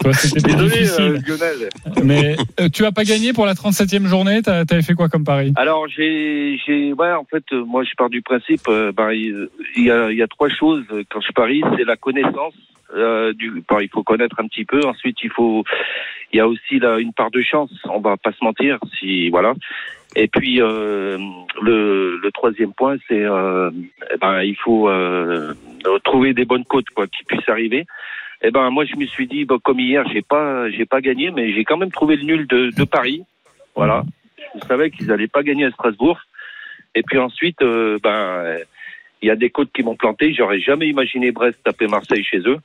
toi 0.00 0.12
c'était 0.14 0.40
plus 0.40 0.52
Désolé 0.54 0.70
difficile. 0.70 1.02
euh, 1.02 1.18
Lionel. 1.26 2.04
Mais 2.04 2.36
euh, 2.60 2.68
tu 2.72 2.84
as 2.84 2.92
pas 2.92 3.02
gagné 3.02 3.32
pour 3.32 3.46
la 3.46 3.54
37e 3.54 4.06
journée. 4.06 4.40
T'as- 4.42 4.64
T'avais 4.64 4.82
fait 4.82 4.94
quoi 4.94 5.08
comme 5.08 5.24
pari? 5.24 5.52
Alors 5.56 5.86
j'ai, 5.88 6.56
j'ai, 6.64 6.92
ouais, 6.92 7.12
en 7.12 7.24
fait, 7.24 7.42
moi 7.52 7.82
je 7.82 7.90
pars 7.96 8.08
du 8.08 8.22
principe, 8.22 8.62
euh, 8.68 8.92
ben, 8.92 9.10
il 9.12 9.48
il 9.76 9.84
y 9.84 9.90
a, 9.90 10.10
il 10.12 10.16
y 10.16 10.22
a 10.22 10.28
trois 10.28 10.48
choses 10.48 10.84
quand 11.10 11.20
je 11.20 11.32
parie, 11.32 11.62
c'est 11.76 11.84
la 11.84 11.96
connaissance. 11.96 12.54
Euh, 12.94 13.32
il 13.40 13.88
faut 13.92 14.02
connaître 14.02 14.36
un 14.40 14.46
petit 14.46 14.64
peu. 14.64 14.80
Ensuite, 14.84 15.18
il 15.22 15.30
faut, 15.30 15.64
il 16.32 16.38
y 16.38 16.40
a 16.40 16.48
aussi 16.48 16.76
une 16.76 17.12
part 17.12 17.30
de 17.30 17.42
chance. 17.42 17.70
On 17.84 18.00
va 18.00 18.16
pas 18.16 18.32
se 18.32 18.44
mentir, 18.44 18.78
si 18.98 19.28
voilà. 19.30 19.54
Et 20.16 20.28
puis 20.28 20.62
euh, 20.62 21.18
le, 21.60 22.30
troisième 22.32 22.72
point, 22.72 22.96
c'est, 23.06 23.22
euh, 23.22 23.70
eh 24.12 24.16
ben, 24.16 24.42
il 24.42 24.56
faut 24.56 24.88
euh, 24.88 25.54
trouver 26.04 26.32
des 26.32 26.46
bonnes 26.46 26.64
côtes 26.64 26.88
quoi, 26.90 27.06
qui 27.06 27.22
puissent 27.24 27.48
arriver. 27.48 27.86
Eh 28.42 28.50
ben 28.50 28.70
moi 28.70 28.86
je 28.86 28.96
me 28.96 29.04
suis 29.04 29.26
dit, 29.26 29.46
comme 29.62 29.78
hier, 29.78 30.08
j'ai 30.10 30.22
pas, 30.22 30.70
j'ai 30.70 30.86
pas 30.86 31.02
gagné, 31.02 31.30
mais 31.30 31.52
j'ai 31.52 31.64
quand 31.64 31.76
même 31.76 31.92
trouvé 31.92 32.16
le 32.16 32.22
nul 32.22 32.46
de, 32.46 32.84
Paris. 32.84 33.24
Voilà. 33.74 34.04
Je 34.54 34.66
savais 34.66 34.90
qu'ils 34.90 35.06
n'allaient 35.08 35.28
pas 35.28 35.42
gagner 35.42 35.66
à 35.66 35.70
Strasbourg. 35.70 36.18
Et 36.94 37.02
puis 37.02 37.18
ensuite, 37.18 37.60
ben, 37.60 38.58
il 39.20 39.28
y 39.28 39.30
a 39.30 39.36
des 39.36 39.50
côtes 39.50 39.72
qui 39.72 39.82
m'ont 39.82 39.96
planté. 39.96 40.32
J'aurais 40.32 40.60
jamais 40.60 40.88
imaginé 40.88 41.30
Brest 41.30 41.62
taper 41.62 41.88
Marseille 41.88 42.24
chez 42.24 42.38
eux. 42.38 42.58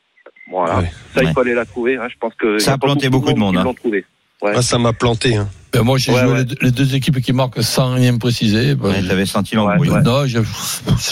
Voilà. 0.50 0.80
Ouais. 0.80 0.92
Ça, 1.14 1.22
il 1.24 1.28
Ouais. 1.28 1.34
fallait 1.34 1.54
la 1.54 1.66
trouver. 1.66 1.98
Hein. 1.98 2.08
Je 2.12 2.18
pense 2.20 2.34
que 2.36 2.60
Ça 2.60 2.74
a 2.74 2.78
planté 2.78 3.10
beaucoup 3.10 3.32
de 3.34 3.40
monde, 3.40 3.58
hein. 3.58 3.74
trouvé. 3.74 4.06
Ouais. 4.42 4.54
Ah, 4.56 4.62
ça 4.62 4.78
m'a 4.80 4.92
planté. 4.94 5.36
Hein. 5.36 5.48
Ben, 5.74 5.84
moi, 5.84 5.98
j'ai 5.98 6.12
Ouais, 6.12 6.20
joué 6.22 6.32
ouais. 6.32 6.38
les 6.40 6.44
deux- 6.44 6.56
les 6.62 6.72
deux 6.72 6.96
équipes 6.96 7.22
qui 7.22 7.32
marquent 7.32 7.62
sans 7.64 7.94
rien 7.94 8.18
préciser. 8.18 8.76
Ben, 8.76 8.90
Ouais, 8.90 9.26
senti 9.26 9.56
l'embrouille. 9.56 9.90
ouais. 9.90 10.02
Non, 10.02 10.26
je, 10.26 10.40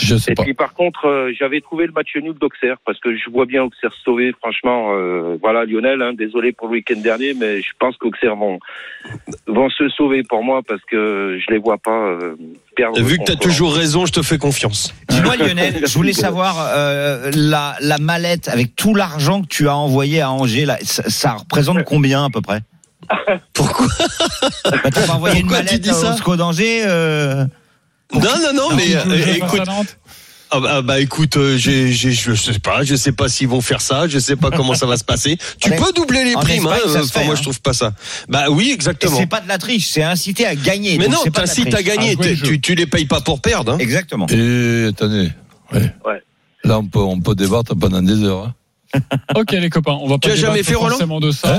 je 0.02 0.16
sais 0.18 0.32
Et 0.32 0.36
pas. 0.36 0.44
puis 0.44 0.54
par 0.54 0.74
contre, 0.74 1.06
euh, 1.08 1.32
j'avais 1.40 1.62
trouvé 1.62 1.86
le 1.86 1.94
match 1.94 2.10
nul 2.16 2.34
d'Auxerre 2.42 2.76
parce 2.86 3.00
que 3.00 3.16
je 3.16 3.30
vois 3.32 3.46
bien 3.46 3.64
Auxerre 3.64 3.94
se 3.94 4.02
sauver. 4.04 4.34
Franchement, 4.42 4.90
euh, 4.92 5.38
voilà 5.42 5.64
Lionel, 5.64 6.02
hein, 6.02 6.12
désolé 6.14 6.52
pour 6.52 6.68
le 6.68 6.74
week-end 6.74 7.00
dernier, 7.00 7.34
mais 7.36 7.62
je 7.62 7.70
pense 7.80 7.96
qu'Auxerre 7.98 8.36
vont 8.36 8.60
vont 9.48 9.70
se 9.70 9.88
sauver 9.90 10.24
pour 10.24 10.44
moi 10.44 10.62
parce 10.68 10.82
que 10.92 11.40
je 11.40 11.54
les 11.54 11.60
vois 11.60 11.78
pas 11.78 11.92
euh, 11.92 12.36
perdre. 12.76 13.00
Vu 13.02 13.18
que 13.18 13.24
t'as 13.24 13.34
contre- 13.34 13.44
toujours 13.48 13.74
raison, 13.74 14.06
je 14.06 14.12
te 14.12 14.22
fais 14.22 14.38
confiance. 14.38 14.94
Dis-moi 15.10 15.38
Lionel, 15.38 15.84
je 15.88 15.94
voulais 15.94 16.12
savoir 16.14 16.56
euh, 16.76 17.32
la, 17.34 17.76
la 17.80 17.98
mallette 17.98 18.50
avec 18.50 18.76
tout 18.76 18.94
l'argent 18.94 19.42
que 19.42 19.48
tu 19.48 19.70
as 19.70 19.76
envoyé 19.78 20.20
à 20.20 20.32
Angers, 20.32 20.66
là, 20.66 20.78
ça, 20.82 21.10
ça 21.10 21.34
représente 21.34 21.84
combien 21.86 22.26
à 22.26 22.30
peu 22.30 22.42
près? 22.42 22.60
Pourquoi 23.54 23.88
bah, 24.66 24.72
T'as 24.92 25.08
pas 25.08 25.14
envoyé 25.14 25.40
une 25.40 25.48
tu 25.48 25.52
mallette 25.54 25.82
dis 25.82 25.90
ça 25.90 26.16
SCO 26.18 26.36
d'Angers 26.36 26.84
euh... 26.86 27.46
Non, 28.14 28.22
non, 28.22 28.54
non, 28.54 28.76
mais 28.76 28.88
Tu 28.88 28.96
euh, 28.96 29.34
écoute, 29.36 29.62
ah 30.52 30.60
bah, 30.60 30.70
ah 30.78 30.82
bah, 30.82 31.00
écoute, 31.00 31.38
euh, 31.38 31.58
j'ai, 31.58 31.92
j'ai, 31.92 32.12
je 32.12 32.34
sais 32.34 32.58
pas, 32.58 32.84
je 32.84 32.96
sais 32.96 33.12
pas 33.12 33.30
s'ils 33.30 33.48
vont 33.48 33.62
faire 33.62 33.82
ça, 33.82 34.08
je 34.08 34.18
sais 34.18 34.36
pas 34.36 34.50
comment 34.50 34.74
ça 34.74 34.88
va 34.88 34.98
se 34.98 35.04
passer. 35.04 35.38
Tu 35.62 35.72
En 35.72 35.76
peux 35.78 35.92
doubler 35.94 36.24
les 36.24 36.34
primes, 36.34 36.66
hein, 36.66 36.76
enfin, 36.86 37.04
fait, 37.04 37.24
moi 37.24 37.34
hein. 37.34 37.38
je 37.38 37.44
trouve 37.44 37.62
pas 37.62 37.74
ça. 37.74 37.94
Bah 38.28 38.46
oui, 38.50 38.70
Et 38.70 38.74
exactement. 38.74 39.16
c'est 39.16 39.28
pas 39.28 39.42
de 39.42 39.48
la 39.48 39.60
triche, 39.60 39.88
c'est 39.90 40.02
incité 40.02 40.48
à 40.48 40.56
gagner. 40.56 40.98
Mais 40.98 41.08
non, 41.08 41.22
t'incites 41.32 41.74
à 41.76 41.84
gagner, 41.84 42.16
tu, 42.16 42.60
tu 42.60 42.74
les 42.74 42.88
payes 42.88 43.06
pas 43.06 43.22
pour 43.22 43.42
perdre. 43.42 43.74
Hein. 43.74 43.78
Exactement. 43.80 44.26
Et 44.28 44.88
attendez. 44.90 45.32
Ouais. 45.72 45.94
Ouais. 46.04 46.24
Là, 46.64 46.80
on 46.80 46.86
peut, 46.88 47.00
on 47.00 47.22
peut 47.22 47.36
débattre 47.36 47.76
pendant 47.76 48.02
des 48.02 48.24
heures. 48.24 48.46
hein. 48.46 48.54
Ok 49.36 49.52
les 49.52 49.70
copains, 49.70 49.98
on 50.02 50.08
va 50.08 50.18
pas 50.18 50.28
Tu 50.28 50.32
as 50.32 50.36
jamais 50.36 50.54
débattre 50.64 50.70
fait, 50.70 50.76
Roland 50.76 50.90
forcément 50.92 51.20
de 51.20 51.32
ça. 51.32 51.58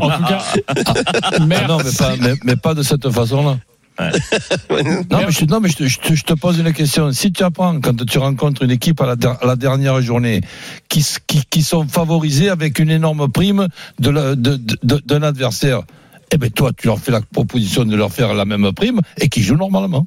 en 0.00 0.10
tout 0.10 0.24
cas, 0.24 0.42
Ah 0.66 1.38
merci. 1.40 1.66
non, 1.68 1.78
mais 1.78 1.92
pas, 1.98 2.16
mais, 2.20 2.34
mais 2.44 2.56
pas 2.56 2.74
de 2.74 2.82
cette 2.82 3.10
façon-là. 3.10 3.58
Non, 4.00 5.18
mais, 5.26 5.30
je, 5.32 5.44
non, 5.46 5.58
mais 5.60 5.68
je, 5.68 5.76
te, 5.76 5.84
je 5.88 5.98
te- 5.98 6.14
je 6.14 6.22
te 6.22 6.32
pose 6.34 6.58
une 6.60 6.72
question. 6.72 7.10
Si 7.12 7.32
tu 7.32 7.42
apprends, 7.42 7.80
quand 7.80 8.04
tu 8.06 8.18
rencontres 8.18 8.62
une 8.62 8.70
équipe 8.70 9.00
à 9.00 9.06
la, 9.06 9.16
der- 9.16 9.42
à 9.42 9.46
la 9.46 9.56
dernière 9.56 10.00
journée, 10.00 10.40
qui, 10.88 11.00
s- 11.00 11.18
qui, 11.26 11.42
qui 11.50 11.62
sont 11.62 11.86
favorisés 11.88 12.48
avec 12.48 12.78
une 12.78 12.90
énorme 12.90 13.28
prime 13.28 13.66
de 13.98 14.10
la- 14.10 14.34
de- 14.36 14.56
de- 14.84 15.02
d'un 15.04 15.22
adversaire, 15.24 15.82
eh 16.30 16.36
ben 16.38 16.48
toi, 16.50 16.70
tu 16.76 16.86
leur 16.86 17.00
fais 17.00 17.10
la 17.10 17.22
proposition 17.22 17.84
de 17.84 17.96
leur 17.96 18.12
faire 18.12 18.34
la 18.34 18.44
même 18.44 18.70
prime 18.72 19.00
et 19.20 19.28
qui 19.28 19.42
jouent 19.42 19.56
normalement. 19.56 20.06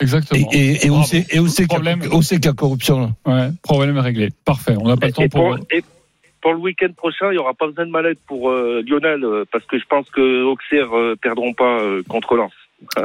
Exactement. 0.00 0.48
et, 0.52 0.86
et 0.86 0.90
où 0.90 0.94
Bravo. 0.94 1.06
c'est 1.08 1.26
et 1.34 1.38
où 1.38 1.46
c'est 1.46 1.62
qu'il 1.66 1.72
y 1.72 1.74
a- 1.76 1.78
Problème. 1.80 2.02
où 2.12 2.22
c'est 2.22 2.36
qu'il 2.36 2.46
y 2.46 2.48
a 2.48 2.52
corruption 2.52 3.00
là 3.00 3.10
Ouais, 3.26 3.48
problème 3.62 3.98
réglé. 3.98 4.30
Parfait. 4.44 4.74
On 4.80 4.88
n'a 4.88 4.96
pas 4.96 5.06
le 5.06 5.12
temps 5.12 5.22
Et 5.22 5.28
pour. 5.28 5.56
pour, 5.56 5.58
et 5.70 5.84
pour 6.42 6.52
le 6.52 6.58
week-end 6.58 6.88
prochain, 6.96 7.26
il 7.30 7.36
y 7.36 7.38
aura 7.38 7.54
pas 7.54 7.66
besoin 7.68 7.86
de 7.86 7.90
mallette 7.90 8.18
pour 8.26 8.50
euh, 8.50 8.82
Lionel 8.86 9.24
euh, 9.24 9.44
parce 9.52 9.64
que 9.66 9.78
je 9.78 9.84
pense 9.88 10.08
que 10.10 10.42
Auxerre 10.44 10.94
euh, 10.96 11.14
perdront 11.20 11.54
pas 11.54 11.78
euh, 11.80 12.02
contre 12.08 12.34
Lens. 12.36 12.52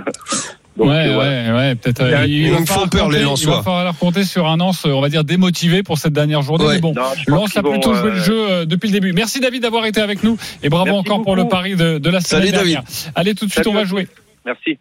Donc, 0.77 0.87
ouais, 0.87 1.09
ouais, 1.15 1.51
ouais, 1.51 1.75
peut-être. 1.75 2.01
euh, 2.01 2.25
Ils 2.25 2.51
font 2.53 2.65
falloir 2.65 2.89
peur, 2.89 3.09
les 3.09 3.17
compter- 3.17 3.19
Il 3.19 3.25
Lensois. 3.25 3.55
va 3.57 3.63
falloir 3.63 3.97
compter 3.97 4.23
sur 4.23 4.47
un 4.47 4.55
Lens, 4.57 4.85
on 4.85 5.01
va 5.01 5.09
dire, 5.09 5.23
démotivé 5.25 5.83
pour 5.83 5.97
cette 5.97 6.13
dernière 6.13 6.41
journée. 6.41 6.65
Ouais. 6.65 6.75
Mais 6.75 6.81
bon, 6.81 6.93
Non, 6.93 7.03
Lens 7.27 7.55
a 7.57 7.63
plutôt 7.63 7.93
joué 7.93 8.09
euh, 8.09 8.13
le 8.13 8.19
jeu 8.19 8.49
euh, 8.49 8.65
depuis 8.65 8.87
le 8.87 8.93
début. 8.93 9.11
Merci 9.13 9.39
David 9.41 9.61
d'avoir 9.63 9.85
été 9.85 9.99
avec 10.01 10.23
nous 10.23 10.37
et 10.63 10.69
bravo 10.69 10.85
Merci 10.85 10.99
encore 10.99 11.21
pour 11.23 11.35
le 11.35 11.47
pari 11.47 11.75
de, 11.75 11.97
de 11.97 12.09
la 12.09 12.21
semaine 12.21 12.43
Salut, 12.43 12.51
David. 12.53 12.73
dernière. 12.73 12.83
Allez, 13.15 13.35
tout 13.35 13.45
de 13.45 13.51
suite, 13.51 13.63
Salut 13.63 13.75
on 13.75 13.79
va 13.79 13.85
jouer. 13.85 14.07
Merci. 14.45 14.77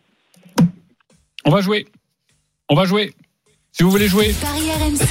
On 1.48 1.50
va 1.50 1.62
jouer. 1.62 1.86
On 2.68 2.74
va 2.74 2.84
jouer. 2.84 3.14
Si 3.72 3.82
vous 3.82 3.90
voulez 3.90 4.06
jouer, 4.06 4.34
Paris 4.38 4.68
RMC, 4.70 5.06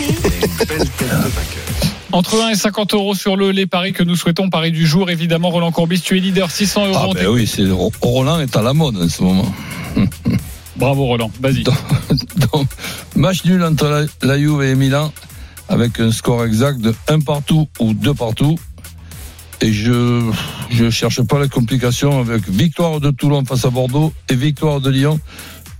entre 2.12 2.40
1 2.44 2.50
et 2.50 2.56
50 2.56 2.94
euros 2.94 3.16
sur 3.16 3.36
le 3.36 3.50
les 3.50 3.66
paris 3.66 3.92
que 3.92 4.04
nous 4.04 4.16
souhaitons, 4.16 4.52
pari 4.52 4.72
du 4.72 4.86
jour, 4.86 5.10
évidemment, 5.10 5.50
Roland 5.50 5.72
Courbis, 5.72 6.00
tu 6.00 6.16
es 6.16 6.20
leader, 6.20 6.52
600 6.52 6.90
euros. 6.90 6.96
Ah 6.96 7.08
en 7.08 7.14
ben 7.14 7.26
oui, 7.30 7.48
c'est 7.48 7.66
Roland 8.04 8.40
est 8.40 8.56
à 8.56 8.62
la 8.62 8.74
mode 8.74 8.98
en 8.98 9.10
ce 9.10 9.24
moment. 9.24 9.52
Bravo 10.76 11.06
Roland, 11.06 11.32
vas-y. 11.42 11.64
Donc, 11.64 12.68
match 13.16 13.44
nul 13.44 13.64
entre 13.64 13.88
la, 13.88 14.06
la 14.22 14.38
Juve 14.38 14.62
et 14.62 14.76
Milan 14.76 15.12
avec 15.70 16.00
un 16.00 16.12
score 16.12 16.46
exact 16.46 16.80
de 16.80 16.94
1 17.08 17.22
partout 17.22 17.68
ou 17.80 17.96
2 17.96 18.14
partout. 18.14 18.60
Et 19.62 19.74
je 19.74 20.22
je 20.70 20.92
cherche 20.92 21.24
pas 21.24 21.42
les 21.42 21.50
complications 21.50 22.20
avec 22.20 22.48
victoire 22.48 23.00
de 23.00 23.10
Toulon 23.10 23.44
face 23.44 23.66
à 23.66 23.72
Bordeaux 23.72 24.14
et 24.30 24.36
victoire 24.36 24.82
de 24.82 24.92
Lyon 24.92 25.20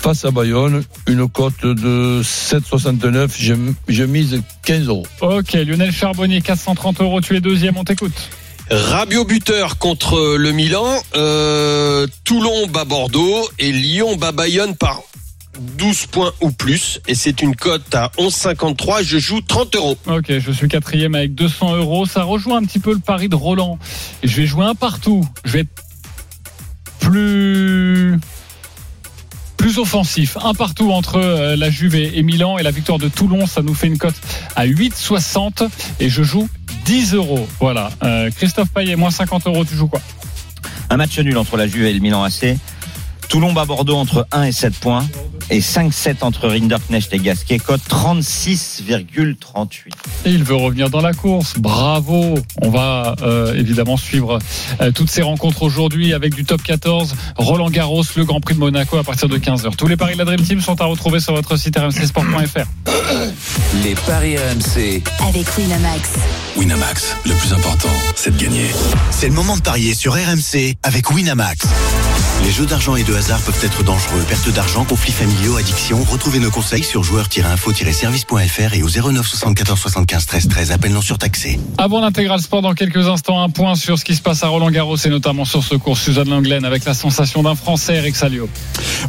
face 0.01 0.25
à 0.25 0.31
Bayonne. 0.31 0.83
Une 1.07 1.27
cote 1.27 1.65
de 1.65 2.21
7,69. 2.23 3.31
Je, 3.37 3.53
je 3.87 4.03
mise 4.03 4.41
15 4.63 4.87
euros. 4.87 5.07
Ok, 5.21 5.53
Lionel 5.53 5.91
Charbonnier, 5.91 6.41
430 6.41 7.01
euros, 7.01 7.21
tu 7.21 7.35
es 7.35 7.41
deuxième, 7.41 7.77
on 7.77 7.83
t'écoute. 7.83 8.29
Rabiot 8.69 9.23
buteur 9.23 9.77
contre 9.77 10.35
le 10.37 10.51
Milan, 10.51 10.85
euh, 11.15 12.05
Toulon 12.25 12.67
bat 12.67 12.83
Bordeaux 12.83 13.47
et 13.59 13.71
Lyon 13.71 14.17
bat 14.17 14.33
Bayonne 14.33 14.75
par 14.75 15.03
12 15.77 16.07
points 16.07 16.33
ou 16.41 16.51
plus. 16.51 16.99
Et 17.07 17.15
c'est 17.15 17.41
une 17.41 17.55
cote 17.55 17.95
à 17.95 18.11
11,53. 18.17 19.03
Je 19.03 19.19
joue 19.19 19.41
30 19.41 19.75
euros. 19.75 19.97
Ok, 20.07 20.25
je 20.39 20.51
suis 20.51 20.67
quatrième 20.67 21.15
avec 21.15 21.33
200 21.33 21.77
euros. 21.77 22.05
Ça 22.05 22.23
rejoint 22.23 22.57
un 22.57 22.63
petit 22.63 22.79
peu 22.79 22.93
le 22.93 22.99
pari 22.99 23.29
de 23.29 23.35
Roland. 23.35 23.79
Je 24.23 24.35
vais 24.35 24.45
jouer 24.45 24.65
un 24.65 24.75
partout. 24.75 25.25
Je 25.45 25.53
vais 25.53 25.59
être 25.61 25.83
plus 26.99 28.19
offensif. 29.76 30.38
Un 30.43 30.53
partout 30.53 30.91
entre 30.91 31.18
euh, 31.18 31.55
la 31.55 31.70
Juve 31.70 31.95
et 31.95 32.18
et 32.18 32.24
Milan 32.24 32.57
et 32.57 32.63
la 32.63 32.72
victoire 32.72 32.97
de 32.97 33.09
Toulon. 33.09 33.45
Ça 33.45 33.61
nous 33.61 33.74
fait 33.74 33.88
une 33.88 33.97
cote 33.97 34.15
à 34.55 34.65
8,60 34.65 35.68
et 35.99 36.09
je 36.09 36.24
joue 36.24 36.49
10 36.86 37.13
euros. 37.13 37.47
Voilà. 37.59 37.89
Euh, 38.03 38.32
Christophe 38.32 38.70
Payet, 38.70 38.95
moins 38.95 39.11
50 39.11 39.47
euros. 39.47 39.65
Tu 39.65 39.76
joues 39.76 39.88
quoi? 39.88 40.01
Un 40.89 40.97
match 40.97 41.20
nul 41.20 41.38
entre 41.38 41.57
la 41.57 41.68
Juve 41.68 41.86
et 41.86 41.93
le 41.93 41.99
Milan 41.99 42.24
AC. 42.24 42.57
Toulon 43.30 43.53
bat 43.53 43.65
Bordeaux 43.65 43.95
entre 43.95 44.28
1 44.32 44.43
et 44.43 44.51
7 44.51 44.73
points. 44.75 45.05
Et 45.49 45.59
5-7 45.59 46.17
entre 46.21 46.49
Rinderknecht 46.49 47.13
et 47.13 47.19
Gasquet. 47.19 47.59
Cote 47.59 47.82
36,38. 47.89 49.67
Et 50.25 50.32
il 50.32 50.43
veut 50.43 50.55
revenir 50.55 50.89
dans 50.89 51.01
la 51.01 51.13
course. 51.13 51.53
Bravo. 51.57 52.36
On 52.61 52.69
va 52.69 53.15
euh, 53.21 53.53
évidemment 53.53 53.95
suivre 53.95 54.39
euh, 54.82 54.91
toutes 54.91 55.09
ces 55.09 55.21
rencontres 55.21 55.63
aujourd'hui 55.63 56.13
avec 56.13 56.36
du 56.36 56.43
top 56.43 56.61
14, 56.63 57.15
Roland 57.38 57.69
Garros, 57.69 58.03
le 58.15 58.25
Grand 58.25 58.41
Prix 58.41 58.55
de 58.55 58.59
Monaco 58.59 58.97
à 58.97 59.03
partir 59.03 59.30
de 59.30 59.38
15h. 59.38 59.75
Tous 59.78 59.88
les 59.88 59.95
paris 59.95 60.13
de 60.13 60.19
la 60.19 60.25
Dream 60.25 60.41
Team 60.41 60.59
sont 60.59 60.80
à 60.82 60.86
retrouver 60.86 61.19
sur 61.19 61.34
votre 61.34 61.55
site 61.55 61.78
rmcsport.fr. 61.78 62.67
Les 63.84 63.95
paris 63.95 64.38
RMC. 64.38 65.03
avec 65.28 65.57
Winamax. 65.57 66.09
Winamax, 66.57 67.15
le 67.25 67.34
plus 67.34 67.53
important, 67.53 67.89
c'est 68.15 68.36
de 68.36 68.41
gagner. 68.41 68.67
C'est 69.11 69.28
le 69.28 69.34
moment 69.34 69.55
de 69.55 69.61
parier 69.61 69.93
sur 69.93 70.13
RMC 70.13 70.75
avec 70.84 71.11
Winamax. 71.11 71.67
Les 72.43 72.51
jeux 72.51 72.65
d'argent 72.65 72.95
et 72.95 73.03
de 73.03 73.13
hasard 73.13 73.41
peuvent 73.41 73.59
être 73.63 73.83
dangereux. 73.83 74.23
Perte 74.27 74.49
d'argent, 74.53 74.85
conflits 74.85 75.11
familiaux, 75.11 75.57
addiction. 75.57 76.03
Retrouvez 76.03 76.39
nos 76.39 76.51
conseils 76.51 76.83
sur 76.83 77.03
joueurs-info-service.fr 77.03 78.73
et 78.73 78.83
au 78.83 78.88
09 78.88 79.27
74 79.27 79.79
75 79.79 80.25
13 80.25 80.47
13. 80.47 80.71
Appel 80.71 80.93
non 80.93 81.01
surtaxé. 81.01 81.59
Avant 81.77 81.99
l'intégral 81.99 82.39
sport, 82.39 82.61
dans 82.61 82.73
quelques 82.73 83.07
instants, 83.07 83.41
un 83.41 83.49
point 83.49 83.75
sur 83.75 83.99
ce 83.99 84.05
qui 84.05 84.15
se 84.15 84.21
passe 84.21 84.43
à 84.43 84.47
Roland 84.47 84.71
Garros 84.71 84.97
et 84.97 85.09
notamment 85.09 85.45
sur 85.45 85.63
ce 85.63 85.75
cours 85.75 85.97
Suzanne 85.97 86.29
Langlaine 86.29 86.63
avec 86.63 86.85
la 86.85 86.93
sensation 86.93 87.43
d'un 87.43 87.55
Français, 87.55 87.95
Eric 87.95 88.15
Salio. 88.15 88.49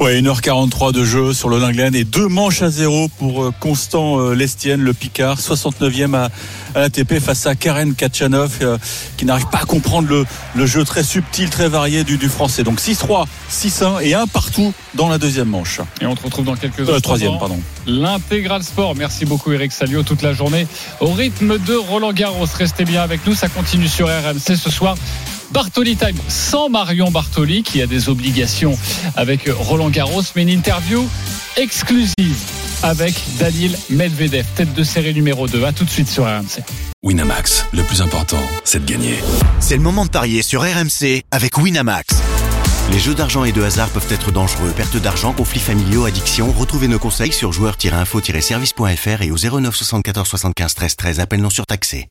Ouais, 0.00 0.20
1h43 0.20 0.92
de 0.92 1.04
jeu 1.04 1.32
sur 1.32 1.48
le 1.48 1.58
Langlaine 1.58 1.94
et 1.94 2.04
deux 2.04 2.28
manches 2.28 2.62
à 2.62 2.70
zéro 2.70 3.08
pour 3.18 3.44
euh, 3.44 3.52
Constant 3.60 4.20
euh, 4.20 4.34
Lestienne, 4.34 4.80
le 4.80 4.94
Picard, 4.94 5.38
69e 5.38 6.14
à, 6.14 6.30
à 6.74 6.80
l'ATP 6.80 7.18
face 7.20 7.46
à 7.46 7.54
Karen 7.54 7.94
Kachanov 7.94 8.58
euh, 8.62 8.78
qui 9.16 9.24
n'arrive 9.24 9.46
pas 9.46 9.58
à 9.58 9.64
comprendre 9.64 10.08
le, 10.08 10.26
le 10.54 10.66
jeu 10.66 10.84
très 10.84 11.02
subtil, 11.02 11.50
très 11.50 11.68
varié 11.68 12.04
du, 12.04 12.18
du 12.18 12.28
Français. 12.28 12.62
Donc 12.62 12.80
6-3, 12.80 13.26
6-1 13.50 14.02
et 14.02 14.14
un 14.14 14.26
partout 14.26 14.72
dans 14.94 15.08
la 15.08 15.18
deuxième 15.18 15.48
manche. 15.48 15.80
Et 16.00 16.06
on 16.06 16.14
te 16.14 16.22
retrouve 16.22 16.44
dans 16.44 16.56
quelques 16.56 16.80
Euh, 16.80 16.82
instants. 16.84 17.00
troisième, 17.00 17.38
pardon. 17.38 17.58
L'intégral 17.86 18.62
sport. 18.62 18.94
Merci 18.94 19.24
beaucoup 19.24 19.52
Eric 19.52 19.72
Salio 19.72 20.02
toute 20.02 20.22
la 20.22 20.32
journée 20.32 20.66
au 21.00 21.12
rythme 21.12 21.58
de 21.58 21.74
Roland 21.74 22.12
Garros. 22.12 22.46
Restez 22.56 22.84
bien 22.84 23.02
avec 23.02 23.26
nous, 23.26 23.34
ça 23.34 23.48
continue 23.48 23.88
sur 23.88 24.06
RMC 24.08 24.56
ce 24.56 24.70
soir. 24.70 24.96
Bartoli 25.50 25.96
Time 25.96 26.16
sans 26.28 26.68
Marion 26.68 27.10
Bartoli 27.10 27.62
qui 27.62 27.82
a 27.82 27.86
des 27.86 28.08
obligations 28.08 28.78
avec 29.16 29.48
Roland 29.48 29.90
Garros, 29.90 30.22
mais 30.36 30.42
une 30.42 30.50
interview 30.50 31.08
exclusive 31.56 32.36
avec 32.82 33.14
Daniel 33.38 33.76
Medvedev, 33.90 34.46
tête 34.54 34.72
de 34.74 34.84
série 34.84 35.14
numéro 35.14 35.48
2. 35.48 35.64
A 35.64 35.72
tout 35.72 35.84
de 35.84 35.90
suite 35.90 36.08
sur 36.08 36.24
RMC. 36.24 36.62
Winamax, 37.02 37.66
le 37.72 37.82
plus 37.82 38.02
important, 38.02 38.42
c'est 38.64 38.84
de 38.84 38.90
gagner. 38.90 39.18
C'est 39.60 39.76
le 39.76 39.82
moment 39.82 40.04
de 40.04 40.10
parier 40.10 40.42
sur 40.42 40.62
RMC 40.62 41.22
avec 41.30 41.56
Winamax. 41.58 42.16
Les 42.90 42.98
jeux 42.98 43.14
d'argent 43.14 43.44
et 43.44 43.52
de 43.52 43.62
hasard 43.62 43.90
peuvent 43.90 44.10
être 44.10 44.32
dangereux. 44.32 44.72
Perte 44.74 44.96
d'argent, 44.96 45.32
conflits 45.32 45.60
familiaux, 45.60 46.06
addiction. 46.06 46.50
Retrouvez 46.52 46.88
nos 46.88 46.98
conseils 46.98 47.32
sur 47.32 47.52
joueurs-info-service.fr 47.52 49.22
et 49.22 49.30
au 49.30 49.36
09 49.36 49.76
74 49.76 50.26
75 50.26 50.74
13 50.74 50.96
13. 50.96 51.20
Appel 51.20 51.40
non 51.40 51.50
surtaxé. 51.50 52.06